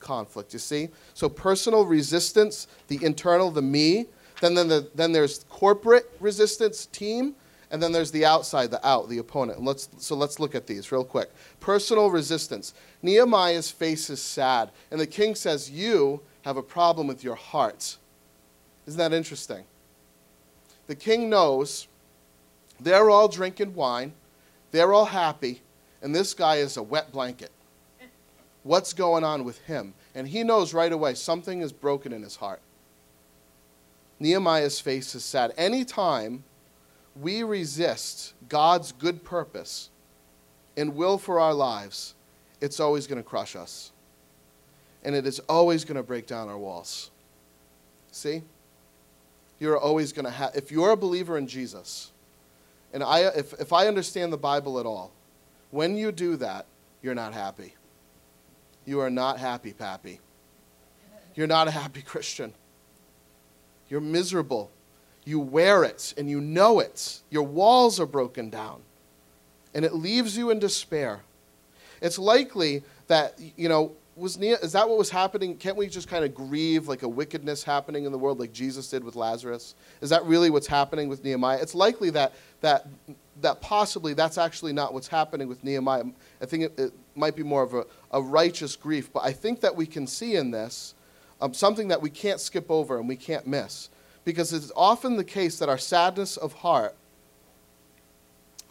conflict, 0.02 0.52
you 0.52 0.58
see? 0.58 0.90
So 1.14 1.28
personal 1.28 1.86
resistance, 1.86 2.66
the 2.88 3.02
internal, 3.02 3.50
the 3.50 3.62
me. 3.62 4.06
Then, 4.40 4.54
then, 4.54 4.68
the, 4.68 4.90
then 4.94 5.12
there's 5.12 5.44
corporate 5.48 6.10
resistance, 6.20 6.86
team. 6.86 7.34
And 7.70 7.82
then 7.82 7.92
there's 7.92 8.10
the 8.10 8.26
outside, 8.26 8.70
the 8.70 8.86
out, 8.86 9.08
the 9.08 9.18
opponent. 9.18 9.58
And 9.58 9.66
let's, 9.66 9.88
so 9.96 10.14
let's 10.14 10.38
look 10.38 10.54
at 10.54 10.66
these 10.66 10.92
real 10.92 11.04
quick. 11.04 11.30
Personal 11.60 12.10
resistance. 12.10 12.74
Nehemiah's 13.00 13.70
face 13.70 14.10
is 14.10 14.20
sad. 14.20 14.70
And 14.90 15.00
the 15.00 15.06
king 15.06 15.34
says, 15.34 15.70
You 15.70 16.20
have 16.42 16.58
a 16.58 16.62
problem 16.62 17.06
with 17.06 17.24
your 17.24 17.36
heart. 17.36 17.96
Isn't 18.86 18.98
that 18.98 19.14
interesting? 19.14 19.64
The 20.86 20.96
king 20.96 21.30
knows 21.30 21.86
they're 22.78 23.08
all 23.08 23.28
drinking 23.28 23.74
wine, 23.74 24.12
they're 24.72 24.92
all 24.92 25.06
happy, 25.06 25.62
and 26.02 26.14
this 26.14 26.34
guy 26.34 26.56
is 26.56 26.76
a 26.76 26.82
wet 26.82 27.12
blanket 27.12 27.52
what's 28.62 28.92
going 28.92 29.25
on 29.25 29.44
with 29.44 29.59
him. 29.61 29.94
And 30.14 30.29
he 30.29 30.42
knows 30.42 30.75
right 30.75 30.92
away 30.92 31.14
something 31.14 31.61
is 31.61 31.72
broken 31.72 32.12
in 32.12 32.22
his 32.22 32.37
heart. 32.37 32.61
Nehemiah's 34.18 34.79
face 34.79 35.14
is 35.14 35.25
sad. 35.25 35.53
Anytime 35.57 36.44
we 37.20 37.42
resist 37.42 38.35
God's 38.48 38.92
good 38.92 39.25
purpose 39.25 39.90
and 40.77 40.94
will 40.94 41.18
for 41.18 41.40
our 41.40 41.53
lives, 41.53 42.14
it's 42.61 42.79
always 42.79 43.07
going 43.07 43.22
to 43.22 43.29
crush 43.29 43.57
us. 43.57 43.90
And 45.05 45.16
it 45.16 45.27
is 45.27 45.40
always 45.40 45.85
going 45.85 45.96
to 45.96 46.03
break 46.03 46.27
down 46.27 46.48
our 46.48 46.59
walls. 46.59 47.11
See? 48.12 48.42
You're 49.59 49.79
always 49.79 50.12
going 50.12 50.25
to 50.25 50.31
have, 50.31 50.55
if 50.55 50.70
you're 50.70 50.90
a 50.90 50.96
believer 50.96 51.37
in 51.37 51.46
Jesus, 51.46 52.12
and 52.92 53.03
I, 53.03 53.20
if, 53.20 53.53
if 53.55 53.72
I 53.72 53.88
understand 53.88 54.33
the 54.33 54.38
Bible 54.38 54.79
at 54.79 54.87
all, 54.87 55.11
when 55.70 55.96
you 55.96 56.12
do 56.12 56.37
that, 56.37 56.66
you're 57.03 57.14
not 57.14 57.33
happy. 57.33 57.75
You 58.85 59.01
are 59.01 59.11
not 59.11 59.38
happy, 59.38 59.73
Pappy. 59.73 60.21
You're 61.35 61.47
not 61.47 61.68
a 61.68 61.71
happy 61.71 62.03
Christian. 62.03 62.53
You're 63.88 64.01
miserable. 64.01 64.71
You 65.25 65.38
wear 65.38 65.85
it 65.85 66.14
and 66.16 66.29
you 66.29 66.40
know 66.40 66.81
it. 66.81 67.21
Your 67.31 67.45
walls 67.45 68.01
are 68.01 68.07
broken 68.07 68.51
down. 68.51 68.83
And 69.75 69.85
it 69.85 69.95
leaves 69.95 70.37
you 70.37 70.51
in 70.51 70.59
despair. 70.59 71.21
It's 72.01 72.18
likely 72.18 72.83
that, 73.07 73.38
you 73.57 73.68
know, 73.68 73.92
was 74.14 74.38
ne- 74.38 74.53
is 74.53 74.72
that 74.72 74.88
what 74.88 74.98
was 74.98 75.11
happening? 75.11 75.57
Can't 75.57 75.77
we 75.77 75.88
just 75.88 76.09
kind 76.09 76.25
of 76.25 76.35
grieve 76.35 76.87
like 76.87 77.03
a 77.03 77.09
wickedness 77.09 77.62
happening 77.62 78.05
in 78.05 78.12
the 78.12 78.18
world 78.18 78.38
like 78.38 78.53
Jesus 78.53 78.88
did 78.88 79.03
with 79.03 79.16
Lazarus? 79.16 79.75
Is 80.01 80.11
that 80.11 80.25
really 80.25 80.51
what's 80.51 80.66
happening 80.66 81.09
with 81.09 81.25
Nehemiah? 81.25 81.59
It's 81.61 81.75
likely 81.75 82.11
that, 82.11 82.35
that, 82.61 82.87
that 83.40 83.61
possibly 83.61 84.12
that's 84.12 84.37
actually 84.37 84.72
not 84.72 84.92
what's 84.92 85.09
happening 85.09 85.48
with 85.48 85.64
Nehemiah. 85.64 86.05
I 86.40 86.46
think 86.46 86.64
it, 86.64 86.79
it 86.79 86.92
might 87.14 87.37
be 87.37 87.42
more 87.42 87.62
of 87.62 87.75
a, 87.75 87.87
a 88.11 88.20
righteous 88.20 88.77
grief, 88.77 89.12
but 89.12 89.20
I 89.20 89.33
think 89.33 89.61
that 89.61 89.75
we 89.75 89.87
can 89.87 90.07
see 90.07 90.37
in 90.37 90.51
this 90.51 90.94
um, 91.40 91.55
something 91.55 91.88
that 91.88 92.01
we 92.01 92.11
can't 92.11 92.40
skip 92.40 92.70
over 92.70 92.98
and 92.98 93.09
we 93.09 93.16
can't 93.16 93.46
miss. 93.46 93.88
Because 94.25 94.53
it's 94.53 94.70
often 94.77 95.16
the 95.16 95.25
case 95.25 95.59
that 95.59 95.68
our 95.68 95.79
sadness 95.79 96.37
of 96.37 96.53
heart 96.53 96.94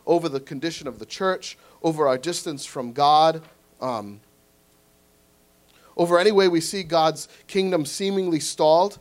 over 0.06 0.30
the 0.30 0.40
condition 0.40 0.88
of 0.88 1.00
the 1.00 1.06
church, 1.06 1.58
over 1.84 2.08
our 2.08 2.18
distance 2.18 2.66
from 2.66 2.94
God, 2.94 3.42
um, 3.82 4.22
over 5.98 6.20
any 6.20 6.32
way 6.32 6.48
we 6.48 6.62
see 6.62 6.84
God's 6.84 7.28
kingdom 7.48 7.86
seemingly 7.86 8.40
stalled. 8.40 9.00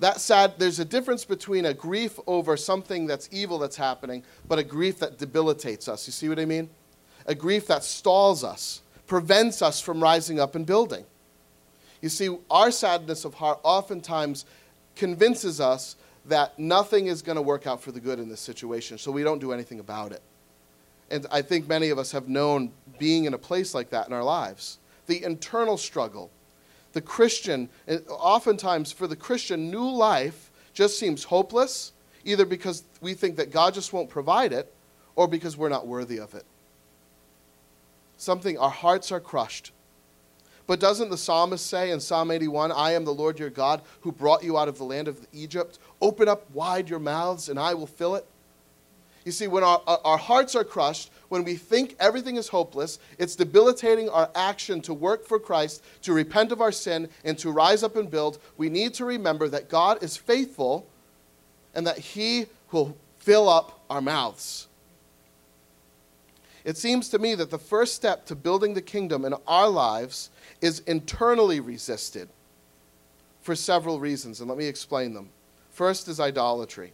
That 0.00 0.20
sad, 0.20 0.54
there's 0.58 0.78
a 0.78 0.84
difference 0.84 1.24
between 1.24 1.64
a 1.64 1.72
grief 1.72 2.18
over 2.26 2.56
something 2.56 3.06
that's 3.06 3.28
evil 3.32 3.58
that's 3.58 3.76
happening, 3.76 4.22
but 4.46 4.58
a 4.58 4.64
grief 4.64 4.98
that 4.98 5.18
debilitates 5.18 5.88
us. 5.88 6.06
You 6.06 6.12
see 6.12 6.28
what 6.28 6.38
I 6.38 6.44
mean? 6.44 6.68
A 7.26 7.34
grief 7.34 7.66
that 7.68 7.82
stalls 7.82 8.44
us, 8.44 8.82
prevents 9.06 9.62
us 9.62 9.80
from 9.80 10.02
rising 10.02 10.38
up 10.38 10.54
and 10.54 10.66
building. 10.66 11.04
You 12.02 12.10
see, 12.10 12.36
our 12.50 12.70
sadness 12.70 13.24
of 13.24 13.34
heart 13.34 13.58
oftentimes 13.62 14.44
convinces 14.96 15.60
us 15.60 15.96
that 16.26 16.58
nothing 16.58 17.06
is 17.06 17.22
going 17.22 17.36
to 17.36 17.42
work 17.42 17.66
out 17.66 17.80
for 17.80 17.92
the 17.92 18.00
good 18.00 18.18
in 18.18 18.28
this 18.28 18.40
situation, 18.40 18.98
so 18.98 19.10
we 19.10 19.22
don't 19.22 19.38
do 19.38 19.52
anything 19.52 19.80
about 19.80 20.12
it. 20.12 20.22
And 21.10 21.26
I 21.30 21.40
think 21.40 21.68
many 21.68 21.90
of 21.90 21.98
us 21.98 22.12
have 22.12 22.28
known 22.28 22.72
being 22.98 23.24
in 23.24 23.34
a 23.34 23.38
place 23.38 23.74
like 23.74 23.90
that 23.90 24.08
in 24.08 24.12
our 24.12 24.24
lives 24.24 24.78
the 25.06 25.22
internal 25.22 25.76
struggle. 25.76 26.30
The 26.92 27.00
Christian, 27.00 27.68
eh, 27.88 27.98
oftentimes 28.08 28.92
for 28.92 29.06
the 29.06 29.16
Christian, 29.16 29.70
new 29.70 29.88
life 29.88 30.50
just 30.72 30.98
seems 30.98 31.24
hopeless, 31.24 31.92
either 32.24 32.44
because 32.44 32.84
we 33.00 33.14
think 33.14 33.36
that 33.36 33.50
God 33.50 33.74
just 33.74 33.92
won't 33.92 34.10
provide 34.10 34.52
it 34.52 34.72
or 35.14 35.26
because 35.28 35.56
we're 35.56 35.68
not 35.68 35.86
worthy 35.86 36.18
of 36.18 36.34
it. 36.34 36.44
Something, 38.16 38.58
our 38.58 38.70
hearts 38.70 39.12
are 39.12 39.20
crushed. 39.20 39.72
But 40.66 40.80
doesn't 40.80 41.10
the 41.10 41.18
psalmist 41.18 41.66
say 41.66 41.90
in 41.90 42.00
Psalm 42.00 42.30
81, 42.30 42.72
I 42.72 42.92
am 42.92 43.04
the 43.04 43.14
Lord 43.14 43.38
your 43.38 43.50
God 43.50 43.82
who 44.00 44.10
brought 44.10 44.42
you 44.42 44.58
out 44.58 44.68
of 44.68 44.78
the 44.78 44.84
land 44.84 45.06
of 45.06 45.24
Egypt? 45.32 45.78
Open 46.00 46.28
up 46.28 46.50
wide 46.50 46.88
your 46.88 46.98
mouths 46.98 47.48
and 47.48 47.58
I 47.58 47.74
will 47.74 47.86
fill 47.86 48.16
it. 48.16 48.26
You 49.26 49.32
see, 49.32 49.48
when 49.48 49.64
our, 49.64 49.82
our 49.88 50.16
hearts 50.16 50.54
are 50.54 50.62
crushed, 50.62 51.10
when 51.30 51.42
we 51.42 51.56
think 51.56 51.96
everything 51.98 52.36
is 52.36 52.46
hopeless, 52.46 53.00
it's 53.18 53.34
debilitating 53.34 54.08
our 54.08 54.30
action 54.36 54.80
to 54.82 54.94
work 54.94 55.26
for 55.26 55.40
Christ, 55.40 55.82
to 56.02 56.12
repent 56.12 56.52
of 56.52 56.60
our 56.60 56.70
sin, 56.70 57.08
and 57.24 57.36
to 57.38 57.50
rise 57.50 57.82
up 57.82 57.96
and 57.96 58.08
build. 58.08 58.38
We 58.56 58.68
need 58.68 58.94
to 58.94 59.04
remember 59.04 59.48
that 59.48 59.68
God 59.68 60.00
is 60.00 60.16
faithful 60.16 60.86
and 61.74 61.84
that 61.88 61.98
He 61.98 62.46
will 62.70 62.96
fill 63.18 63.48
up 63.48 63.80
our 63.90 64.00
mouths. 64.00 64.68
It 66.64 66.76
seems 66.76 67.08
to 67.08 67.18
me 67.18 67.34
that 67.34 67.50
the 67.50 67.58
first 67.58 67.96
step 67.96 68.26
to 68.26 68.36
building 68.36 68.74
the 68.74 68.80
kingdom 68.80 69.24
in 69.24 69.34
our 69.48 69.68
lives 69.68 70.30
is 70.60 70.80
internally 70.86 71.58
resisted 71.58 72.28
for 73.40 73.56
several 73.56 73.98
reasons, 73.98 74.38
and 74.38 74.48
let 74.48 74.56
me 74.56 74.66
explain 74.66 75.14
them. 75.14 75.30
First 75.72 76.06
is 76.06 76.20
idolatry. 76.20 76.92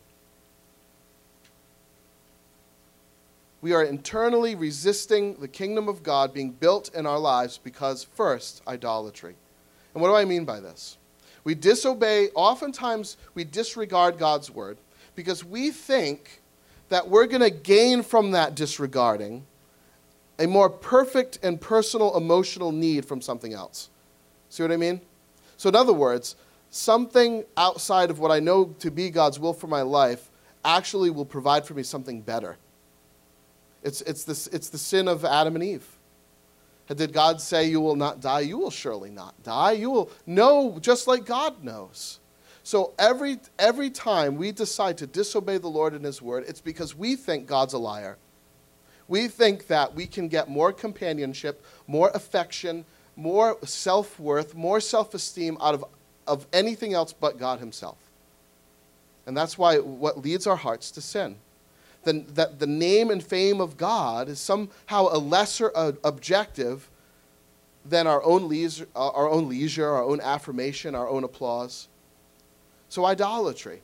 We 3.63 3.73
are 3.73 3.85
internally 3.85 4.57
resisting 4.57 5.35
the 5.37 5.49
kingdom 5.49 5.89
of 5.89 6.03
God 6.03 6.35
being 6.35 6.51
built 6.51 6.93
in 6.95 7.07
our 7.07 7.19
lives 7.19 7.59
because, 7.63 8.03
first, 8.03 8.61
idolatry. 8.67 9.37
And 9.95 10.03
what 10.03 10.09
do 10.09 10.17
I 10.17 10.25
mean 10.25 10.45
by 10.45 10.59
this? 10.59 10.99
We 11.45 11.55
disobey, 11.55 12.29
oftentimes, 12.35 13.17
we 13.35 13.45
disregard 13.45 14.19
God's 14.19 14.51
word 14.51 14.79
because 15.15 15.45
we 15.45 15.71
think 15.71 16.43
that 16.89 17.09
we're 17.09 17.27
going 17.27 17.41
to 17.41 17.51
gain 17.51 18.03
from 18.03 18.33
that 18.33 18.57
disregarding 18.57 19.47
a 20.39 20.47
more 20.47 20.69
perfect 20.69 21.39
and 21.43 21.61
personal 21.61 22.17
emotional 22.17 22.73
need 22.73 23.05
from 23.05 23.21
something 23.21 23.55
else. 23.55 23.91
See 24.49 24.63
what 24.65 24.73
I 24.73 24.77
mean? 24.77 25.01
So, 25.57 25.69
in 25.69 25.77
other 25.77 25.93
words, 25.93 26.35
something 26.71 27.45
outside 27.57 28.11
of 28.11 28.19
what 28.19 28.33
I 28.33 28.41
know 28.41 28.75
to 28.81 28.91
be 28.91 29.09
God's 29.09 29.39
will 29.39 29.53
for 29.53 29.69
my 29.69 29.83
life 29.83 30.31
actually 30.65 31.11
will 31.11 31.25
provide 31.25 31.65
for 31.65 31.75
me 31.75 31.85
something 31.85 32.21
better. 32.23 32.57
It's, 33.83 34.01
it's, 34.03 34.25
this, 34.25 34.47
it's 34.49 34.69
the 34.69 34.79
sin 34.79 35.09
of 35.09 35.25
Adam 35.25 35.55
and 35.57 35.65
Eve. 35.65 35.87
Did 36.89 37.13
God 37.13 37.41
say 37.41 37.69
you 37.69 37.81
will 37.81 37.97
not 37.97 38.21
die? 38.21 38.41
You 38.41 38.59
will 38.59 38.71
surely 38.71 39.11
not 39.11 39.41
die. 39.43 39.73
You 39.73 39.91
will 39.91 40.11
know 40.27 40.79
just 40.81 41.07
like 41.07 41.25
God 41.25 41.65
knows. 41.65 42.21
So 42.65 42.93
every, 42.99 43.39
every 43.59 43.91
time 43.91 44.37
we 44.37 44.53
decide 44.53 44.99
to 44.99 45.07
disobey 45.07 45.59
the 45.59 45.69
Lord 45.69 45.95
and 45.95 46.05
His 46.05 46.21
word, 46.21 46.45
it's 46.47 46.61
because 46.61 46.95
we 46.95 47.17
think 47.17 47.47
God's 47.47 47.73
a 47.73 47.79
liar. 47.79 48.19
We 49.09 49.29
think 49.29 49.67
that 49.67 49.95
we 49.95 50.07
can 50.07 50.29
get 50.29 50.49
more 50.49 50.73
companionship, 50.73 51.65
more 51.87 52.11
affection, 52.15 52.85
more 53.17 53.59
self 53.65 54.19
worth, 54.21 54.55
more 54.55 54.81
self 54.81 55.15
esteem 55.15 55.57
out 55.61 55.75
of, 55.75 55.85
of 56.27 56.47
anything 56.53 56.95
else 56.95 57.13
but 57.13 57.39
God 57.39 57.59
Himself. 57.59 57.99
And 59.27 59.37
that's 59.37 59.59
why 59.59 59.79
what 59.79 60.19
leads 60.19 60.47
our 60.47 60.57
hearts 60.57 60.91
to 60.93 61.01
sin 61.01 61.37
the, 62.05 62.25
that 62.35 62.59
the 62.59 62.67
name 62.67 63.11
and 63.11 63.23
fame 63.23 63.61
of 63.61 63.77
God 63.77 64.29
is 64.29 64.41
somehow 64.41 65.09
a 65.11 65.19
lesser 65.19 65.71
uh, 65.75 65.93
objective 66.05 66.89
than 67.85 68.07
our 68.07 68.23
own, 68.23 68.49
leisure, 68.49 68.87
uh, 68.95 69.11
our 69.11 69.29
own 69.29 69.49
leisure, 69.49 69.89
our 69.89 70.05
own 70.05 70.21
affirmation, 70.21 70.95
our 70.95 71.09
own 71.09 71.25
applause. 71.25 71.89
So, 72.89 73.05
idolatry. 73.05 73.83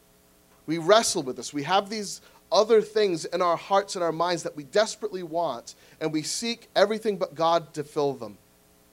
We 0.66 0.78
wrestle 0.78 1.22
with 1.22 1.36
this. 1.36 1.54
We 1.54 1.62
have 1.62 1.88
these 1.88 2.20
other 2.52 2.82
things 2.82 3.24
in 3.24 3.40
our 3.40 3.56
hearts 3.56 3.94
and 3.94 4.04
our 4.04 4.12
minds 4.12 4.42
that 4.42 4.54
we 4.54 4.64
desperately 4.64 5.22
want, 5.22 5.74
and 6.00 6.12
we 6.12 6.22
seek 6.22 6.68
everything 6.76 7.16
but 7.16 7.34
God 7.34 7.72
to 7.74 7.84
fill 7.84 8.14
them. 8.14 8.36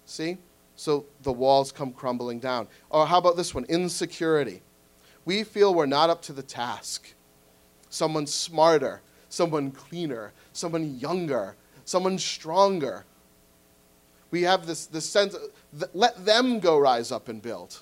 See? 0.06 0.38
So 0.76 1.06
the 1.24 1.32
walls 1.32 1.72
come 1.72 1.92
crumbling 1.92 2.40
down. 2.40 2.68
Or 2.90 3.08
how 3.08 3.18
about 3.18 3.38
this 3.38 3.56
one? 3.56 3.66
Insecurity. 3.66 4.62
We 5.24 5.44
feel 5.44 5.74
we're 5.74 5.86
not 5.86 6.10
up 6.10 6.22
to 6.24 6.34
the 6.34 6.44
task. 6.44 7.14
Someone 7.90 8.28
smarter, 8.28 9.02
someone 9.36 9.72
cleaner, 9.72 10.32
someone 10.54 10.98
younger, 10.98 11.56
someone 11.84 12.18
stronger. 12.18 13.04
We 14.32 14.44
have 14.44 14.66
this, 14.66 14.86
this 14.86 15.08
sense, 15.08 15.36
let 15.94 16.26
them 16.26 16.60
go 16.60 16.80
rise 16.80 17.12
up 17.12 17.28
and 17.28 17.42
build. 17.42 17.82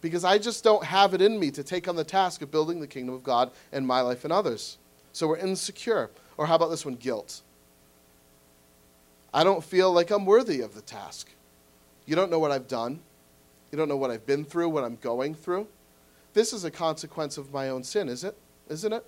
Because 0.00 0.24
I 0.24 0.38
just 0.38 0.64
don't 0.64 0.84
have 0.84 1.14
it 1.14 1.22
in 1.22 1.38
me 1.38 1.50
to 1.52 1.62
take 1.62 1.86
on 1.86 1.94
the 1.94 2.04
task 2.04 2.42
of 2.42 2.50
building 2.50 2.80
the 2.80 2.86
kingdom 2.86 3.14
of 3.14 3.22
God 3.22 3.52
in 3.70 3.86
my 3.86 4.00
life 4.00 4.24
and 4.24 4.32
others. 4.32 4.78
So 5.12 5.28
we're 5.28 5.36
insecure. 5.36 6.10
Or 6.36 6.46
how 6.46 6.56
about 6.56 6.70
this 6.70 6.84
one? 6.84 6.96
Guilt. 6.96 7.42
I 9.32 9.44
don't 9.44 9.62
feel 9.62 9.92
like 9.92 10.10
I'm 10.10 10.26
worthy 10.26 10.60
of 10.60 10.74
the 10.74 10.82
task. 10.82 11.30
You 12.06 12.16
don't 12.16 12.30
know 12.30 12.38
what 12.38 12.50
I've 12.50 12.66
done. 12.66 13.00
You 13.70 13.78
don't 13.78 13.88
know 13.88 13.96
what 13.96 14.10
I've 14.10 14.26
been 14.26 14.44
through, 14.44 14.70
what 14.70 14.84
I'm 14.84 14.96
going 14.96 15.34
through. 15.34 15.68
This 16.34 16.52
is 16.52 16.64
a 16.64 16.70
consequence 16.70 17.38
of 17.38 17.52
my 17.52 17.68
own 17.68 17.84
sin, 17.84 18.08
is 18.08 18.24
it? 18.24 18.36
Isn't 18.68 18.92
it? 18.92 19.04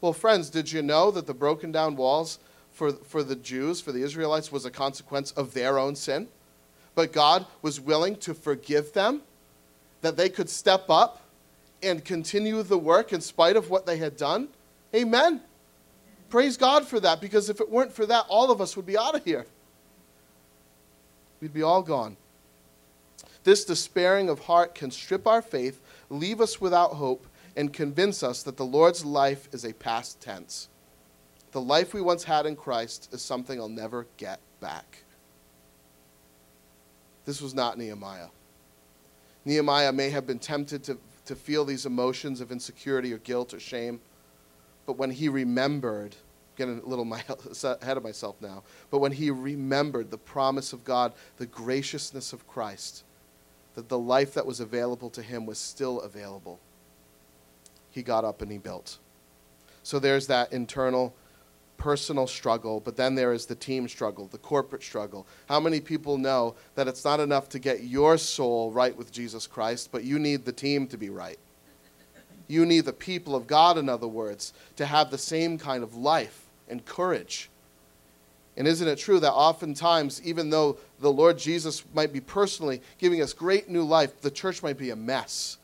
Well, 0.00 0.12
friends, 0.12 0.50
did 0.50 0.70
you 0.70 0.82
know 0.82 1.10
that 1.10 1.26
the 1.26 1.34
broken 1.34 1.72
down 1.72 1.96
walls 1.96 2.38
for, 2.72 2.92
for 2.92 3.22
the 3.22 3.36
Jews, 3.36 3.80
for 3.80 3.92
the 3.92 4.02
Israelites, 4.02 4.52
was 4.52 4.64
a 4.64 4.70
consequence 4.70 5.30
of 5.32 5.54
their 5.54 5.78
own 5.78 5.96
sin? 5.96 6.28
But 6.94 7.12
God 7.12 7.46
was 7.62 7.80
willing 7.80 8.16
to 8.16 8.34
forgive 8.34 8.92
them, 8.92 9.22
that 10.02 10.16
they 10.16 10.28
could 10.28 10.50
step 10.50 10.88
up 10.88 11.22
and 11.82 12.04
continue 12.04 12.62
the 12.62 12.78
work 12.78 13.12
in 13.12 13.20
spite 13.20 13.56
of 13.56 13.70
what 13.70 13.86
they 13.86 13.96
had 13.96 14.16
done? 14.16 14.48
Amen. 14.94 15.40
Praise 16.28 16.56
God 16.56 16.86
for 16.86 17.00
that, 17.00 17.20
because 17.20 17.48
if 17.48 17.60
it 17.60 17.70
weren't 17.70 17.92
for 17.92 18.06
that, 18.06 18.26
all 18.28 18.50
of 18.50 18.60
us 18.60 18.76
would 18.76 18.86
be 18.86 18.98
out 18.98 19.14
of 19.14 19.24
here. 19.24 19.46
We'd 21.40 21.54
be 21.54 21.62
all 21.62 21.82
gone. 21.82 22.16
This 23.44 23.64
despairing 23.64 24.28
of 24.28 24.40
heart 24.40 24.74
can 24.74 24.90
strip 24.90 25.26
our 25.26 25.42
faith, 25.42 25.80
leave 26.10 26.40
us 26.40 26.60
without 26.60 26.94
hope, 26.94 27.26
and 27.56 27.72
convince 27.72 28.22
us 28.22 28.42
that 28.42 28.56
the 28.56 28.66
Lord's 28.66 29.04
life 29.04 29.48
is 29.52 29.64
a 29.64 29.72
past 29.72 30.20
tense. 30.20 30.68
The 31.52 31.60
life 31.60 31.94
we 31.94 32.02
once 32.02 32.24
had 32.24 32.44
in 32.44 32.54
Christ 32.54 33.08
is 33.12 33.22
something 33.22 33.58
I'll 33.58 33.68
never 33.68 34.06
get 34.18 34.40
back. 34.60 35.04
This 37.24 37.40
was 37.40 37.54
not 37.54 37.78
Nehemiah. 37.78 38.28
Nehemiah 39.44 39.92
may 39.92 40.10
have 40.10 40.26
been 40.26 40.38
tempted 40.38 40.84
to, 40.84 40.98
to 41.24 41.34
feel 41.34 41.64
these 41.64 41.86
emotions 41.86 42.40
of 42.40 42.52
insecurity 42.52 43.12
or 43.12 43.18
guilt 43.18 43.54
or 43.54 43.60
shame, 43.60 44.00
but 44.86 44.98
when 44.98 45.10
he 45.10 45.28
remembered, 45.28 46.14
getting 46.56 46.78
a 46.80 46.86
little 46.86 47.04
my, 47.04 47.22
ahead 47.80 47.96
of 47.96 48.02
myself 48.02 48.36
now, 48.40 48.62
but 48.90 48.98
when 48.98 49.12
he 49.12 49.30
remembered 49.30 50.10
the 50.10 50.18
promise 50.18 50.72
of 50.72 50.84
God, 50.84 51.12
the 51.38 51.46
graciousness 51.46 52.32
of 52.32 52.46
Christ, 52.46 53.04
that 53.74 53.88
the 53.88 53.98
life 53.98 54.34
that 54.34 54.46
was 54.46 54.60
available 54.60 55.10
to 55.10 55.22
him 55.22 55.46
was 55.46 55.58
still 55.58 56.00
available, 56.00 56.60
he 57.96 58.04
got 58.04 58.24
up 58.24 58.42
and 58.42 58.52
he 58.52 58.58
built. 58.58 58.98
So 59.82 59.98
there's 59.98 60.28
that 60.28 60.52
internal 60.52 61.12
personal 61.76 62.26
struggle, 62.26 62.80
but 62.80 62.96
then 62.96 63.14
there 63.14 63.32
is 63.32 63.46
the 63.46 63.54
team 63.54 63.88
struggle, 63.88 64.26
the 64.28 64.38
corporate 64.38 64.82
struggle. 64.82 65.26
How 65.48 65.60
many 65.60 65.80
people 65.80 66.16
know 66.16 66.54
that 66.74 66.88
it's 66.88 67.04
not 67.04 67.20
enough 67.20 67.48
to 67.50 67.58
get 67.58 67.82
your 67.82 68.16
soul 68.18 68.70
right 68.70 68.96
with 68.96 69.12
Jesus 69.12 69.46
Christ, 69.46 69.90
but 69.92 70.04
you 70.04 70.18
need 70.18 70.44
the 70.44 70.52
team 70.52 70.86
to 70.88 70.96
be 70.96 71.10
right? 71.10 71.38
You 72.48 72.64
need 72.64 72.84
the 72.84 72.92
people 72.92 73.34
of 73.34 73.46
God, 73.46 73.76
in 73.76 73.88
other 73.88 74.06
words, 74.06 74.52
to 74.76 74.86
have 74.86 75.10
the 75.10 75.18
same 75.18 75.58
kind 75.58 75.82
of 75.82 75.96
life 75.96 76.46
and 76.68 76.84
courage. 76.84 77.50
And 78.56 78.66
isn't 78.66 78.88
it 78.88 78.98
true 78.98 79.20
that 79.20 79.32
oftentimes, 79.32 80.22
even 80.22 80.50
though 80.50 80.78
the 81.00 81.12
Lord 81.12 81.38
Jesus 81.38 81.84
might 81.92 82.12
be 82.12 82.20
personally 82.20 82.80
giving 82.98 83.20
us 83.20 83.32
great 83.32 83.68
new 83.68 83.82
life, 83.82 84.20
the 84.20 84.30
church 84.30 84.62
might 84.62 84.78
be 84.78 84.90
a 84.90 84.96
mess 84.96 85.58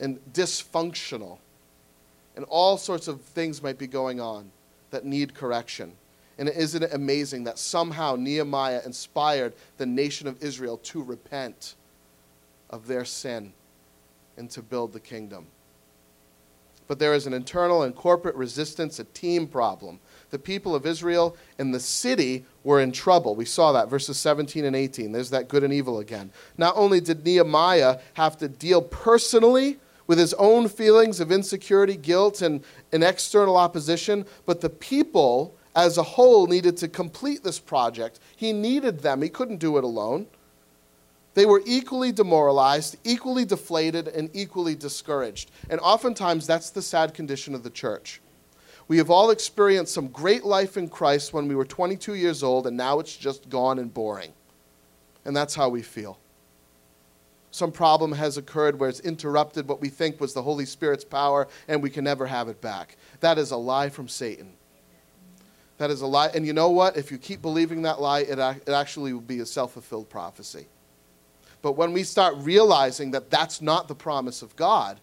and 0.00 0.18
dysfunctional, 0.32 1.38
and 2.36 2.44
all 2.48 2.76
sorts 2.76 3.08
of 3.08 3.20
things 3.20 3.62
might 3.62 3.78
be 3.78 3.86
going 3.86 4.20
on 4.20 4.50
that 4.90 5.04
need 5.04 5.34
correction. 5.34 5.92
And 6.38 6.48
isn't 6.48 6.84
it 6.84 6.94
amazing 6.94 7.44
that 7.44 7.58
somehow 7.58 8.14
Nehemiah 8.14 8.80
inspired 8.84 9.54
the 9.76 9.86
nation 9.86 10.28
of 10.28 10.40
Israel 10.42 10.78
to 10.84 11.02
repent 11.02 11.74
of 12.70 12.86
their 12.86 13.04
sin 13.04 13.52
and 14.36 14.48
to 14.50 14.62
build 14.62 14.92
the 14.92 15.00
kingdom? 15.00 15.46
But 16.86 16.98
there 16.98 17.12
is 17.12 17.26
an 17.26 17.34
internal 17.34 17.82
and 17.82 17.94
corporate 17.94 18.34
resistance, 18.34 18.98
a 18.98 19.04
team 19.04 19.46
problem. 19.46 20.00
The 20.30 20.38
people 20.38 20.74
of 20.74 20.86
Israel 20.86 21.36
and 21.58 21.74
the 21.74 21.80
city 21.80 22.46
were 22.64 22.80
in 22.80 22.92
trouble. 22.92 23.34
We 23.34 23.44
saw 23.44 23.72
that, 23.72 23.90
verses 23.90 24.16
17 24.16 24.64
and 24.64 24.74
18. 24.74 25.12
There's 25.12 25.30
that 25.30 25.48
good 25.48 25.64
and 25.64 25.72
evil 25.72 25.98
again. 25.98 26.30
Not 26.56 26.74
only 26.76 27.00
did 27.00 27.24
Nehemiah 27.24 27.98
have 28.14 28.38
to 28.38 28.48
deal 28.48 28.80
personally 28.80 29.78
with 30.08 30.18
his 30.18 30.34
own 30.34 30.68
feelings 30.68 31.20
of 31.20 31.30
insecurity, 31.30 31.96
guilt, 31.96 32.42
and, 32.42 32.64
and 32.92 33.04
external 33.04 33.56
opposition, 33.56 34.26
but 34.46 34.60
the 34.60 34.70
people 34.70 35.54
as 35.76 35.96
a 35.96 36.02
whole 36.02 36.48
needed 36.48 36.76
to 36.78 36.88
complete 36.88 37.44
this 37.44 37.60
project. 37.60 38.18
He 38.34 38.52
needed 38.52 39.00
them, 39.00 39.22
he 39.22 39.28
couldn't 39.28 39.58
do 39.58 39.78
it 39.78 39.84
alone. 39.84 40.26
They 41.34 41.46
were 41.46 41.62
equally 41.64 42.10
demoralized, 42.10 42.96
equally 43.04 43.44
deflated, 43.44 44.08
and 44.08 44.28
equally 44.32 44.74
discouraged. 44.74 45.52
And 45.70 45.78
oftentimes, 45.78 46.48
that's 46.48 46.70
the 46.70 46.82
sad 46.82 47.14
condition 47.14 47.54
of 47.54 47.62
the 47.62 47.70
church. 47.70 48.20
We 48.88 48.96
have 48.96 49.10
all 49.10 49.30
experienced 49.30 49.94
some 49.94 50.08
great 50.08 50.44
life 50.44 50.76
in 50.76 50.88
Christ 50.88 51.32
when 51.32 51.46
we 51.46 51.54
were 51.54 51.66
22 51.66 52.14
years 52.14 52.42
old, 52.42 52.66
and 52.66 52.76
now 52.76 52.98
it's 52.98 53.14
just 53.14 53.48
gone 53.48 53.78
and 53.78 53.92
boring. 53.92 54.32
And 55.24 55.36
that's 55.36 55.54
how 55.54 55.68
we 55.68 55.82
feel 55.82 56.18
some 57.58 57.72
problem 57.72 58.12
has 58.12 58.36
occurred 58.38 58.78
where 58.78 58.88
it's 58.88 59.00
interrupted 59.00 59.68
what 59.68 59.80
we 59.80 59.88
think 59.88 60.20
was 60.20 60.32
the 60.32 60.42
Holy 60.42 60.64
Spirit's 60.64 61.04
power 61.04 61.48
and 61.66 61.82
we 61.82 61.90
can 61.90 62.04
never 62.04 62.26
have 62.26 62.48
it 62.48 62.60
back. 62.60 62.96
That 63.20 63.36
is 63.36 63.50
a 63.50 63.56
lie 63.56 63.88
from 63.88 64.08
Satan. 64.08 64.54
That 65.78 65.90
is 65.90 66.00
a 66.00 66.06
lie. 66.06 66.28
And 66.28 66.46
you 66.46 66.52
know 66.52 66.70
what? 66.70 66.96
If 66.96 67.10
you 67.10 67.18
keep 67.18 67.42
believing 67.42 67.82
that 67.82 68.00
lie, 68.00 68.20
it, 68.20 68.38
it 68.38 68.68
actually 68.68 69.12
will 69.12 69.20
be 69.20 69.40
a 69.40 69.46
self 69.46 69.72
fulfilled 69.72 70.08
prophecy. 70.08 70.66
But 71.60 71.72
when 71.72 71.92
we 71.92 72.04
start 72.04 72.36
realizing 72.38 73.10
that 73.10 73.30
that's 73.30 73.60
not 73.60 73.88
the 73.88 73.94
promise 73.94 74.42
of 74.42 74.54
God, 74.56 75.00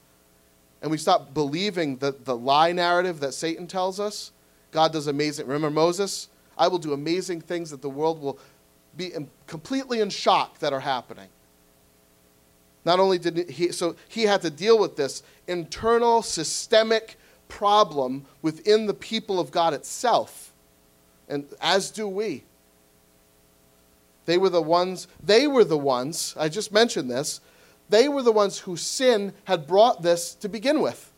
and 0.82 0.92
we 0.92 0.98
stop 0.98 1.34
believing 1.34 1.98
the, 1.98 2.16
the 2.24 2.36
lie 2.36 2.72
narrative 2.72 3.20
that 3.20 3.34
Satan 3.34 3.68
tells 3.68 4.00
us, 4.00 4.32
God 4.72 4.94
does 4.94 5.08
amazing. 5.08 5.48
Remember 5.48 5.70
Moses? 5.70 6.30
I 6.58 6.68
will 6.68 6.78
do 6.78 6.94
amazing 6.94 7.42
things 7.42 7.72
that 7.72 7.82
the 7.82 7.90
world 7.90 8.22
will 8.22 8.40
be 8.96 9.12
completely 9.48 10.00
in 10.00 10.10
shock 10.10 10.60
that 10.60 10.74
are 10.74 10.80
happening. 10.80 11.28
Not 12.86 13.00
only 13.00 13.18
did 13.18 13.50
he, 13.50 13.72
so 13.72 13.96
he 14.08 14.24
had 14.24 14.42
to 14.44 14.50
deal 14.50 14.78
with 14.78 14.96
this 14.96 15.24
internal 15.48 16.22
systemic 16.22 17.18
problem 17.48 18.26
within 18.42 18.86
the 18.86 18.94
people 18.94 19.40
of 19.40 19.52
God 19.52 19.74
itself. 19.74 20.54
And 21.28 21.46
as 21.60 21.90
do 21.90 22.08
we. 22.08 22.44
They 24.26 24.38
were 24.38 24.50
the 24.50 24.62
ones, 24.62 25.08
they 25.24 25.48
were 25.48 25.64
the 25.64 25.78
ones, 25.78 26.36
I 26.38 26.50
just 26.50 26.72
mentioned 26.72 27.10
this, 27.12 27.42
they 27.90 28.08
were 28.08 28.24
the 28.24 28.32
ones 28.32 28.60
whose 28.60 28.82
sin 28.82 29.34
had 29.44 29.68
brought 29.68 30.02
this 30.02 30.34
to 30.36 30.50
begin 30.50 30.82
with. 30.82 31.12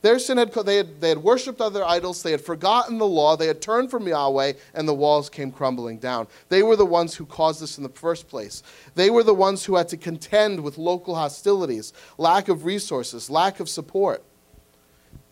Their 0.00 0.20
sin 0.20 0.38
had, 0.38 0.52
they 0.52 0.76
had, 0.76 1.00
they 1.00 1.08
had 1.08 1.18
worshipped 1.18 1.60
other 1.60 1.84
idols, 1.84 2.22
they 2.22 2.30
had 2.30 2.40
forgotten 2.40 2.98
the 2.98 3.06
law, 3.06 3.36
they 3.36 3.48
had 3.48 3.60
turned 3.60 3.90
from 3.90 4.06
Yahweh, 4.06 4.52
and 4.74 4.86
the 4.86 4.94
walls 4.94 5.28
came 5.28 5.50
crumbling 5.50 5.98
down. 5.98 6.28
They 6.48 6.62
were 6.62 6.76
the 6.76 6.86
ones 6.86 7.16
who 7.16 7.26
caused 7.26 7.60
this 7.60 7.78
in 7.78 7.82
the 7.82 7.88
first 7.88 8.28
place. 8.28 8.62
They 8.94 9.10
were 9.10 9.24
the 9.24 9.34
ones 9.34 9.64
who 9.64 9.74
had 9.74 9.88
to 9.88 9.96
contend 9.96 10.62
with 10.62 10.78
local 10.78 11.16
hostilities, 11.16 11.92
lack 12.16 12.48
of 12.48 12.64
resources, 12.64 13.28
lack 13.28 13.58
of 13.58 13.68
support. 13.68 14.22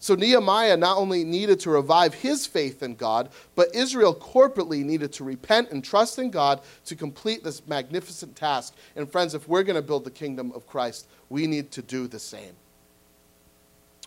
So 0.00 0.16
Nehemiah 0.16 0.76
not 0.76 0.98
only 0.98 1.22
needed 1.22 1.60
to 1.60 1.70
revive 1.70 2.14
his 2.14 2.44
faith 2.44 2.82
in 2.82 2.96
God, 2.96 3.30
but 3.54 3.74
Israel 3.74 4.14
corporately 4.14 4.84
needed 4.84 5.12
to 5.14 5.24
repent 5.24 5.70
and 5.70 5.82
trust 5.82 6.18
in 6.18 6.30
God 6.30 6.60
to 6.86 6.96
complete 6.96 7.44
this 7.44 7.66
magnificent 7.66 8.34
task. 8.34 8.74
And 8.96 9.10
friends, 9.10 9.32
if 9.34 9.48
we're 9.48 9.62
going 9.62 9.76
to 9.76 9.82
build 9.82 10.04
the 10.04 10.10
kingdom 10.10 10.52
of 10.52 10.66
Christ, 10.66 11.06
we 11.28 11.46
need 11.46 11.70
to 11.72 11.82
do 11.82 12.08
the 12.08 12.18
same 12.18 12.56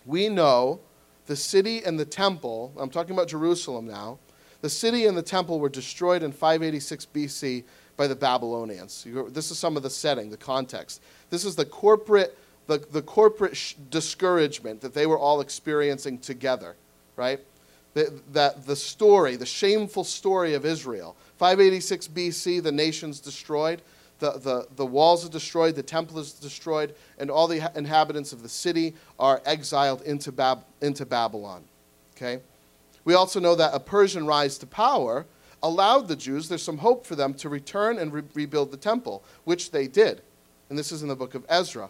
we 0.05 0.29
know 0.29 0.79
the 1.27 1.35
city 1.35 1.83
and 1.83 1.99
the 1.99 2.05
temple, 2.05 2.73
I'm 2.77 2.89
talking 2.89 3.11
about 3.11 3.27
Jerusalem 3.27 3.87
now, 3.87 4.17
the 4.61 4.69
city 4.69 5.05
and 5.05 5.17
the 5.17 5.21
temple 5.21 5.59
were 5.59 5.69
destroyed 5.69 6.23
in 6.23 6.31
586 6.31 7.07
BC 7.13 7.63
by 7.95 8.07
the 8.07 8.15
Babylonians. 8.15 9.05
This 9.29 9.51
is 9.51 9.59
some 9.59 9.77
of 9.77 9.83
the 9.83 9.89
setting, 9.89 10.29
the 10.29 10.37
context. 10.37 11.01
This 11.29 11.45
is 11.45 11.55
the 11.55 11.65
corporate, 11.65 12.37
the, 12.67 12.79
the 12.79 13.01
corporate 13.01 13.55
sh- 13.55 13.75
discouragement 13.89 14.81
that 14.81 14.93
they 14.93 15.05
were 15.05 15.19
all 15.19 15.41
experiencing 15.41 16.17
together, 16.17 16.75
right? 17.15 17.39
That, 17.93 18.33
that 18.33 18.65
the 18.65 18.75
story, 18.75 19.35
the 19.35 19.45
shameful 19.45 20.03
story 20.03 20.53
of 20.53 20.65
Israel. 20.65 21.15
586 21.37 22.07
BC, 22.09 22.63
the 22.63 22.71
nation's 22.71 23.19
destroyed 23.19 23.81
the, 24.19 24.31
the, 24.31 24.67
the 24.75 24.85
walls 24.85 25.25
are 25.25 25.29
destroyed, 25.29 25.75
the 25.75 25.83
temple 25.83 26.19
is 26.19 26.33
destroyed, 26.33 26.95
and 27.17 27.31
all 27.31 27.47
the 27.47 27.71
inhabitants 27.75 28.33
of 28.33 28.43
the 28.43 28.49
city 28.49 28.95
are 29.17 29.41
exiled 29.45 30.01
into, 30.03 30.31
Bab- 30.31 30.65
into 30.81 31.05
Babylon. 31.05 31.63
Okay? 32.15 32.41
We 33.05 33.13
also 33.13 33.39
know 33.39 33.55
that 33.55 33.73
a 33.73 33.79
Persian 33.79 34.25
rise 34.25 34.57
to 34.59 34.67
power 34.67 35.25
allowed 35.63 36.07
the 36.07 36.15
Jews, 36.15 36.47
there's 36.47 36.63
some 36.63 36.77
hope 36.77 37.05
for 37.05 37.15
them 37.15 37.33
to 37.35 37.49
return 37.49 37.97
and 37.97 38.13
re- 38.13 38.23
rebuild 38.33 38.71
the 38.71 38.77
temple, 38.77 39.23
which 39.43 39.71
they 39.71 39.87
did. 39.87 40.21
And 40.69 40.77
this 40.77 40.91
is 40.91 41.01
in 41.01 41.09
the 41.09 41.15
book 41.15 41.35
of 41.35 41.45
Ezra. 41.49 41.89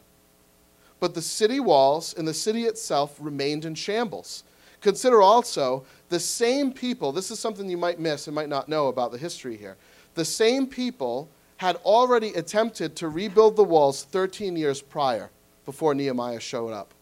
But 1.00 1.14
the 1.14 1.22
city 1.22 1.60
walls 1.60 2.14
and 2.14 2.28
the 2.28 2.34
city 2.34 2.64
itself 2.64 3.16
remained 3.20 3.66
in 3.66 3.76
shambles. 3.76 4.44
Consider 4.82 5.22
also 5.22 5.86
the 6.10 6.20
same 6.20 6.72
people, 6.72 7.12
this 7.12 7.32
is 7.32 7.40
something 7.40 7.70
you 7.70 7.78
might 7.78 8.00
miss 8.00 8.28
and 8.28 8.36
might 8.36 8.50
not 8.50 8.70
know 8.70 8.88
about 8.88 9.12
the 9.12 9.18
history 9.18 9.58
here. 9.58 9.78
The 10.16 10.26
same 10.26 10.68
people 10.68 11.30
had 11.60 11.76
already 11.78 12.30
attempted 12.36 12.96
to 12.96 13.10
rebuild 13.10 13.58
the 13.58 13.64
walls 13.64 14.06
13 14.06 14.56
years 14.56 14.82
prior 14.82 15.30
before 15.66 15.94
Nehemiah 15.94 16.40
showed 16.40 16.72
up. 16.72 16.94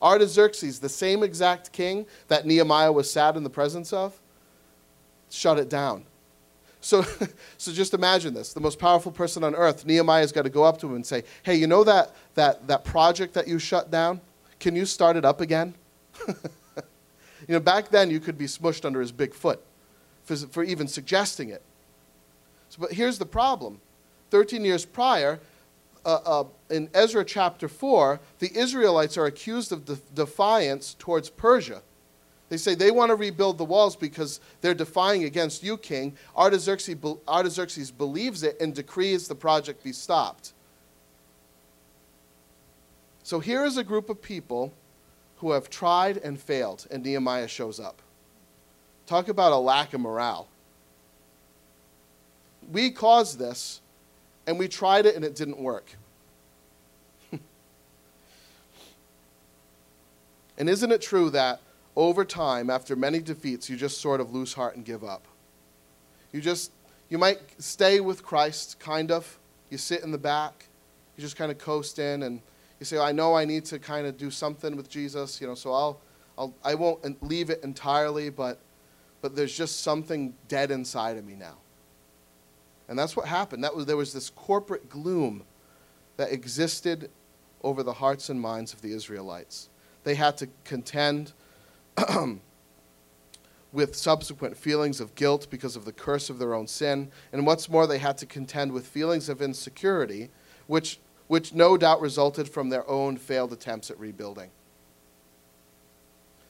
Artaxerxes, 0.00 0.80
the 0.80 0.88
same 0.88 1.22
exact 1.22 1.72
king 1.72 2.06
that 2.28 2.46
Nehemiah 2.46 2.90
was 2.90 3.12
sad 3.12 3.36
in 3.36 3.42
the 3.42 3.50
presence 3.50 3.92
of, 3.92 4.18
shut 5.28 5.58
it 5.58 5.68
down. 5.68 6.06
So, 6.80 7.02
so 7.58 7.70
just 7.70 7.92
imagine 7.92 8.32
this 8.32 8.54
the 8.54 8.60
most 8.60 8.78
powerful 8.78 9.12
person 9.12 9.44
on 9.44 9.54
earth, 9.54 9.84
Nehemiah's 9.84 10.32
got 10.32 10.42
to 10.42 10.50
go 10.50 10.64
up 10.64 10.78
to 10.78 10.86
him 10.86 10.94
and 10.94 11.04
say, 11.04 11.22
Hey, 11.42 11.56
you 11.56 11.66
know 11.66 11.84
that, 11.84 12.14
that, 12.34 12.66
that 12.66 12.86
project 12.86 13.34
that 13.34 13.46
you 13.46 13.58
shut 13.58 13.90
down? 13.90 14.22
Can 14.58 14.74
you 14.74 14.86
start 14.86 15.16
it 15.16 15.26
up 15.26 15.42
again? 15.42 15.74
you 16.26 16.34
know, 17.48 17.60
back 17.60 17.90
then 17.90 18.10
you 18.10 18.20
could 18.20 18.38
be 18.38 18.46
smushed 18.46 18.86
under 18.86 19.02
his 19.02 19.12
big 19.12 19.34
foot 19.34 19.62
for, 20.24 20.34
for 20.34 20.64
even 20.64 20.88
suggesting 20.88 21.50
it. 21.50 21.60
So, 22.70 22.78
but 22.80 22.92
here's 22.92 23.18
the 23.18 23.26
problem 23.26 23.82
13 24.30 24.64
years 24.64 24.84
prior, 24.84 25.40
uh, 26.04 26.18
uh, 26.24 26.44
in 26.70 26.88
Ezra 26.94 27.24
chapter 27.24 27.68
4, 27.68 28.20
the 28.38 28.56
Israelites 28.56 29.16
are 29.16 29.26
accused 29.26 29.72
of 29.72 29.84
de- 29.84 29.96
defiance 30.14 30.94
towards 30.98 31.28
Persia. 31.28 31.82
They 32.48 32.56
say 32.56 32.74
they 32.74 32.90
want 32.90 33.10
to 33.10 33.14
rebuild 33.14 33.58
the 33.58 33.64
walls 33.64 33.94
because 33.94 34.40
they're 34.60 34.74
defying 34.74 35.24
against 35.24 35.62
you, 35.62 35.76
king. 35.76 36.16
Artaxerxes, 36.36 36.96
Artaxerxes 37.26 37.90
believes 37.90 38.42
it 38.42 38.58
and 38.60 38.74
decrees 38.74 39.28
the 39.28 39.34
project 39.34 39.84
be 39.84 39.92
stopped. 39.92 40.54
So 43.22 43.40
here 43.40 43.66
is 43.66 43.76
a 43.76 43.84
group 43.84 44.08
of 44.08 44.22
people 44.22 44.72
who 45.36 45.52
have 45.52 45.68
tried 45.68 46.16
and 46.16 46.40
failed, 46.40 46.86
and 46.90 47.04
Nehemiah 47.04 47.48
shows 47.48 47.78
up. 47.78 48.00
Talk 49.06 49.28
about 49.28 49.52
a 49.52 49.58
lack 49.58 49.92
of 49.92 50.00
morale. 50.00 50.48
We 52.72 52.90
caused 52.90 53.38
this 53.38 53.82
and 54.48 54.58
we 54.58 54.66
tried 54.66 55.04
it 55.04 55.14
and 55.14 55.24
it 55.26 55.36
didn't 55.36 55.58
work. 55.58 55.94
and 60.56 60.70
isn't 60.70 60.90
it 60.90 61.02
true 61.02 61.28
that 61.28 61.60
over 61.94 62.24
time, 62.24 62.70
after 62.70 62.96
many 62.96 63.18
defeats, 63.18 63.68
you 63.68 63.76
just 63.76 64.00
sort 64.00 64.22
of 64.22 64.32
lose 64.32 64.54
heart 64.54 64.74
and 64.74 64.86
give 64.86 65.04
up? 65.04 65.26
You 66.32 66.40
just, 66.40 66.72
you 67.10 67.18
might 67.18 67.40
stay 67.62 68.00
with 68.00 68.22
Christ, 68.22 68.80
kind 68.80 69.10
of. 69.10 69.38
You 69.68 69.76
sit 69.76 70.02
in 70.02 70.12
the 70.12 70.18
back, 70.18 70.64
you 71.14 71.20
just 71.20 71.36
kind 71.36 71.52
of 71.52 71.58
coast 71.58 71.98
in, 71.98 72.22
and 72.22 72.40
you 72.80 72.86
say, 72.86 72.96
I 72.96 73.12
know 73.12 73.34
I 73.34 73.44
need 73.44 73.66
to 73.66 73.78
kind 73.78 74.06
of 74.06 74.16
do 74.16 74.30
something 74.30 74.76
with 74.76 74.88
Jesus, 74.88 75.42
you 75.42 75.46
know, 75.46 75.54
so 75.54 75.74
I'll, 75.74 76.00
I'll, 76.38 76.54
I 76.64 76.74
won't 76.74 77.22
leave 77.22 77.50
it 77.50 77.62
entirely, 77.62 78.30
but, 78.30 78.60
but 79.20 79.36
there's 79.36 79.54
just 79.54 79.80
something 79.80 80.32
dead 80.48 80.70
inside 80.70 81.18
of 81.18 81.26
me 81.26 81.34
now. 81.34 81.58
And 82.88 82.98
that's 82.98 83.16
what 83.16 83.26
happened. 83.26 83.62
That 83.64 83.76
was, 83.76 83.86
there 83.86 83.96
was 83.96 84.12
this 84.12 84.30
corporate 84.30 84.88
gloom 84.88 85.44
that 86.16 86.32
existed 86.32 87.10
over 87.62 87.82
the 87.82 87.92
hearts 87.94 88.28
and 88.28 88.40
minds 88.40 88.72
of 88.72 88.80
the 88.80 88.92
Israelites. 88.92 89.68
They 90.04 90.14
had 90.14 90.36
to 90.38 90.48
contend 90.64 91.32
with 93.72 93.94
subsequent 93.94 94.56
feelings 94.56 95.00
of 95.00 95.14
guilt 95.14 95.48
because 95.50 95.76
of 95.76 95.84
the 95.84 95.92
curse 95.92 96.30
of 96.30 96.38
their 96.38 96.54
own 96.54 96.66
sin. 96.66 97.10
And 97.32 97.46
what's 97.46 97.68
more, 97.68 97.86
they 97.86 97.98
had 97.98 98.16
to 98.18 98.26
contend 98.26 98.72
with 98.72 98.86
feelings 98.86 99.28
of 99.28 99.42
insecurity, 99.42 100.30
which, 100.66 100.98
which 101.26 101.52
no 101.52 101.76
doubt 101.76 102.00
resulted 102.00 102.48
from 102.48 102.70
their 102.70 102.88
own 102.88 103.16
failed 103.16 103.52
attempts 103.52 103.90
at 103.90 103.98
rebuilding. 103.98 104.50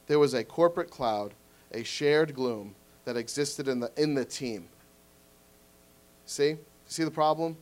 There 0.07 0.19
was 0.19 0.35
a 0.35 0.45
corporate 0.45 0.91
cloud, 0.91 1.35
a 1.73 1.83
shared 1.83 2.35
gloom 2.35 2.75
that 3.05 3.17
existed 3.17 3.69
in 3.69 3.81
the, 3.81 3.91
in 3.97 4.15
the 4.15 4.25
team. 4.25 4.69
See? 6.29 6.57
See 6.87 7.05
the 7.05 7.11
problem? 7.11 7.57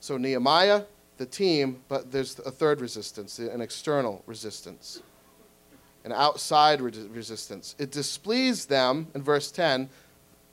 So, 0.00 0.16
Nehemiah, 0.16 0.82
the 1.16 1.26
team, 1.26 1.82
but 1.88 2.12
there's 2.12 2.38
a 2.40 2.50
third 2.50 2.80
resistance, 2.80 3.38
an 3.38 3.60
external 3.60 4.22
resistance 4.26 5.02
an 6.04 6.12
outside 6.12 6.80
resistance. 6.80 7.74
It 7.78 7.90
displeased 7.90 8.70
them, 8.70 9.08
in 9.14 9.22
verse 9.22 9.50
10, 9.50 9.90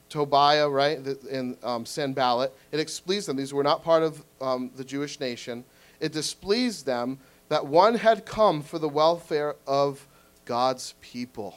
Tobiah, 0.09 0.67
right, 0.67 0.99
in 1.29 1.57
um, 1.63 1.85
Sanballat, 1.85 2.53
it 2.71 2.77
displeased 2.77 3.27
them. 3.27 3.37
These 3.37 3.53
were 3.53 3.63
not 3.63 3.83
part 3.83 4.03
of 4.03 4.23
um, 4.41 4.71
the 4.75 4.83
Jewish 4.83 5.19
nation. 5.19 5.63
It 6.01 6.11
displeased 6.11 6.85
them 6.85 7.19
that 7.47 7.65
one 7.65 7.95
had 7.95 8.25
come 8.25 8.61
for 8.61 8.79
the 8.79 8.89
welfare 8.89 9.55
of 9.65 10.05
God's 10.43 10.93
people. 10.99 11.55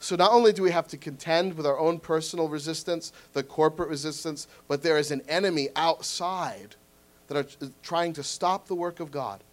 So 0.00 0.16
not 0.16 0.32
only 0.32 0.52
do 0.54 0.62
we 0.62 0.70
have 0.70 0.88
to 0.88 0.96
contend 0.96 1.54
with 1.54 1.66
our 1.66 1.78
own 1.78 1.98
personal 2.00 2.48
resistance, 2.48 3.12
the 3.34 3.42
corporate 3.42 3.90
resistance, 3.90 4.48
but 4.66 4.82
there 4.82 4.96
is 4.96 5.10
an 5.10 5.20
enemy 5.28 5.68
outside 5.76 6.74
that 7.28 7.36
are 7.36 7.68
trying 7.82 8.14
to 8.14 8.22
stop 8.22 8.66
the 8.66 8.74
work 8.74 8.98
of 8.98 9.12
God. 9.12 9.44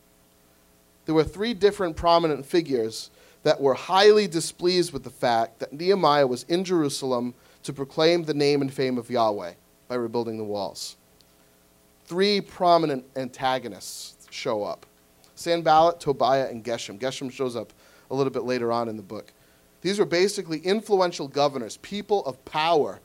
There 1.05 1.13
were 1.13 1.25
three 1.25 1.53
different 1.53 1.97
prominent 1.97 2.45
figures 2.45 3.11
that 3.43 3.61
were 3.61 3.73
highly 3.73 4.25
displeased 4.25 4.93
with 4.93 5.03
the 5.03 5.09
fact 5.09 5.59
that 5.59 5.73
Nehemiah 5.73 6.25
was 6.25 6.43
in 6.43 6.63
Jerusalem 6.63 7.33
to 7.63 7.73
proclaim 7.73 8.23
the 8.23 8.33
name 8.33 8.61
and 8.61 8.73
fame 8.73 8.97
of 8.97 9.09
Yahweh 9.09 9.53
by 9.89 9.95
rebuilding 9.95 10.37
the 10.37 10.43
walls. 10.43 10.95
Three 12.05 12.39
prominent 12.39 13.05
antagonists 13.17 14.27
show 14.31 14.63
up 14.63 14.85
Sanballat, 15.35 15.99
Tobiah, 15.99 16.47
and 16.49 16.63
Geshem. 16.63 16.97
Geshem 16.97 17.31
shows 17.31 17.55
up 17.55 17.73
a 18.09 18.15
little 18.15 18.31
bit 18.31 18.43
later 18.43 18.71
on 18.71 18.87
in 18.87 18.95
the 18.95 19.03
book. 19.03 19.33
These 19.87 19.99
were 19.99 20.05
basically 20.05 20.59
influential 20.59 21.29
governors, 21.29 21.77
people 21.77 22.25
of 22.25 22.43
power, 22.43 22.99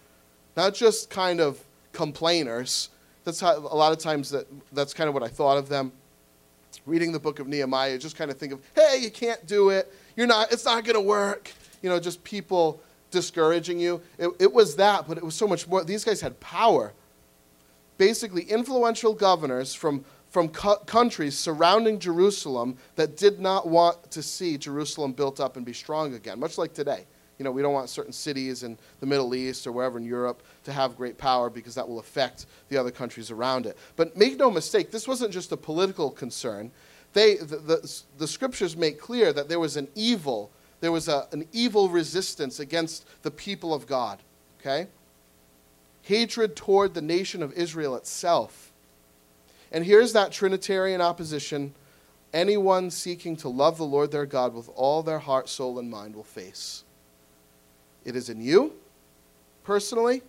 not 0.57 0.75
just 0.75 1.11
kind 1.11 1.41
of 1.41 1.63
complainers. 1.93 2.89
That's 3.23 3.39
how 3.39 3.57
a 3.57 3.77
lot 3.77 3.93
of 3.93 3.99
times 3.99 4.31
that, 4.31 4.49
that's 4.73 4.93
kind 4.93 5.07
of 5.07 5.15
what 5.15 5.23
I 5.23 5.29
thought 5.29 5.59
of 5.59 5.69
them. 5.69 5.93
Reading 6.85 7.13
the 7.13 7.21
book 7.21 7.39
of 7.39 7.47
Nehemiah, 7.47 7.99
just 7.99 8.17
kind 8.17 8.33
of 8.33 8.37
think 8.37 8.53
of, 8.53 8.61
hey, 8.75 8.99
you 9.01 9.13
can't 9.13 9.47
do 9.47 9.71
it. 9.71 9.95
You're 10.17 10.27
not, 10.27 10.51
it's 10.51 10.65
not 10.65 10.83
going 10.83 10.97
to 10.97 11.01
work. 11.01 11.53
You 11.83 11.89
know, 11.89 12.01
just 12.01 12.25
people 12.25 12.81
discouraging 13.13 13.79
you. 13.79 14.03
It, 14.19 14.31
it 14.41 14.53
was 14.53 14.75
that, 14.75 15.07
but 15.07 15.17
it 15.19 15.23
was 15.23 15.37
so 15.37 15.47
much 15.47 15.69
more. 15.69 15.85
These 15.85 16.03
guys 16.03 16.21
had 16.21 16.41
power. 16.41 16.95
Basically, 17.97 18.43
influential 18.43 19.15
governors 19.15 19.73
from, 19.73 20.05
from 20.33 20.49
co- 20.49 20.79
countries 20.79 21.39
surrounding 21.39 22.01
Jerusalem 22.01 22.77
that 22.97 23.17
did 23.17 23.39
not 23.39 23.69
want 23.69 24.11
to 24.11 24.23
see 24.23 24.59
Jerusalem 24.59 25.13
built 25.13 25.39
up 25.39 25.57
and 25.57 25.65
be 25.65 25.73
strong 25.73 26.15
again, 26.15 26.41
much 26.41 26.59
like 26.59 26.75
today. 26.75 27.07
You 27.39 27.45
know, 27.45 27.53
we 27.53 27.63
don't 27.63 27.73
want 27.73 27.89
certain 27.89 28.13
cities 28.13 28.63
in 28.63 28.77
the 29.01 29.07
Middle 29.07 29.35
East 29.35 29.67
or 29.67 29.73
wherever 29.73 29.99
in 29.99 30.05
Europe 30.05 30.43
to 30.65 30.73
have 30.73 30.97
great 30.97 31.19
power 31.19 31.51
because 31.51 31.75
that 31.77 31.89
will 31.89 31.99
affect 31.99 32.47
the 32.69 32.77
other 32.77 32.91
countries 32.91 33.31
around 33.31 33.67
it. 33.67 33.77
But 33.95 34.17
make 34.17 34.39
no 34.39 34.51
mistake, 34.51 34.91
this 34.91 35.07
wasn't 35.07 35.33
just 35.33 35.53
a 35.53 35.57
political 35.57 36.11
concern 36.11 36.73
they, 37.13 37.37
the, 37.37 37.57
the, 37.57 38.03
the, 38.19 38.27
scriptures 38.27 38.77
make 38.77 38.99
clear 39.01 39.33
that 39.33 39.49
there 39.49 39.61
was 39.61 39.77
an 39.77 39.89
evil, 39.95 40.51
there 40.81 40.93
was 40.93 41.09
a, 41.09 41.27
an 41.33 41.47
evil 41.53 41.89
resistance 41.89 42.59
against 42.59 43.07
the 43.23 43.31
people 43.31 43.75
of 43.75 43.87
God. 43.87 44.21
Okay? 44.61 44.87
Hatred 46.03 46.57
toward 46.57 46.95
the 46.95 47.03
nation 47.03 47.43
of 47.43 47.53
Israel 47.53 47.97
itself. 47.97 48.72
And 49.73 49.85
here's 49.85 50.13
that 50.13 50.31
Trinitarian 50.31 51.01
opposition 51.01 51.75
anyone 52.33 52.91
seeking 52.91 53.37
to 53.37 53.49
love 53.49 53.77
the 53.77 53.85
Lord 53.85 54.11
their 54.11 54.25
God 54.25 54.55
with 54.55 54.71
all 54.75 55.03
their 55.03 55.19
heart, 55.19 55.49
soul, 55.49 55.79
and 55.79 55.91
mind 55.91 56.15
will 56.15 56.23
face. 56.25 56.85
It 58.05 58.17
is 58.17 58.31
in 58.31 58.41
you, 58.41 58.73
personally, 59.65 60.23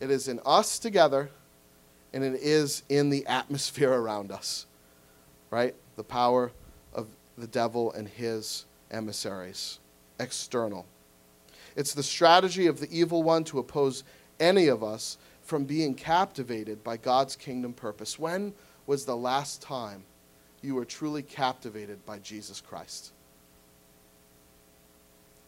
it 0.00 0.10
is 0.10 0.28
in 0.28 0.40
us 0.44 0.78
together, 0.78 1.30
and 2.12 2.24
it 2.24 2.34
is 2.34 2.82
in 2.88 3.10
the 3.10 3.26
atmosphere 3.26 3.92
around 3.92 4.32
us. 4.32 4.66
Right? 5.50 5.74
the 6.00 6.04
power 6.04 6.50
of 6.94 7.06
the 7.36 7.46
devil 7.46 7.92
and 7.92 8.08
his 8.08 8.64
emissaries. 8.90 9.78
External. 10.18 10.86
It's 11.76 11.92
the 11.92 12.02
strategy 12.02 12.66
of 12.68 12.80
the 12.80 12.88
evil 12.90 13.22
one 13.22 13.44
to 13.44 13.58
oppose 13.58 14.02
any 14.38 14.68
of 14.68 14.82
us 14.82 15.18
from 15.42 15.64
being 15.64 15.92
captivated 15.92 16.82
by 16.82 16.96
God's 16.96 17.36
kingdom 17.36 17.74
purpose. 17.74 18.18
When 18.18 18.54
was 18.90 19.04
the 19.04 19.16
last 19.16 19.62
time 19.62 20.02
you 20.62 20.74
were 20.74 20.84
truly 20.84 21.22
captivated 21.22 22.04
by 22.04 22.18
Jesus 22.18 22.60
Christ? 22.60 23.12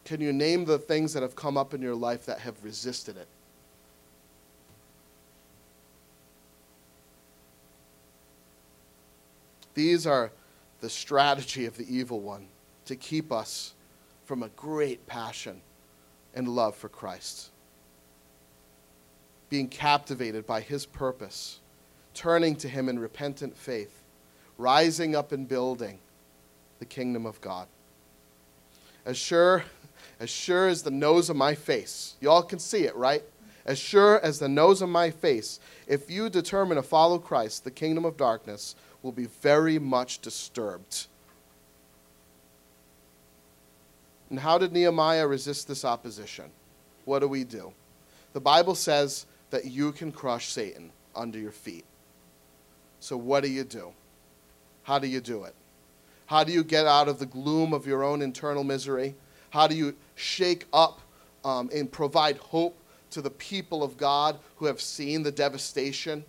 Can 0.04 0.20
you 0.20 0.32
name 0.32 0.64
the 0.64 0.78
things 0.78 1.12
that 1.12 1.24
have 1.24 1.34
come 1.34 1.56
up 1.56 1.74
in 1.74 1.82
your 1.82 1.96
life 1.96 2.24
that 2.26 2.38
have 2.38 2.54
resisted 2.62 3.16
it? 3.16 3.26
These 9.74 10.06
are 10.06 10.30
the 10.80 10.88
strategy 10.88 11.66
of 11.66 11.76
the 11.76 11.92
evil 11.92 12.20
one 12.20 12.46
to 12.84 12.94
keep 12.94 13.32
us 13.32 13.74
from 14.24 14.44
a 14.44 14.50
great 14.50 15.04
passion 15.08 15.62
and 16.32 16.46
love 16.46 16.76
for 16.76 16.88
Christ. 16.88 17.50
Being 19.50 19.66
captivated 19.66 20.46
by 20.46 20.60
his 20.60 20.86
purpose, 20.86 21.58
turning 22.14 22.56
to 22.56 22.68
him 22.68 22.88
in 22.88 22.98
repentant 22.98 23.56
faith, 23.56 24.02
rising 24.58 25.16
up 25.16 25.32
and 25.32 25.48
building 25.48 25.98
the 26.78 26.84
kingdom 26.84 27.26
of 27.26 27.40
God. 27.40 27.66
As 29.04 29.16
sure 29.16 29.64
as 30.22 30.30
sure 30.30 30.68
as 30.68 30.84
the 30.84 30.90
nose 30.90 31.30
of 31.30 31.36
my 31.36 31.52
face. 31.52 32.14
You 32.20 32.30
all 32.30 32.44
can 32.44 32.60
see 32.60 32.84
it, 32.84 32.94
right? 32.94 33.24
As 33.66 33.76
sure 33.76 34.20
as 34.20 34.38
the 34.38 34.48
nose 34.48 34.80
of 34.80 34.88
my 34.88 35.10
face. 35.10 35.58
If 35.88 36.08
you 36.08 36.30
determine 36.30 36.76
to 36.76 36.82
follow 36.82 37.18
Christ, 37.18 37.64
the 37.64 37.72
kingdom 37.72 38.04
of 38.04 38.16
darkness 38.16 38.76
will 39.02 39.10
be 39.10 39.26
very 39.26 39.80
much 39.80 40.20
disturbed. 40.20 41.08
And 44.30 44.38
how 44.38 44.58
did 44.58 44.72
Nehemiah 44.72 45.26
resist 45.26 45.66
this 45.66 45.84
opposition? 45.84 46.50
What 47.04 47.18
do 47.18 47.26
we 47.26 47.42
do? 47.42 47.72
The 48.32 48.40
Bible 48.40 48.76
says 48.76 49.26
that 49.50 49.64
you 49.64 49.90
can 49.90 50.12
crush 50.12 50.52
Satan 50.52 50.92
under 51.16 51.38
your 51.38 51.50
feet. 51.50 51.84
So, 53.02 53.16
what 53.16 53.42
do 53.42 53.50
you 53.50 53.64
do? 53.64 53.92
How 54.84 55.00
do 55.00 55.08
you 55.08 55.20
do 55.20 55.42
it? 55.42 55.56
How 56.26 56.44
do 56.44 56.52
you 56.52 56.62
get 56.62 56.86
out 56.86 57.08
of 57.08 57.18
the 57.18 57.26
gloom 57.26 57.72
of 57.72 57.84
your 57.84 58.04
own 58.04 58.22
internal 58.22 58.62
misery? 58.62 59.16
How 59.50 59.66
do 59.66 59.74
you 59.74 59.96
shake 60.14 60.66
up 60.72 61.00
um, 61.44 61.68
and 61.74 61.90
provide 61.90 62.36
hope 62.36 62.78
to 63.10 63.20
the 63.20 63.28
people 63.28 63.82
of 63.82 63.96
God 63.96 64.38
who 64.56 64.66
have 64.66 64.80
seen 64.80 65.24
the 65.24 65.32
devastation 65.32 66.24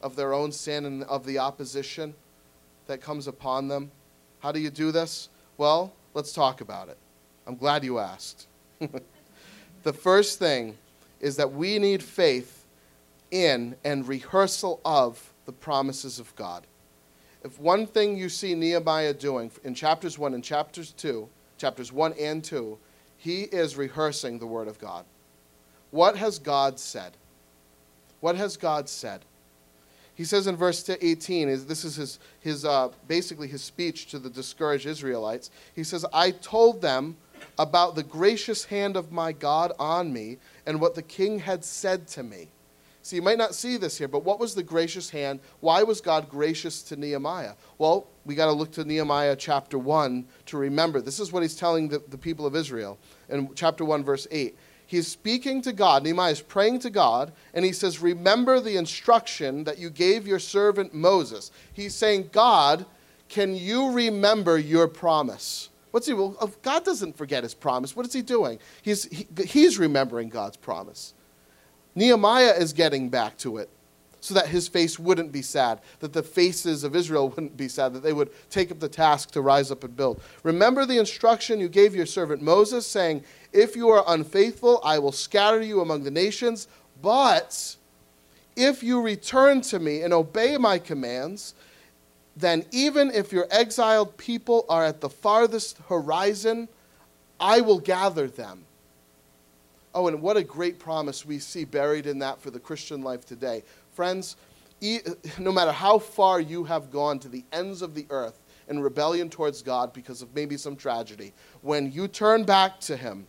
of 0.00 0.16
their 0.16 0.32
own 0.32 0.52
sin 0.52 0.86
and 0.86 1.04
of 1.04 1.26
the 1.26 1.38
opposition 1.38 2.14
that 2.86 3.02
comes 3.02 3.26
upon 3.26 3.68
them. 3.68 3.90
How 4.38 4.52
do 4.52 4.58
you 4.58 4.70
do 4.70 4.92
this? 4.92 5.28
Well, 5.58 5.92
let's 6.14 6.32
talk 6.32 6.62
about 6.62 6.88
it. 6.88 6.96
I'm 7.46 7.56
glad 7.56 7.84
you 7.84 7.98
asked. 7.98 8.46
the 9.82 9.92
first 9.92 10.38
thing 10.38 10.78
is 11.20 11.36
that 11.36 11.52
we 11.52 11.78
need 11.78 12.02
faith 12.02 12.64
in 13.30 13.76
and 13.84 14.08
rehearsal 14.08 14.80
of 14.82 15.32
the 15.46 15.52
promises 15.52 16.18
of 16.18 16.34
God. 16.36 16.66
If 17.42 17.60
one 17.60 17.86
thing 17.86 18.16
you 18.16 18.28
see 18.28 18.54
Nehemiah 18.54 19.14
doing 19.14 19.50
in 19.64 19.74
chapters 19.74 20.18
1 20.18 20.34
and 20.34 20.42
chapters 20.42 20.92
2, 20.92 21.28
chapters 21.58 21.92
1 21.92 22.14
and 22.14 22.42
2, 22.42 22.76
he 23.16 23.42
is 23.42 23.76
rehearsing 23.76 24.38
the 24.38 24.46
Word 24.46 24.68
of 24.68 24.78
God. 24.78 25.04
What 25.90 26.16
has 26.16 26.38
God 26.38 26.78
said? 26.78 27.12
What 28.20 28.36
has 28.36 28.56
God 28.56 28.88
said? 28.88 29.24
He 30.14 30.24
says 30.24 30.46
in 30.46 30.56
verse 30.56 30.88
18, 30.88 31.48
is, 31.48 31.66
this 31.66 31.84
is 31.84 31.96
his, 31.96 32.18
his 32.40 32.64
uh, 32.64 32.88
basically 33.06 33.48
his 33.48 33.62
speech 33.62 34.06
to 34.06 34.18
the 34.18 34.30
discouraged 34.30 34.86
Israelites. 34.86 35.50
He 35.74 35.84
says, 35.84 36.06
I 36.12 36.30
told 36.30 36.80
them 36.80 37.16
about 37.58 37.94
the 37.94 38.02
gracious 38.02 38.64
hand 38.64 38.96
of 38.96 39.12
my 39.12 39.32
God 39.32 39.72
on 39.78 40.12
me 40.12 40.38
and 40.64 40.80
what 40.80 40.94
the 40.94 41.02
king 41.02 41.38
had 41.38 41.64
said 41.64 42.08
to 42.08 42.22
me. 42.22 42.48
See, 43.06 43.14
you 43.14 43.22
might 43.22 43.38
not 43.38 43.54
see 43.54 43.76
this 43.76 43.96
here, 43.96 44.08
but 44.08 44.24
what 44.24 44.40
was 44.40 44.56
the 44.56 44.64
gracious 44.64 45.08
hand? 45.08 45.38
Why 45.60 45.84
was 45.84 46.00
God 46.00 46.28
gracious 46.28 46.82
to 46.82 46.96
Nehemiah? 46.96 47.52
Well, 47.78 48.08
we 48.24 48.34
got 48.34 48.46
to 48.46 48.52
look 48.52 48.72
to 48.72 48.84
Nehemiah 48.84 49.36
chapter 49.36 49.78
1 49.78 50.26
to 50.46 50.56
remember. 50.56 51.00
This 51.00 51.20
is 51.20 51.30
what 51.30 51.44
he's 51.44 51.54
telling 51.54 51.86
the, 51.86 52.02
the 52.08 52.18
people 52.18 52.46
of 52.46 52.56
Israel 52.56 52.98
in 53.28 53.48
chapter 53.54 53.84
1, 53.84 54.02
verse 54.02 54.26
8. 54.32 54.58
He's 54.88 55.06
speaking 55.06 55.62
to 55.62 55.72
God. 55.72 56.02
Nehemiah 56.02 56.32
is 56.32 56.40
praying 56.40 56.80
to 56.80 56.90
God, 56.90 57.32
and 57.54 57.64
he 57.64 57.70
says, 57.70 58.02
Remember 58.02 58.58
the 58.58 58.76
instruction 58.76 59.62
that 59.62 59.78
you 59.78 59.88
gave 59.88 60.26
your 60.26 60.40
servant 60.40 60.92
Moses. 60.92 61.52
He's 61.74 61.94
saying, 61.94 62.30
God, 62.32 62.86
can 63.28 63.54
you 63.54 63.92
remember 63.92 64.58
your 64.58 64.88
promise? 64.88 65.68
What's 65.92 66.08
he? 66.08 66.12
Well, 66.12 66.52
God 66.60 66.84
doesn't 66.84 67.16
forget 67.16 67.44
his 67.44 67.54
promise. 67.54 67.94
What 67.94 68.04
is 68.04 68.12
he 68.12 68.22
doing? 68.22 68.58
He's, 68.82 69.04
he, 69.04 69.28
he's 69.44 69.78
remembering 69.78 70.28
God's 70.28 70.56
promise. 70.56 71.14
Nehemiah 71.96 72.54
is 72.56 72.74
getting 72.74 73.08
back 73.08 73.36
to 73.38 73.56
it 73.56 73.70
so 74.20 74.34
that 74.34 74.48
his 74.48 74.68
face 74.68 74.98
wouldn't 74.98 75.32
be 75.32 75.40
sad, 75.40 75.80
that 76.00 76.12
the 76.12 76.22
faces 76.22 76.84
of 76.84 76.94
Israel 76.94 77.28
wouldn't 77.30 77.56
be 77.56 77.68
sad, 77.68 77.94
that 77.94 78.02
they 78.02 78.12
would 78.12 78.30
take 78.50 78.70
up 78.70 78.78
the 78.78 78.88
task 78.88 79.30
to 79.30 79.40
rise 79.40 79.70
up 79.70 79.82
and 79.82 79.96
build. 79.96 80.20
Remember 80.42 80.84
the 80.84 80.98
instruction 80.98 81.58
you 81.58 81.68
gave 81.68 81.94
your 81.94 82.06
servant 82.06 82.42
Moses, 82.42 82.86
saying, 82.86 83.24
If 83.52 83.74
you 83.74 83.88
are 83.88 84.04
unfaithful, 84.06 84.80
I 84.84 84.98
will 84.98 85.12
scatter 85.12 85.62
you 85.62 85.80
among 85.80 86.04
the 86.04 86.10
nations, 86.10 86.68
but 87.00 87.76
if 88.56 88.82
you 88.82 89.00
return 89.00 89.60
to 89.62 89.78
me 89.78 90.02
and 90.02 90.12
obey 90.12 90.56
my 90.58 90.78
commands, 90.78 91.54
then 92.36 92.64
even 92.72 93.10
if 93.12 93.32
your 93.32 93.46
exiled 93.50 94.16
people 94.18 94.66
are 94.68 94.84
at 94.84 95.00
the 95.00 95.08
farthest 95.08 95.78
horizon, 95.88 96.68
I 97.40 97.60
will 97.62 97.80
gather 97.80 98.28
them 98.28 98.65
Oh, 99.96 100.08
and 100.08 100.20
what 100.20 100.36
a 100.36 100.44
great 100.44 100.78
promise 100.78 101.24
we 101.24 101.38
see 101.38 101.64
buried 101.64 102.06
in 102.06 102.18
that 102.18 102.38
for 102.38 102.50
the 102.50 102.60
Christian 102.60 103.00
life 103.00 103.24
today. 103.24 103.62
Friends, 103.94 104.36
no 105.38 105.50
matter 105.50 105.72
how 105.72 105.98
far 105.98 106.38
you 106.38 106.64
have 106.64 106.90
gone 106.90 107.18
to 107.20 107.30
the 107.30 107.42
ends 107.50 107.80
of 107.80 107.94
the 107.94 108.06
earth 108.10 108.42
in 108.68 108.78
rebellion 108.78 109.30
towards 109.30 109.62
God 109.62 109.94
because 109.94 110.20
of 110.20 110.34
maybe 110.34 110.58
some 110.58 110.76
tragedy, 110.76 111.32
when 111.62 111.90
you 111.90 112.08
turn 112.08 112.44
back 112.44 112.78
to 112.80 112.94
Him, 112.94 113.26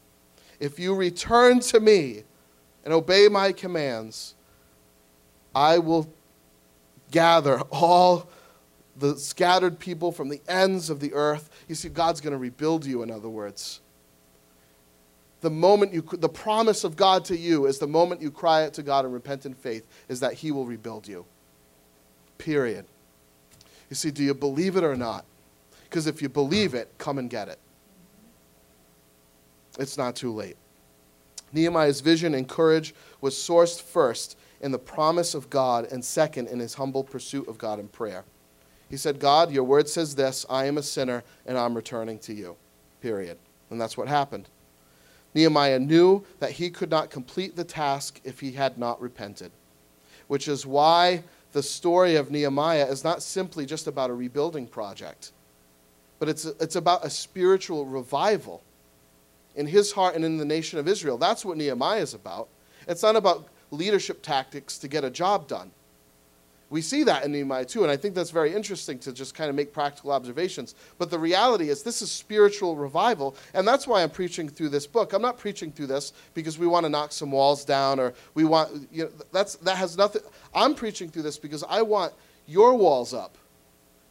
if 0.60 0.78
you 0.78 0.94
return 0.94 1.62
to 1.62 1.80
me 1.80 2.24
and 2.84 2.94
obey 2.94 3.30
my 3.30 3.54
commands, 3.54 4.36
I 5.56 5.78
will 5.78 6.12
gather 7.12 7.62
all 7.72 8.28
the 8.98 9.16
scattered 9.16 9.80
people 9.80 10.12
from 10.12 10.28
the 10.28 10.42
ends 10.50 10.90
of 10.90 11.00
the 11.00 11.14
earth. 11.14 11.50
You 11.70 11.76
see, 11.76 11.88
God's 11.88 12.20
going 12.20 12.34
to 12.34 12.38
rebuild 12.38 12.86
you, 12.86 13.04
in 13.04 13.10
other 13.10 13.30
words 13.30 13.80
the 15.42 15.50
moment 15.50 15.94
you, 15.94 16.02
the 16.02 16.30
promise 16.30 16.84
of 16.84 16.96
God 16.96 17.26
to 17.26 17.38
you 17.38 17.66
is 17.68 17.80
the 17.80 17.88
moment 17.88 18.22
you 18.22 18.32
cry 18.32 18.66
out 18.66 18.74
to 18.74 18.84
God 18.84 19.06
in 19.06 19.12
repentant 19.12 19.58
faith 19.58 19.86
is 20.10 20.20
that 20.20 20.34
He 20.34 20.52
will 20.52 20.66
rebuild 20.66 21.08
you. 21.08 21.26
Period. 22.38 22.86
You 23.90 23.96
see, 23.96 24.12
do 24.12 24.24
you 24.24 24.34
believe 24.34 24.76
it 24.76 24.84
or 24.84 24.96
not? 24.96 25.26
Because 25.84 26.08
if 26.08 26.22
you 26.22 26.30
believe 26.30 26.74
it, 26.74 26.92
come 26.98 27.18
and 27.18 27.30
get 27.30 27.48
it. 27.48 27.60
It's 29.80 29.98
not 29.98 30.16
too 30.16 30.34
late. 30.34 30.58
Nehemiah's 31.54 32.02
vision 32.02 32.34
and 32.34 32.48
courage 32.48 32.94
was 33.22 33.36
sourced 33.36 33.82
first 33.82 34.38
in 34.60 34.72
the 34.72 34.80
promise 34.80 35.34
of 35.34 35.50
God 35.50 35.88
and 35.92 36.04
second 36.04 36.48
in 36.48 36.60
his 36.60 36.74
humble 36.74 37.04
pursuit 37.04 37.48
of 37.48 37.58
God 37.58 37.80
in 37.80 37.88
prayer. 37.88 38.26
He 38.90 38.98
said, 38.98 39.20
God, 39.20 39.52
your 39.52 39.64
word 39.64 39.88
says 39.88 40.16
this 40.16 40.46
I 40.50 40.66
am 40.66 40.78
a 40.78 40.84
sinner 40.84 41.24
and 41.46 41.58
I'm 41.58 41.76
returning 41.76 42.20
to 42.20 42.34
you. 42.34 42.58
Period. 43.02 43.38
And 43.70 43.80
that's 43.80 43.98
what 43.98 44.08
happened. 44.08 44.50
Nehemiah 45.38 45.78
knew 45.78 46.26
that 46.40 46.50
he 46.50 46.72
could 46.72 46.90
not 46.90 47.12
complete 47.12 47.56
the 47.56 47.64
task 47.64 48.20
if 48.24 48.40
he 48.40 48.54
had 48.54 48.80
not 48.80 49.00
repented, 49.00 49.52
which 50.28 50.48
is 50.48 50.66
why 50.66 51.24
the 51.52 51.62
story 51.62 52.16
of 52.16 52.32
Nehemiah 52.32 52.88
is 52.88 53.04
not 53.04 53.22
simply 53.22 53.64
just 53.64 53.86
about 53.86 54.10
a 54.10 54.16
rebuilding 54.16 54.66
project, 54.66 55.34
but 56.18 56.28
it's, 56.28 56.46
it's 56.46 56.76
about 56.76 57.06
a 57.06 57.10
spiritual 57.12 57.86
revival 57.86 58.64
in 59.56 59.68
his 59.68 59.92
heart 59.92 60.16
and 60.16 60.26
in 60.26 60.38
the 60.38 60.46
nation 60.46 60.80
of 60.80 60.88
Israel. 60.88 61.20
That's 61.20 61.46
what 61.46 61.58
Nehemiah 61.58 62.02
is 62.02 62.16
about. 62.16 62.50
It's 62.88 63.04
not 63.04 63.16
about 63.16 63.48
leadership 63.70 64.24
tactics 64.24 64.80
to 64.80 64.88
get 64.88 65.04
a 65.04 65.10
job 65.12 65.48
done. 65.48 65.70
We 66.70 66.82
see 66.82 67.04
that 67.04 67.24
in 67.24 67.32
Nehemiah 67.32 67.64
too, 67.64 67.84
and 67.84 67.92
I 67.92 67.96
think 67.96 68.14
that's 68.14 68.30
very 68.30 68.54
interesting 68.54 69.00
to 69.00 69.14
just 69.14 69.34
kind 69.34 69.50
of 69.50 69.56
make 69.56 69.72
practical 69.72 70.12
observations. 70.12 70.76
But 70.98 71.10
the 71.10 71.18
reality 71.18 71.70
is, 71.70 71.82
this 71.82 72.02
is 72.02 72.12
spiritual 72.12 72.76
revival, 72.76 73.38
and 73.54 73.66
that's 73.66 73.88
why 73.88 74.04
I'm 74.04 74.10
preaching 74.10 74.50
through 74.50 74.70
this 74.70 74.86
book. 74.86 75.14
I'm 75.14 75.22
not 75.22 75.38
preaching 75.38 75.72
through 75.72 75.88
this 75.88 76.12
because 76.34 76.60
we 76.60 76.68
want 76.68 76.86
to 76.86 76.90
knock 76.90 77.14
some 77.14 77.32
walls 77.32 77.64
down 77.64 78.02
or 78.02 78.14
we 78.34 78.44
want, 78.44 78.90
you 78.92 79.06
know, 79.06 79.12
that's, 79.32 79.56
that 79.58 79.78
has 79.78 79.98
nothing. 79.98 80.24
I'm 80.54 80.76
preaching 80.76 81.10
through 81.10 81.24
this 81.24 81.38
because 81.38 81.64
I 81.70 81.82
want 81.84 82.14
your 82.48 82.76
walls 82.76 83.14
up. 83.14 83.38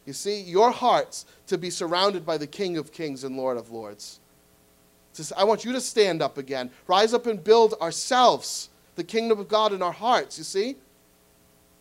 You 0.07 0.13
see, 0.13 0.41
your 0.41 0.71
hearts 0.71 1.25
to 1.47 1.57
be 1.57 1.69
surrounded 1.69 2.25
by 2.25 2.37
the 2.37 2.47
King 2.47 2.77
of 2.77 2.91
Kings 2.91 3.23
and 3.23 3.37
Lord 3.37 3.57
of 3.57 3.71
Lords. 3.71 4.19
I 5.35 5.43
want 5.43 5.65
you 5.65 5.73
to 5.73 5.81
stand 5.81 6.21
up 6.21 6.37
again, 6.37 6.69
rise 6.87 7.13
up 7.13 7.25
and 7.25 7.43
build 7.43 7.73
ourselves, 7.81 8.69
the 8.95 9.03
kingdom 9.03 9.39
of 9.39 9.47
God 9.47 9.73
in 9.73 9.81
our 9.81 9.91
hearts, 9.91 10.37
you 10.37 10.43
see? 10.43 10.75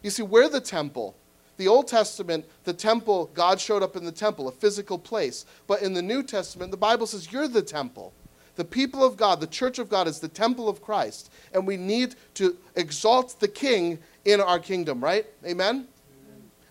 You 0.03 0.11
see, 0.11 0.23
we're 0.23 0.49
the 0.49 0.61
temple. 0.61 1.17
The 1.57 1.69
Old 1.69 1.89
Testament, 1.89 2.45
the 2.65 2.73
temple, 2.73 3.31
God 3.33 3.61
showed 3.61 3.83
up 3.83 3.97
in 3.97 4.05
the 4.05 4.13
temple, 4.13 4.49
a 4.49 4.53
physical 4.53 4.99
place. 4.99 5.47
But 5.67 5.83
in 5.83 5.95
the 5.95 6.03
New 6.03 6.23
Testament, 6.23 6.71
the 6.71 6.77
Bible 6.77 7.07
says 7.07 7.33
you're 7.33 7.49
the 7.49 7.63
temple. 7.63 8.13
The 8.57 8.65
people 8.65 9.05
of 9.05 9.17
God, 9.17 9.41
the 9.41 9.47
church 9.47 9.79
of 9.79 9.89
God, 9.89 10.07
is 10.09 10.19
the 10.19 10.29
temple 10.29 10.69
of 10.69 10.83
Christ. 10.83 11.31
And 11.53 11.67
we 11.67 11.77
need 11.77 12.15
to 12.35 12.57
exalt 12.75 13.39
the 13.39 13.49
king 13.49 13.99
in 14.25 14.41
our 14.41 14.59
kingdom, 14.59 15.03
right? 15.03 15.27
Amen? 15.45 15.87
Amen? 15.87 15.87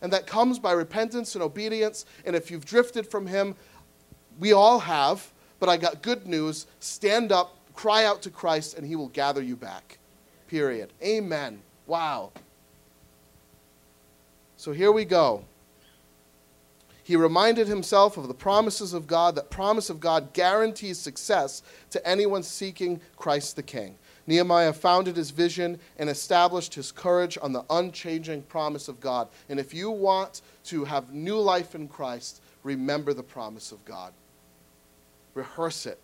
And 0.01 0.13
that 0.13 0.27
comes 0.27 0.59
by 0.59 0.71
repentance 0.71 1.35
and 1.35 1.43
obedience. 1.43 2.05
And 2.25 2.35
if 2.35 2.49
you've 2.49 2.65
drifted 2.65 3.07
from 3.07 3.27
him, 3.27 3.55
we 4.39 4.51
all 4.53 4.79
have. 4.79 5.31
But 5.59 5.69
I 5.69 5.77
got 5.77 6.01
good 6.01 6.27
news. 6.27 6.67
Stand 6.79 7.31
up, 7.31 7.55
cry 7.73 8.05
out 8.05 8.21
to 8.23 8.29
Christ, 8.29 8.77
and 8.77 8.85
he 8.85 8.95
will 8.95 9.09
gather 9.09 9.41
you 9.41 9.55
back. 9.55 9.99
Period. 10.47 10.91
Amen. 11.03 11.61
Wow. 11.87 12.31
So 14.57 14.71
here 14.71 14.91
we 14.91 15.05
go. 15.05 15.43
He 17.03 17.15
reminded 17.15 17.67
himself 17.67 18.17
of 18.17 18.27
the 18.27 18.33
promises 18.33 18.93
of 18.93 19.05
God. 19.05 19.35
That 19.35 19.51
promise 19.51 19.91
of 19.91 19.99
God 19.99 20.33
guarantees 20.33 20.97
success 20.97 21.61
to 21.91 22.07
anyone 22.07 22.41
seeking 22.41 22.99
Christ 23.15 23.55
the 23.55 23.63
King. 23.63 23.95
Nehemiah 24.25 24.73
founded 24.73 25.15
his 25.15 25.29
vision 25.29 25.79
and 25.99 26.09
established 26.09 26.73
his 26.73 26.91
courage 26.91 27.37
on 27.41 27.53
the 27.53 27.63
unchanging 27.69 28.41
promise 28.43 28.87
of 28.87 28.99
God. 28.99 29.27
And 29.49 29.59
if 29.59 29.71
you 29.71 29.91
want 29.91 30.41
to 30.65 30.83
have 30.85 31.13
new 31.13 31.37
life 31.37 31.75
in 31.75 31.87
Christ, 31.87 32.41
remember 32.63 33.13
the 33.13 33.21
promise 33.21 33.71
of 33.71 33.85
God. 33.85 34.11
Rehearse 35.35 35.85
it. 35.85 35.99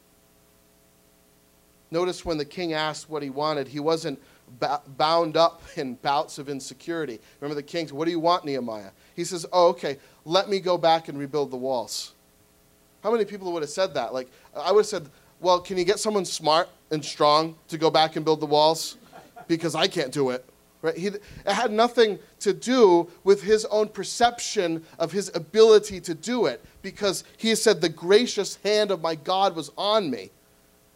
Notice 1.89 2.24
when 2.24 2.38
the 2.38 2.45
king 2.45 2.74
asked 2.74 3.10
what 3.10 3.24
he 3.24 3.30
wanted, 3.30 3.68
he 3.68 3.80
wasn't 3.80 4.22
bound 4.97 5.38
up 5.38 5.62
in 5.76 5.95
bouts 5.95 6.38
of 6.38 6.49
insecurity. 6.49 7.20
Remember 7.39 7.56
the 7.56 7.64
king, 7.64 7.88
what 7.89 8.06
do 8.06 8.12
you 8.12 8.20
want, 8.20 8.45
Nehemiah? 8.45 8.91
He 9.16 9.24
says, 9.24 9.45
oh, 9.52 9.70
okay, 9.70 9.97
let 10.26 10.49
me 10.49 10.60
go 10.60 10.78
back 10.78 11.08
and 11.08 11.18
rebuild 11.18 11.52
the 11.52 11.58
walls. 11.58 12.14
How 13.04 13.12
many 13.12 13.26
people 13.26 13.52
would 13.54 13.64
have 13.64 13.70
said 13.70 13.93
that? 13.95 14.14
Like, 14.14 14.30
I 14.56 14.72
would 14.72 14.82
have 14.82 14.88
said, 14.88 15.10
well, 15.39 15.60
can 15.60 15.78
you 15.78 15.84
get 15.84 15.99
someone 15.99 16.26
smart 16.26 16.70
and 16.91 17.04
strong 17.04 17.56
to 17.70 17.78
go 17.78 17.89
back 17.89 18.16
and 18.16 18.24
build 18.24 18.39
the 18.39 18.45
walls? 18.45 18.97
Because 19.47 19.74
I 19.74 19.88
can't 19.88 20.12
do 20.12 20.30
it. 20.30 20.45
Right? 20.82 20.97
He, 20.97 21.08
it 21.08 21.22
had 21.45 21.72
nothing 21.72 22.20
to 22.39 22.54
do 22.54 23.10
with 23.24 23.41
his 23.41 23.66
own 23.66 23.89
perception 23.89 24.84
of 24.97 25.12
his 25.12 25.32
ability 25.36 25.99
to 26.02 26.16
do 26.16 26.47
it, 26.47 26.64
because 26.82 27.24
he 27.38 27.54
said, 27.54 27.82
The 27.82 27.89
gracious 27.89 28.56
hand 28.64 28.89
of 28.89 29.02
my 29.02 29.16
God 29.16 29.56
was 29.56 29.72
on 29.78 30.10
me. 30.10 30.32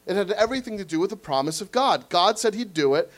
It 0.07 0.15
had 0.15 0.31
everything 0.31 0.77
to 0.77 0.85
do 0.85 0.99
with 0.99 1.09
the 1.09 1.15
promise 1.15 1.61
of 1.61 1.71
God. 1.71 2.09
God 2.09 2.37
said 2.37 2.53
he'd 2.53 2.73
do 2.73 2.93
it. 2.95 3.11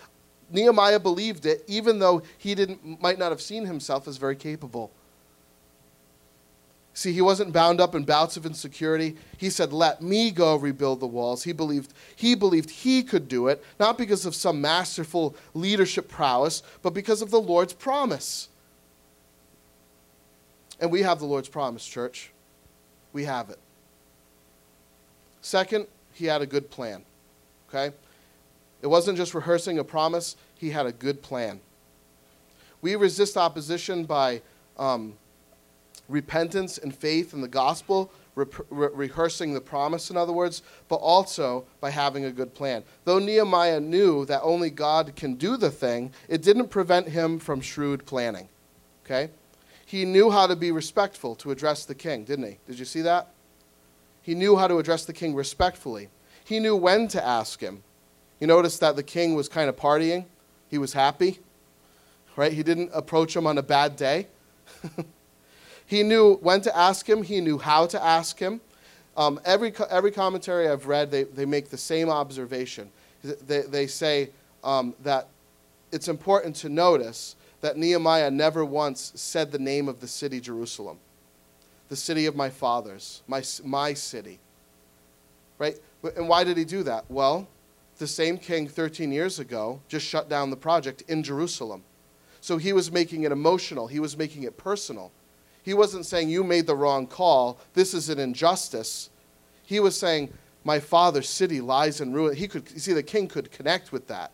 Nehemiah 0.49 0.99
believed 0.99 1.45
it, 1.45 1.63
even 1.67 1.99
though 1.99 2.21
he 2.37 2.55
didn't, 2.55 3.01
might 3.01 3.19
not 3.19 3.31
have 3.31 3.41
seen 3.41 3.65
himself 3.65 4.07
as 4.07 4.17
very 4.17 4.35
capable. 4.35 4.91
See, 6.93 7.13
he 7.13 7.21
wasn't 7.21 7.53
bound 7.53 7.79
up 7.79 7.93
in 7.93 8.05
bouts 8.05 8.37
of 8.37 8.45
insecurity. 8.45 9.17
He 9.37 9.51
said, 9.51 9.71
"Let 9.71 10.01
me 10.01 10.31
go 10.31 10.55
rebuild 10.55 10.99
the 10.99 11.05
walls." 11.05 11.43
He 11.43 11.51
believed 11.51 11.93
he 12.15 12.33
believed 12.33 12.71
he 12.71 13.03
could 13.03 13.27
do 13.27 13.47
it, 13.49 13.63
not 13.79 13.99
because 13.99 14.25
of 14.25 14.33
some 14.33 14.61
masterful 14.61 15.35
leadership 15.53 16.07
prowess, 16.07 16.63
but 16.81 16.95
because 16.95 17.21
of 17.21 17.29
the 17.29 17.39
Lord's 17.39 17.73
promise. 17.73 18.49
And 20.79 20.91
we 20.91 21.03
have 21.03 21.19
the 21.19 21.25
Lord's 21.25 21.49
promise, 21.49 21.85
church. 21.85 22.31
We 23.13 23.25
have 23.25 23.49
it. 23.51 23.59
Second, 25.41 25.87
he 26.13 26.25
had 26.25 26.41
a 26.41 26.47
good 26.47 26.71
plan. 26.71 27.03
Okay? 27.69 27.95
It 28.81 28.87
wasn't 28.87 29.17
just 29.17 29.33
rehearsing 29.33 29.79
a 29.79 29.83
promise, 29.83 30.35
he 30.55 30.69
had 30.69 30.85
a 30.85 30.91
good 30.91 31.21
plan. 31.21 31.59
We 32.81 32.95
resist 32.95 33.37
opposition 33.37 34.05
by 34.05 34.41
um, 34.77 35.13
repentance 36.07 36.77
and 36.77 36.95
faith 36.95 37.33
in 37.33 37.41
the 37.41 37.47
gospel, 37.47 38.11
re- 38.35 38.45
re- 38.69 38.89
rehearsing 38.93 39.53
the 39.53 39.61
promise, 39.61 40.09
in 40.09 40.17
other 40.17 40.31
words, 40.31 40.61
but 40.87 40.97
also 40.97 41.65
by 41.81 41.89
having 41.89 42.25
a 42.25 42.31
good 42.31 42.53
plan. 42.53 42.83
Though 43.05 43.19
Nehemiah 43.19 43.79
knew 43.79 44.25
that 44.25 44.41
only 44.43 44.69
God 44.69 45.15
can 45.15 45.35
do 45.35 45.57
the 45.57 45.71
thing, 45.71 46.11
it 46.29 46.41
didn't 46.43 46.69
prevent 46.69 47.09
him 47.09 47.39
from 47.39 47.61
shrewd 47.61 48.05
planning. 48.05 48.47
Okay? 49.05 49.29
He 49.85 50.05
knew 50.05 50.29
how 50.29 50.47
to 50.47 50.55
be 50.55 50.71
respectful 50.71 51.35
to 51.35 51.51
address 51.51 51.85
the 51.85 51.95
king, 51.95 52.25
didn't 52.25 52.45
he? 52.45 52.57
Did 52.67 52.77
you 52.77 52.85
see 52.85 53.01
that? 53.01 53.29
He 54.21 54.35
knew 54.35 54.57
how 54.57 54.67
to 54.67 54.77
address 54.77 55.05
the 55.05 55.13
king 55.13 55.33
respectfully. 55.33 56.09
He 56.43 56.59
knew 56.59 56.75
when 56.75 57.07
to 57.09 57.25
ask 57.25 57.61
him. 57.61 57.83
You 58.39 58.47
notice 58.47 58.77
that 58.79 58.95
the 58.95 59.03
king 59.03 59.35
was 59.35 59.49
kind 59.49 59.69
of 59.69 59.75
partying, 59.75 60.25
he 60.69 60.77
was 60.77 60.93
happy, 60.93 61.39
right? 62.35 62.51
He 62.51 62.63
didn't 62.63 62.91
approach 62.93 63.35
him 63.35 63.47
on 63.47 63.57
a 63.57 63.63
bad 63.63 63.95
day. 63.95 64.27
he 65.85 66.03
knew 66.03 66.35
when 66.35 66.61
to 66.61 66.77
ask 66.77 67.07
him, 67.07 67.23
he 67.23 67.41
knew 67.41 67.57
how 67.57 67.85
to 67.87 68.03
ask 68.03 68.37
him. 68.37 68.61
Um, 69.15 69.39
every, 69.45 69.73
every 69.89 70.11
commentary 70.11 70.67
I've 70.67 70.85
read, 70.85 71.09
they, 71.09 71.23
they 71.23 71.45
make 71.45 71.69
the 71.69 71.77
same 71.77 72.09
observation. 72.09 72.91
They, 73.23 73.61
they 73.61 73.87
say 73.87 74.29
um, 74.63 74.93
that 75.03 75.27
it's 75.91 76.07
important 76.07 76.55
to 76.57 76.69
notice 76.69 77.35
that 77.61 77.77
Nehemiah 77.77 78.29
never 78.29 78.63
once 78.63 79.11
said 79.15 79.51
the 79.51 79.59
name 79.59 79.87
of 79.87 79.99
the 79.99 80.07
city, 80.07 80.39
Jerusalem, 80.39 80.99
the 81.89 81.95
city 81.95 82.27
of 82.27 82.35
my 82.35 82.51
fathers, 82.51 83.23
my, 83.27 83.41
my 83.63 83.95
city. 83.95 84.37
Right? 85.57 85.77
And 86.15 86.29
why 86.29 86.43
did 86.43 86.57
he 86.57 86.65
do 86.65 86.83
that? 86.83 87.05
Well, 87.09 87.47
the 87.97 88.07
same 88.07 88.37
king 88.37 88.67
13 88.67 89.11
years 89.11 89.39
ago 89.39 89.81
just 89.87 90.05
shut 90.05 90.29
down 90.29 90.49
the 90.49 90.55
project 90.55 91.03
in 91.07 91.23
Jerusalem. 91.23 91.83
So 92.41 92.57
he 92.57 92.73
was 92.73 92.91
making 92.91 93.23
it 93.23 93.31
emotional, 93.31 93.87
he 93.87 93.99
was 93.99 94.17
making 94.17 94.43
it 94.43 94.57
personal. 94.57 95.11
He 95.63 95.73
wasn't 95.73 96.05
saying, 96.05 96.29
You 96.29 96.43
made 96.43 96.65
the 96.65 96.75
wrong 96.75 97.07
call, 97.07 97.59
this 97.73 97.93
is 97.93 98.09
an 98.09 98.19
injustice. 98.19 99.09
He 99.63 99.79
was 99.79 99.97
saying, 99.97 100.31
My 100.63 100.79
father's 100.79 101.27
city 101.27 101.59
lies 101.59 101.99
in 101.99 102.13
ruin. 102.13 102.35
He 102.35 102.47
could, 102.47 102.69
see, 102.79 102.93
the 102.93 103.03
king 103.03 103.27
could 103.27 103.51
connect 103.51 103.91
with 103.91 104.07
that. 104.07 104.31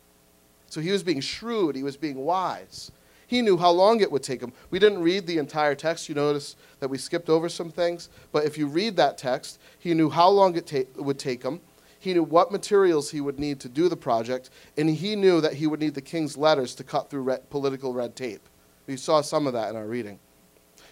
So 0.68 0.80
he 0.80 0.92
was 0.92 1.02
being 1.02 1.22
shrewd, 1.22 1.76
he 1.76 1.84
was 1.84 1.98
being 1.98 2.18
wise. 2.18 2.92
He 3.26 3.42
knew 3.42 3.58
how 3.58 3.72
long 3.72 4.02
it 4.02 4.12
would 4.12 4.22
take 4.22 4.42
him. 4.42 4.54
We 4.70 4.78
didn't 4.78 5.02
read 5.02 5.26
the 5.26 5.40
entire 5.40 5.74
text. 5.74 6.08
You 6.08 6.14
notice 6.14 6.56
that 6.80 6.90
we 6.90 7.00
skipped 7.00 7.30
over 7.30 7.50
some 7.50 7.72
things. 7.72 8.10
But 8.32 8.46
if 8.46 8.60
you 8.60 8.68
read 8.68 8.96
that 8.98 9.18
text, 9.18 9.60
he 9.80 9.96
knew 9.96 10.12
how 10.12 10.30
long 10.30 10.56
it 10.56 10.68
ta- 10.68 11.02
would 11.02 11.18
take 11.18 11.42
him. 11.42 11.60
He 12.04 12.14
knew 12.14 12.24
what 12.24 12.52
materials 12.52 13.12
he 13.12 13.22
would 13.22 13.40
need 13.40 13.62
to 13.62 13.70
do 13.70 13.88
the 13.88 13.96
project. 13.96 14.50
And 14.76 14.90
he 14.90 15.16
knew 15.16 15.40
that 15.40 15.54
he 15.54 15.68
would 15.68 15.80
need 15.80 15.94
the 15.94 16.02
king's 16.02 16.36
letters 16.36 16.76
to 16.76 16.84
cut 16.84 17.10
through 17.10 17.38
political 17.50 17.94
red 17.94 18.14
tape. 18.14 18.42
We 18.88 18.98
saw 18.98 19.22
some 19.22 19.48
of 19.48 19.54
that 19.54 19.70
in 19.70 19.78
our 19.78 19.86
reading. 19.86 20.20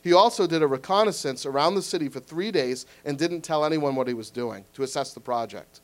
He 0.06 0.14
also 0.14 0.48
did 0.48 0.64
a 0.64 0.68
reconnaissance 0.68 1.46
around 1.46 1.76
the 1.76 1.82
city 1.82 2.08
for 2.08 2.22
three 2.22 2.50
days 2.50 2.86
and 3.04 3.18
didn't 3.18 3.42
tell 3.42 3.66
anyone 3.66 3.94
what 3.94 4.08
he 4.08 4.14
was 4.14 4.30
doing 4.30 4.64
to 4.74 4.84
assess 4.84 5.14
the 5.14 5.20
project. 5.20 5.82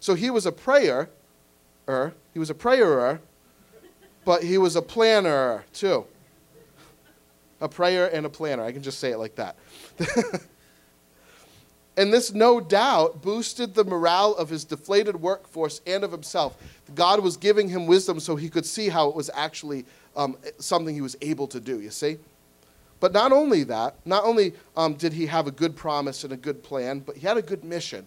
So 0.00 0.14
he 0.14 0.30
was 0.30 0.46
a 0.46 0.52
prayer, 0.52 1.10
he 1.86 2.40
was 2.40 2.50
a 2.50 2.54
prayerer, 2.54 3.20
but 4.24 4.42
he 4.42 4.58
was 4.58 4.74
a 4.74 4.82
planner 4.82 5.64
too. 5.72 6.06
A 7.60 7.68
prayer 7.68 8.12
and 8.12 8.26
a 8.26 8.28
planner. 8.28 8.64
I 8.64 8.72
can 8.72 8.82
just 8.82 8.98
say 8.98 9.12
it 9.12 9.18
like 9.18 9.36
that. 9.36 9.54
and 11.96 12.12
this, 12.12 12.32
no 12.32 12.60
doubt, 12.60 13.22
boosted 13.22 13.74
the 13.74 13.84
morale 13.84 14.34
of 14.34 14.48
his 14.48 14.64
deflated 14.64 15.20
workforce 15.20 15.80
and 15.86 16.02
of 16.02 16.10
himself. 16.10 16.56
God 16.94 17.20
was 17.20 17.36
giving 17.36 17.68
him 17.68 17.86
wisdom 17.86 18.18
so 18.18 18.34
he 18.34 18.48
could 18.48 18.66
see 18.66 18.88
how 18.88 19.08
it 19.08 19.14
was 19.14 19.30
actually 19.34 19.84
um, 20.16 20.36
something 20.58 20.94
he 20.94 21.00
was 21.00 21.16
able 21.20 21.46
to 21.48 21.60
do, 21.60 21.80
you 21.80 21.90
see? 21.90 22.18
But 23.00 23.12
not 23.12 23.32
only 23.32 23.64
that, 23.64 23.96
not 24.04 24.24
only 24.24 24.54
um, 24.76 24.94
did 24.94 25.12
he 25.12 25.26
have 25.26 25.46
a 25.46 25.50
good 25.50 25.76
promise 25.76 26.24
and 26.24 26.32
a 26.32 26.36
good 26.36 26.62
plan, 26.62 27.00
but 27.00 27.16
he 27.16 27.26
had 27.26 27.36
a 27.36 27.42
good 27.42 27.62
mission. 27.62 28.06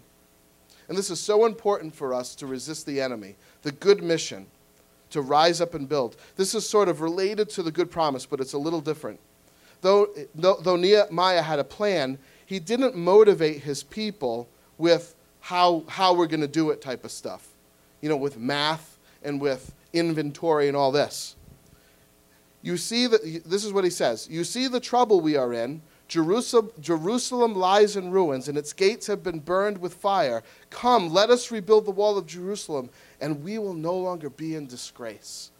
And 0.89 0.97
this 0.97 1.09
is 1.09 1.19
so 1.19 1.45
important 1.45 1.93
for 1.93 2.13
us 2.13 2.35
to 2.35 2.47
resist 2.47 2.85
the 2.85 3.01
enemy 3.01 3.35
the 3.63 3.71
good 3.73 4.01
mission 4.01 4.45
to 5.09 5.21
rise 5.21 5.59
up 5.61 5.73
and 5.73 5.89
build. 5.89 6.15
This 6.35 6.55
is 6.55 6.67
sort 6.67 6.87
of 6.87 7.01
related 7.01 7.49
to 7.51 7.63
the 7.63 7.71
good 7.71 7.91
promise, 7.91 8.25
but 8.25 8.39
it's 8.39 8.53
a 8.53 8.57
little 8.57 8.81
different. 8.81 9.19
Though, 9.81 10.07
though, 10.35 10.57
though 10.61 10.75
Nehemiah 10.75 11.41
had 11.41 11.59
a 11.59 11.63
plan, 11.63 12.17
he 12.47 12.59
didn't 12.59 12.95
motivate 12.95 13.57
his 13.57 13.83
people 13.83 14.47
with 14.77 15.15
how, 15.41 15.83
how 15.89 16.13
we're 16.13 16.27
going 16.27 16.41
to 16.41 16.47
do 16.47 16.69
it 16.71 16.81
type 16.81 17.03
of 17.03 17.11
stuff, 17.11 17.45
you 17.99 18.07
know, 18.07 18.15
with 18.15 18.37
math 18.37 18.97
and 19.21 19.41
with 19.41 19.73
inventory 19.91 20.69
and 20.69 20.77
all 20.77 20.93
this. 20.93 21.35
You 22.61 22.77
see 22.77 23.05
that 23.07 23.43
this 23.45 23.65
is 23.65 23.73
what 23.73 23.83
he 23.83 23.89
says. 23.89 24.29
You 24.31 24.45
see 24.45 24.69
the 24.69 24.79
trouble 24.79 25.19
we 25.19 25.35
are 25.35 25.53
in. 25.53 25.81
Jerusalem, 26.07 26.71
Jerusalem 26.79 27.53
lies 27.53 27.97
in 27.97 28.11
ruins, 28.11 28.47
and 28.47 28.57
its 28.57 28.71
gates 28.71 29.07
have 29.07 29.23
been 29.23 29.39
burned 29.39 29.77
with 29.79 29.93
fire. 29.93 30.41
Come, 30.69 31.09
let 31.09 31.29
us 31.29 31.51
rebuild 31.51 31.85
the 31.85 31.91
wall 31.91 32.17
of 32.17 32.25
Jerusalem, 32.25 32.89
and 33.19 33.43
we 33.43 33.57
will 33.57 33.73
no 33.73 33.97
longer 33.97 34.29
be 34.29 34.55
in 34.55 34.67
disgrace. 34.67 35.51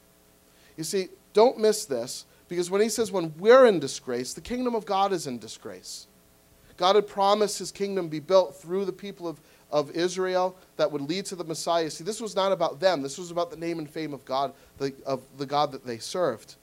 You 0.78 0.86
see, 0.86 1.10
don't 1.34 1.60
miss 1.60 1.84
this, 1.84 2.26
because 2.48 2.72
when 2.72 2.80
he 2.80 2.88
says 2.88 3.12
when 3.12 3.34
we're 3.38 3.66
in 3.66 3.82
disgrace, 3.82 4.34
the 4.34 4.40
kingdom 4.40 4.74
of 4.74 4.86
God 4.86 5.12
is 5.12 5.28
in 5.28 5.38
disgrace. 5.38 6.07
God 6.78 6.95
had 6.95 7.07
promised 7.07 7.59
his 7.59 7.71
kingdom 7.71 8.07
be 8.07 8.19
built 8.19 8.55
through 8.55 8.86
the 8.86 8.93
people 8.93 9.28
of, 9.28 9.39
of 9.71 9.91
Israel 9.91 10.55
that 10.78 10.91
would 10.91 11.01
lead 11.01 11.25
to 11.25 11.36
the 11.36 11.43
Messiah. 11.43 11.89
See, 11.89 12.03
this 12.03 12.21
was 12.21 12.36
not 12.36 12.51
about 12.51 12.80
them, 12.80 13.01
this 13.01 13.17
was 13.17 13.32
about 13.32 13.49
the 13.49 13.57
name 13.57 13.80
and 13.80 13.89
fame 13.89 14.13
of 14.13 14.23
God, 14.23 14.53
the, 14.78 14.93
of 15.05 15.23
the 15.38 15.45
God 15.45 15.71
that 15.71 15.86
they 15.86 15.97
served. 15.97 16.55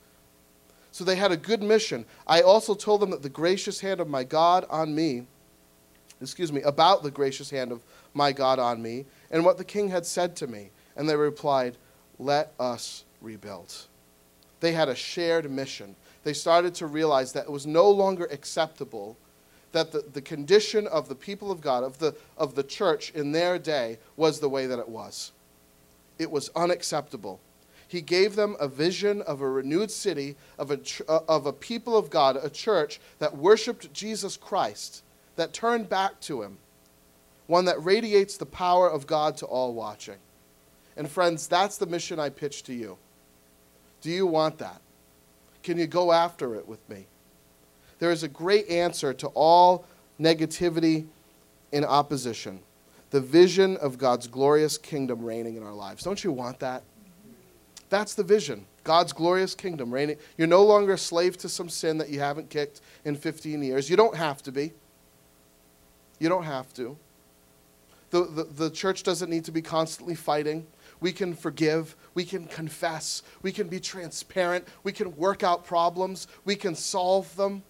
So 0.92 1.02
they 1.02 1.16
had 1.16 1.32
a 1.32 1.36
good 1.36 1.60
mission. 1.60 2.06
I 2.24 2.42
also 2.42 2.74
told 2.74 3.00
them 3.00 3.10
that 3.10 3.22
the 3.22 3.28
gracious 3.28 3.80
hand 3.80 4.00
of 4.00 4.08
my 4.08 4.22
God 4.22 4.64
on 4.70 4.94
me, 4.94 5.26
excuse 6.20 6.52
me, 6.52 6.62
about 6.62 7.02
the 7.02 7.10
gracious 7.10 7.50
hand 7.50 7.72
of 7.72 7.82
my 8.14 8.30
God 8.30 8.60
on 8.60 8.80
me, 8.80 9.04
and 9.32 9.44
what 9.44 9.58
the 9.58 9.64
king 9.64 9.88
had 9.88 10.06
said 10.06 10.36
to 10.36 10.46
me. 10.46 10.70
And 10.94 11.08
they 11.08 11.16
replied, 11.16 11.76
Let 12.20 12.52
us 12.60 13.04
rebuild. 13.20 13.74
They 14.60 14.70
had 14.70 14.88
a 14.88 14.94
shared 14.94 15.50
mission. 15.50 15.96
They 16.22 16.32
started 16.32 16.76
to 16.76 16.86
realize 16.86 17.32
that 17.32 17.46
it 17.46 17.50
was 17.50 17.66
no 17.66 17.90
longer 17.90 18.26
acceptable 18.30 19.16
that 19.74 19.92
the, 19.92 20.04
the 20.12 20.22
condition 20.22 20.86
of 20.86 21.08
the 21.08 21.14
people 21.14 21.50
of 21.50 21.60
God, 21.60 21.84
of 21.84 21.98
the, 21.98 22.14
of 22.38 22.54
the 22.54 22.62
church 22.62 23.10
in 23.10 23.32
their 23.32 23.58
day, 23.58 23.98
was 24.16 24.40
the 24.40 24.48
way 24.48 24.66
that 24.66 24.78
it 24.78 24.88
was. 24.88 25.32
It 26.18 26.30
was 26.30 26.48
unacceptable. 26.56 27.40
He 27.86 28.00
gave 28.00 28.36
them 28.36 28.56
a 28.58 28.68
vision 28.68 29.20
of 29.22 29.40
a 29.40 29.48
renewed 29.48 29.90
city, 29.90 30.36
of 30.58 30.70
a, 30.70 30.80
uh, 31.08 31.20
of 31.28 31.46
a 31.46 31.52
people 31.52 31.98
of 31.98 32.08
God, 32.08 32.38
a 32.40 32.48
church 32.48 33.00
that 33.18 33.36
worshiped 33.36 33.92
Jesus 33.92 34.36
Christ, 34.36 35.02
that 35.36 35.52
turned 35.52 35.88
back 35.88 36.20
to 36.22 36.42
Him, 36.42 36.58
one 37.46 37.66
that 37.66 37.84
radiates 37.84 38.36
the 38.36 38.46
power 38.46 38.88
of 38.88 39.06
God 39.06 39.36
to 39.38 39.46
all 39.46 39.74
watching. 39.74 40.18
And 40.96 41.10
friends, 41.10 41.48
that's 41.48 41.76
the 41.78 41.86
mission 41.86 42.20
I 42.20 42.30
pitch 42.30 42.62
to 42.64 42.72
you. 42.72 42.96
Do 44.00 44.10
you 44.10 44.26
want 44.26 44.58
that? 44.58 44.80
Can 45.64 45.78
you 45.78 45.88
go 45.88 46.12
after 46.12 46.54
it 46.54 46.68
with 46.68 46.88
me? 46.88 47.06
There 47.98 48.10
is 48.10 48.22
a 48.22 48.28
great 48.28 48.68
answer 48.68 49.12
to 49.14 49.28
all 49.28 49.84
negativity 50.20 51.06
and 51.72 51.84
opposition 51.84 52.60
the 53.14 53.20
vision 53.20 53.76
of 53.76 53.96
God's 53.96 54.26
glorious 54.26 54.76
kingdom 54.76 55.24
reigning 55.24 55.56
in 55.56 55.62
our 55.62 55.72
lives. 55.72 56.02
Don't 56.02 56.24
you 56.24 56.32
want 56.32 56.58
that? 56.58 56.82
That's 57.88 58.14
the 58.14 58.24
vision. 58.24 58.66
God's 58.82 59.12
glorious 59.12 59.54
kingdom 59.54 59.94
reigning. 59.94 60.16
You're 60.36 60.48
no 60.48 60.64
longer 60.64 60.94
a 60.94 60.98
slave 60.98 61.38
to 61.38 61.48
some 61.48 61.68
sin 61.68 61.96
that 61.98 62.08
you 62.08 62.18
haven't 62.18 62.50
kicked 62.50 62.80
in 63.04 63.14
15 63.14 63.62
years. 63.62 63.88
You 63.88 63.96
don't 63.96 64.16
have 64.16 64.42
to 64.42 64.50
be. 64.50 64.72
You 66.18 66.28
don't 66.28 66.42
have 66.42 66.74
to. 66.74 66.96
The, 68.10 68.24
the, 68.24 68.42
the 68.42 68.70
church 68.70 69.04
doesn't 69.04 69.30
need 69.30 69.44
to 69.44 69.52
be 69.52 69.62
constantly 69.62 70.16
fighting. 70.16 70.66
We 70.98 71.12
can 71.12 71.34
forgive. 71.34 71.94
We 72.14 72.24
can 72.24 72.46
confess. 72.46 73.22
We 73.42 73.52
can 73.52 73.68
be 73.68 73.78
transparent. 73.78 74.66
We 74.82 74.90
can 74.90 75.14
work 75.16 75.44
out 75.44 75.64
problems. 75.64 76.26
We 76.44 76.56
can 76.56 76.74
solve 76.74 77.36
them. 77.36 77.62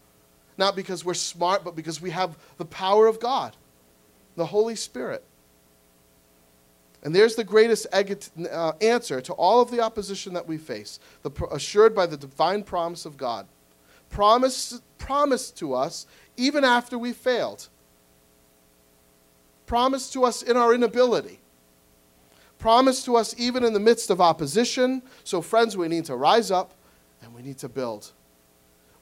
Not 0.57 0.77
because 0.77 1.05
we're 1.05 1.15
smart, 1.15 1.65
but 1.65 1.75
because 1.75 2.01
we 2.01 2.11
have 2.11 2.37
the 2.59 2.65
power 2.65 3.07
of 3.07 3.21
God, 3.21 3.57
the 4.37 4.47
Holy 4.47 4.77
Spirit. 4.77 5.25
And 7.03 7.15
there's 7.15 7.35
the 7.35 7.45
greatest 7.45 7.87
uh, 7.93 8.73
answer 8.81 9.21
to 9.21 9.33
all 9.35 9.61
of 9.61 9.71
the 9.71 9.81
opposition 9.81 10.33
that 10.35 10.47
we 10.47 10.57
face, 10.57 10.99
assured 11.51 11.95
by 11.95 12.07
the 12.07 12.17
divine 12.17 12.63
promise 12.63 13.05
of 13.05 13.19
God. 13.19 13.47
Promised, 14.09 14.83
promised 14.97 15.59
to 15.59 15.75
us 15.75 16.07
even 16.37 16.65
after 16.65 16.99
we 16.99 17.13
failed. 17.13 17.69
Promised 19.67 20.13
to 20.15 20.25
us 20.25 20.43
in 20.43 20.57
our 20.57 20.75
inability. 20.75 21.41
Promised 22.59 23.05
to 23.05 23.17
us 23.17 23.35
even 23.37 23.65
in 23.65 23.75
the 23.75 23.81
midst 23.81 24.09
of 24.09 24.21
opposition. 24.21 25.03
So, 25.25 25.43
friends, 25.43 25.77
we 25.77 25.89
need 25.89 26.07
to 26.07 26.17
rise 26.17 26.51
up 26.51 26.73
and 27.23 27.35
we 27.35 27.43
need 27.43 27.59
to 27.59 27.69
build. 27.69 28.13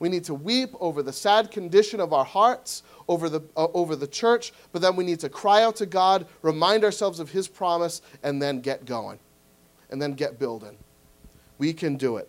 We 0.03 0.09
need 0.09 0.25
to 0.25 0.35
weep 0.35 0.71
over 0.81 1.01
the 1.01 1.13
sad 1.13 1.53
condition 1.53 2.01
of 2.01 2.13
our 2.13 2.25
hearts, 2.25 2.83
over 3.07 3.29
the, 3.29 3.41
uh, 3.57 3.69
over 3.73 3.95
the 3.95 4.09
church, 4.09 4.53
but 4.73 4.83
then 4.83 4.97
we 4.97 5.05
need 5.05 5.21
to 5.21 5.29
cry 5.29 5.63
out 5.63 5.77
to 5.77 5.87
God, 5.87 6.27
remind 6.43 6.83
ourselves 6.83 7.21
of 7.21 7.31
His 7.31 7.47
promise, 7.47 8.03
and 8.25 8.43
then 8.43 8.61
get 8.61 8.85
going. 8.85 9.21
And 9.91 10.03
then 10.03 10.15
get 10.15 10.41
building. 10.41 10.77
We 11.59 11.73
can 11.73 11.95
do 11.95 12.17
it. 12.17 12.29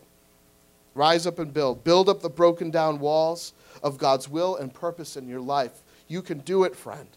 Rise 0.93 1.25
up 1.25 1.39
and 1.39 1.51
build. 1.51 1.83
Build 1.83 2.09
up 2.09 2.21
the 2.21 2.29
broken 2.29 2.69
down 2.69 2.99
walls 2.99 3.53
of 3.81 3.97
God's 3.97 4.29
will 4.29 4.55
and 4.55 4.71
purpose 4.71 5.17
in 5.17 5.27
your 5.27 5.41
life. 5.41 5.81
You 6.07 6.21
can 6.21 6.41
do 6.41 6.65
it, 6.65 6.75
friend. 6.75 7.07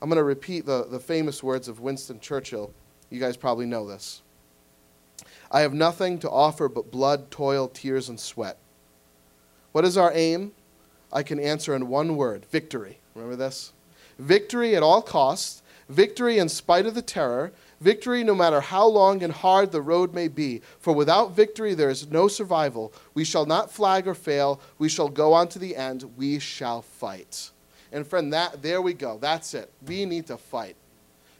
I'm 0.00 0.08
going 0.08 0.18
to 0.18 0.22
repeat 0.22 0.66
the, 0.66 0.84
the 0.84 1.00
famous 1.00 1.42
words 1.42 1.66
of 1.66 1.80
Winston 1.80 2.20
Churchill. 2.20 2.72
You 3.10 3.18
guys 3.18 3.36
probably 3.36 3.66
know 3.66 3.88
this. 3.88 4.22
I 5.50 5.62
have 5.62 5.74
nothing 5.74 6.20
to 6.20 6.30
offer 6.30 6.68
but 6.68 6.92
blood, 6.92 7.32
toil, 7.32 7.66
tears, 7.66 8.08
and 8.08 8.20
sweat. 8.20 8.56
What 9.72 9.84
is 9.84 9.96
our 9.96 10.12
aim? 10.12 10.52
I 11.12 11.22
can 11.22 11.38
answer 11.38 11.74
in 11.74 11.88
one 11.88 12.16
word 12.16 12.46
victory. 12.46 12.98
Remember 13.14 13.36
this? 13.36 13.72
Victory 14.18 14.76
at 14.76 14.82
all 14.82 15.02
costs, 15.02 15.62
victory 15.88 16.38
in 16.38 16.48
spite 16.48 16.86
of 16.86 16.94
the 16.94 17.02
terror, 17.02 17.52
victory 17.80 18.22
no 18.22 18.34
matter 18.34 18.60
how 18.60 18.86
long 18.86 19.22
and 19.22 19.32
hard 19.32 19.72
the 19.72 19.82
road 19.82 20.12
may 20.12 20.28
be. 20.28 20.60
For 20.78 20.92
without 20.92 21.34
victory 21.34 21.74
there 21.74 21.90
is 21.90 22.10
no 22.10 22.28
survival. 22.28 22.92
We 23.14 23.24
shall 23.24 23.46
not 23.46 23.72
flag 23.72 24.06
or 24.06 24.14
fail. 24.14 24.60
We 24.78 24.88
shall 24.88 25.08
go 25.08 25.32
on 25.32 25.48
to 25.48 25.58
the 25.58 25.76
end. 25.76 26.04
We 26.16 26.38
shall 26.38 26.82
fight. 26.82 27.50
And 27.92 28.06
friend, 28.06 28.32
that 28.32 28.62
there 28.62 28.82
we 28.82 28.94
go. 28.94 29.18
That's 29.18 29.54
it. 29.54 29.70
We 29.86 30.04
need 30.04 30.26
to 30.28 30.36
fight. 30.36 30.76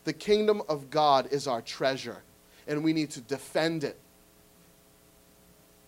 The 0.05 0.13
kingdom 0.13 0.63
of 0.69 0.91
God 0.91 1.29
is 1.31 1.47
our 1.47 1.61
treasure, 1.61 2.23
and 2.67 2.83
we 2.83 2.93
need 2.93 3.11
to 3.11 3.21
defend 3.21 3.85
it. 3.85 3.99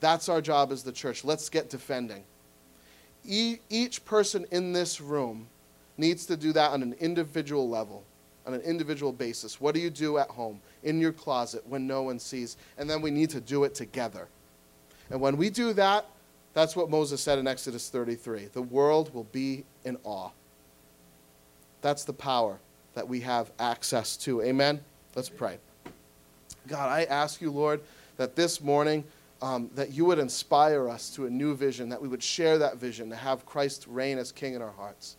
That's 0.01 0.28
our 0.28 0.40
job 0.40 0.70
as 0.70 0.82
the 0.82 0.93
church. 0.93 1.24
Let's 1.24 1.49
get 1.49 1.70
defending. 1.70 2.24
Each 3.24 4.04
person 4.04 4.46
in 4.50 4.72
this 4.72 5.00
room 5.00 5.46
needs 5.96 6.26
to 6.26 6.36
do 6.36 6.52
that 6.52 6.72
on 6.72 6.82
an 6.82 6.94
individual 7.00 7.68
level, 7.68 8.02
on 8.46 8.54
an 8.54 8.60
individual 8.62 9.12
basis. 9.12 9.60
What 9.60 9.74
do 9.74 9.80
you 9.80 9.90
do 9.90 10.18
at 10.18 10.28
home, 10.28 10.60
in 10.82 11.00
your 11.00 11.12
closet, 11.12 11.66
when 11.66 11.86
no 11.86 12.02
one 12.02 12.18
sees? 12.18 12.56
And 12.78 12.90
then 12.90 13.00
we 13.00 13.10
need 13.10 13.30
to 13.30 13.40
do 13.40 13.64
it 13.64 13.74
together. 13.74 14.28
And 15.10 15.20
when 15.20 15.36
we 15.36 15.50
do 15.50 15.72
that, 15.74 16.06
that's 16.54 16.76
what 16.76 16.90
Moses 16.90 17.20
said 17.20 17.38
in 17.38 17.46
Exodus 17.46 17.88
33 17.88 18.48
the 18.52 18.62
world 18.62 19.14
will 19.14 19.24
be 19.24 19.64
in 19.84 19.96
awe. 20.04 20.30
That's 21.80 22.04
the 22.04 22.12
power 22.12 22.58
that 22.94 23.08
we 23.08 23.20
have 23.20 23.50
access 23.58 24.16
to. 24.18 24.42
Amen? 24.42 24.80
Let's 25.14 25.28
pray. 25.28 25.58
God, 26.68 26.88
I 26.88 27.04
ask 27.04 27.40
you, 27.40 27.50
Lord, 27.50 27.80
that 28.16 28.36
this 28.36 28.60
morning, 28.60 29.04
um, 29.43 29.68
that 29.74 29.90
you 29.90 30.05
would 30.05 30.20
inspire 30.20 30.88
us 30.88 31.11
to 31.11 31.26
a 31.26 31.30
new 31.30 31.55
vision, 31.57 31.88
that 31.88 32.01
we 32.01 32.07
would 32.07 32.22
share 32.22 32.59
that 32.59 32.76
vision, 32.76 33.11
to 33.11 33.16
have 33.16 33.45
Christ 33.45 33.86
reign 33.88 34.16
as 34.16 34.30
King 34.30 34.55
in 34.55 34.62
our 34.62 34.70
hearts. 34.70 35.16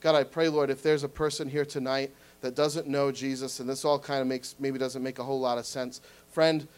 God, 0.00 0.14
I 0.14 0.22
pray, 0.22 0.48
Lord, 0.48 0.70
if 0.70 0.82
there's 0.82 1.02
a 1.02 1.08
person 1.08 1.48
here 1.48 1.64
tonight 1.64 2.14
that 2.42 2.54
doesn't 2.54 2.86
know 2.86 3.10
Jesus, 3.10 3.58
and 3.58 3.68
this 3.68 3.84
all 3.84 3.98
kind 3.98 4.20
of 4.20 4.28
makes 4.28 4.54
maybe 4.60 4.78
doesn't 4.78 5.02
make 5.02 5.18
a 5.18 5.24
whole 5.24 5.40
lot 5.40 5.58
of 5.58 5.66
sense, 5.66 6.00
friend, 6.28 6.68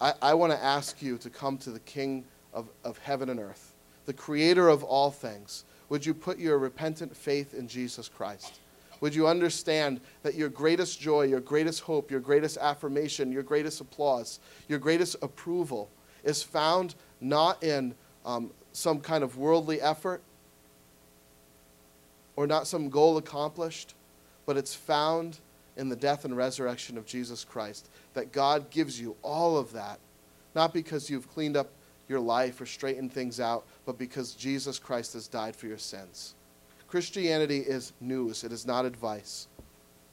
I, 0.00 0.14
I 0.22 0.34
want 0.34 0.52
to 0.52 0.64
ask 0.64 1.02
you 1.02 1.18
to 1.18 1.28
come 1.28 1.58
to 1.58 1.70
the 1.70 1.80
King 1.80 2.24
of, 2.54 2.68
of 2.84 2.98
heaven 2.98 3.30
and 3.30 3.40
earth, 3.40 3.74
the 4.06 4.12
creator 4.12 4.68
of 4.68 4.84
all 4.84 5.10
things. 5.10 5.64
Would 5.88 6.06
you 6.06 6.14
put 6.14 6.38
your 6.38 6.58
repentant 6.58 7.16
faith 7.16 7.52
in 7.52 7.66
Jesus 7.66 8.08
Christ? 8.08 8.60
Would 9.00 9.14
you 9.14 9.26
understand 9.26 10.00
that 10.22 10.34
your 10.34 10.48
greatest 10.48 11.00
joy, 11.00 11.22
your 11.22 11.40
greatest 11.40 11.80
hope, 11.80 12.10
your 12.10 12.20
greatest 12.20 12.58
affirmation, 12.58 13.32
your 13.32 13.42
greatest 13.42 13.80
applause, 13.80 14.38
your 14.68 14.78
greatest 14.78 15.16
approval 15.22 15.90
is 16.24 16.42
found 16.42 16.94
not 17.20 17.62
in 17.62 17.94
um, 18.24 18.50
some 18.72 19.00
kind 19.00 19.24
of 19.24 19.36
worldly 19.36 19.80
effort 19.80 20.22
or 22.36 22.46
not 22.46 22.66
some 22.66 22.88
goal 22.88 23.16
accomplished, 23.16 23.94
but 24.46 24.56
it's 24.56 24.74
found 24.74 25.38
in 25.76 25.88
the 25.88 25.96
death 25.96 26.24
and 26.24 26.36
resurrection 26.36 26.96
of 26.96 27.06
Jesus 27.06 27.44
Christ. 27.44 27.88
That 28.14 28.32
God 28.32 28.70
gives 28.70 29.00
you 29.00 29.16
all 29.22 29.56
of 29.56 29.72
that, 29.72 29.98
not 30.54 30.72
because 30.72 31.10
you've 31.10 31.30
cleaned 31.32 31.56
up 31.56 31.68
your 32.08 32.20
life 32.20 32.60
or 32.60 32.66
straightened 32.66 33.12
things 33.12 33.40
out, 33.40 33.66
but 33.84 33.98
because 33.98 34.34
Jesus 34.34 34.78
Christ 34.78 35.12
has 35.12 35.28
died 35.28 35.54
for 35.54 35.66
your 35.66 35.78
sins. 35.78 36.34
Christianity 36.88 37.58
is 37.58 37.92
news, 38.00 38.44
it 38.44 38.52
is 38.52 38.66
not 38.66 38.84
advice. 38.84 39.48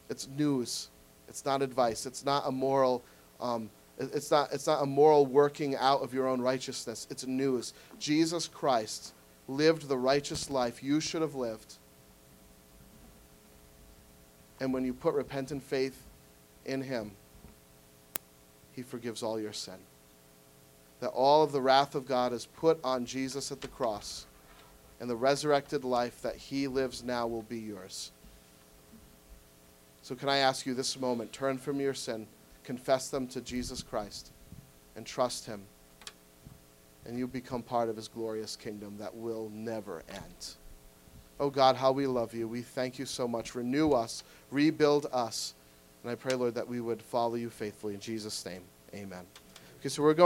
It's 0.09 0.27
news, 0.37 0.89
it's 1.27 1.45
not 1.45 1.61
advice. 1.61 2.05
It's 2.05 2.25
not 2.25 2.43
a 2.45 2.51
moral. 2.51 3.03
Um, 3.39 3.69
it's 3.97 4.29
not, 4.29 4.51
it's 4.51 4.67
not 4.67 4.83
a 4.83 4.85
moral 4.85 5.25
working 5.25 5.75
out 5.75 6.01
of 6.01 6.13
your 6.13 6.27
own 6.27 6.41
righteousness. 6.41 7.07
It's 7.09 7.25
news. 7.25 7.73
Jesus 7.97 8.47
Christ 8.47 9.13
lived 9.47 9.87
the 9.87 9.97
righteous 9.97 10.49
life 10.49 10.83
you 10.83 10.99
should 10.99 11.21
have 11.21 11.35
lived. 11.35 11.75
And 14.59 14.73
when 14.73 14.85
you 14.85 14.93
put 14.93 15.13
repentant 15.13 15.63
faith 15.63 16.01
in 16.65 16.81
Him, 16.81 17.11
He 18.73 18.81
forgives 18.81 19.23
all 19.23 19.39
your 19.39 19.53
sin. 19.53 19.75
That 20.99 21.09
all 21.09 21.43
of 21.43 21.51
the 21.51 21.61
wrath 21.61 21.95
of 21.95 22.07
God 22.07 22.33
is 22.33 22.45
put 22.45 22.79
on 22.83 23.05
Jesus 23.05 23.51
at 23.51 23.61
the 23.61 23.67
cross, 23.67 24.25
and 24.99 25.09
the 25.09 25.15
resurrected 25.15 25.83
life 25.83 26.21
that 26.21 26.35
He 26.35 26.67
lives 26.67 27.03
now 27.03 27.27
will 27.27 27.43
be 27.43 27.59
yours. 27.59 28.11
So, 30.01 30.15
can 30.15 30.29
I 30.29 30.37
ask 30.37 30.65
you 30.65 30.73
this 30.73 30.99
moment 30.99 31.33
turn 31.33 31.57
from 31.57 31.79
your 31.79 31.93
sin 31.93 32.27
confess 32.65 33.09
them 33.09 33.27
to 33.27 33.41
Jesus 33.41 33.83
Christ, 33.83 34.31
and 34.95 35.05
trust 35.05 35.45
Him, 35.45 35.61
and 37.05 37.17
you 37.17 37.27
become 37.27 37.61
part 37.61 37.87
of 37.87 37.95
His 37.95 38.07
glorious 38.07 38.55
kingdom 38.55 38.97
that 38.97 39.15
will 39.15 39.51
never 39.53 40.03
end. 40.09 40.55
Oh 41.39 41.49
God, 41.49 41.75
how 41.75 41.91
we 41.91 42.07
love 42.07 42.33
you. 42.33 42.47
We 42.47 42.61
thank 42.61 42.97
you 42.97 43.05
so 43.05 43.27
much. 43.27 43.55
Renew 43.55 43.91
us, 43.91 44.23
rebuild 44.51 45.07
us. 45.13 45.53
And 46.03 46.11
I 46.11 46.15
pray, 46.15 46.33
Lord, 46.33 46.55
that 46.55 46.67
we 46.67 46.81
would 46.81 47.01
follow 47.01 47.35
you 47.35 47.49
faithfully. 47.49 47.93
In 47.93 47.99
Jesus' 47.99 48.45
name, 48.45 48.61
amen. 48.93 49.25
Okay, 49.79 49.89
so 49.89 50.01
we're 50.01 50.13
going. 50.13 50.23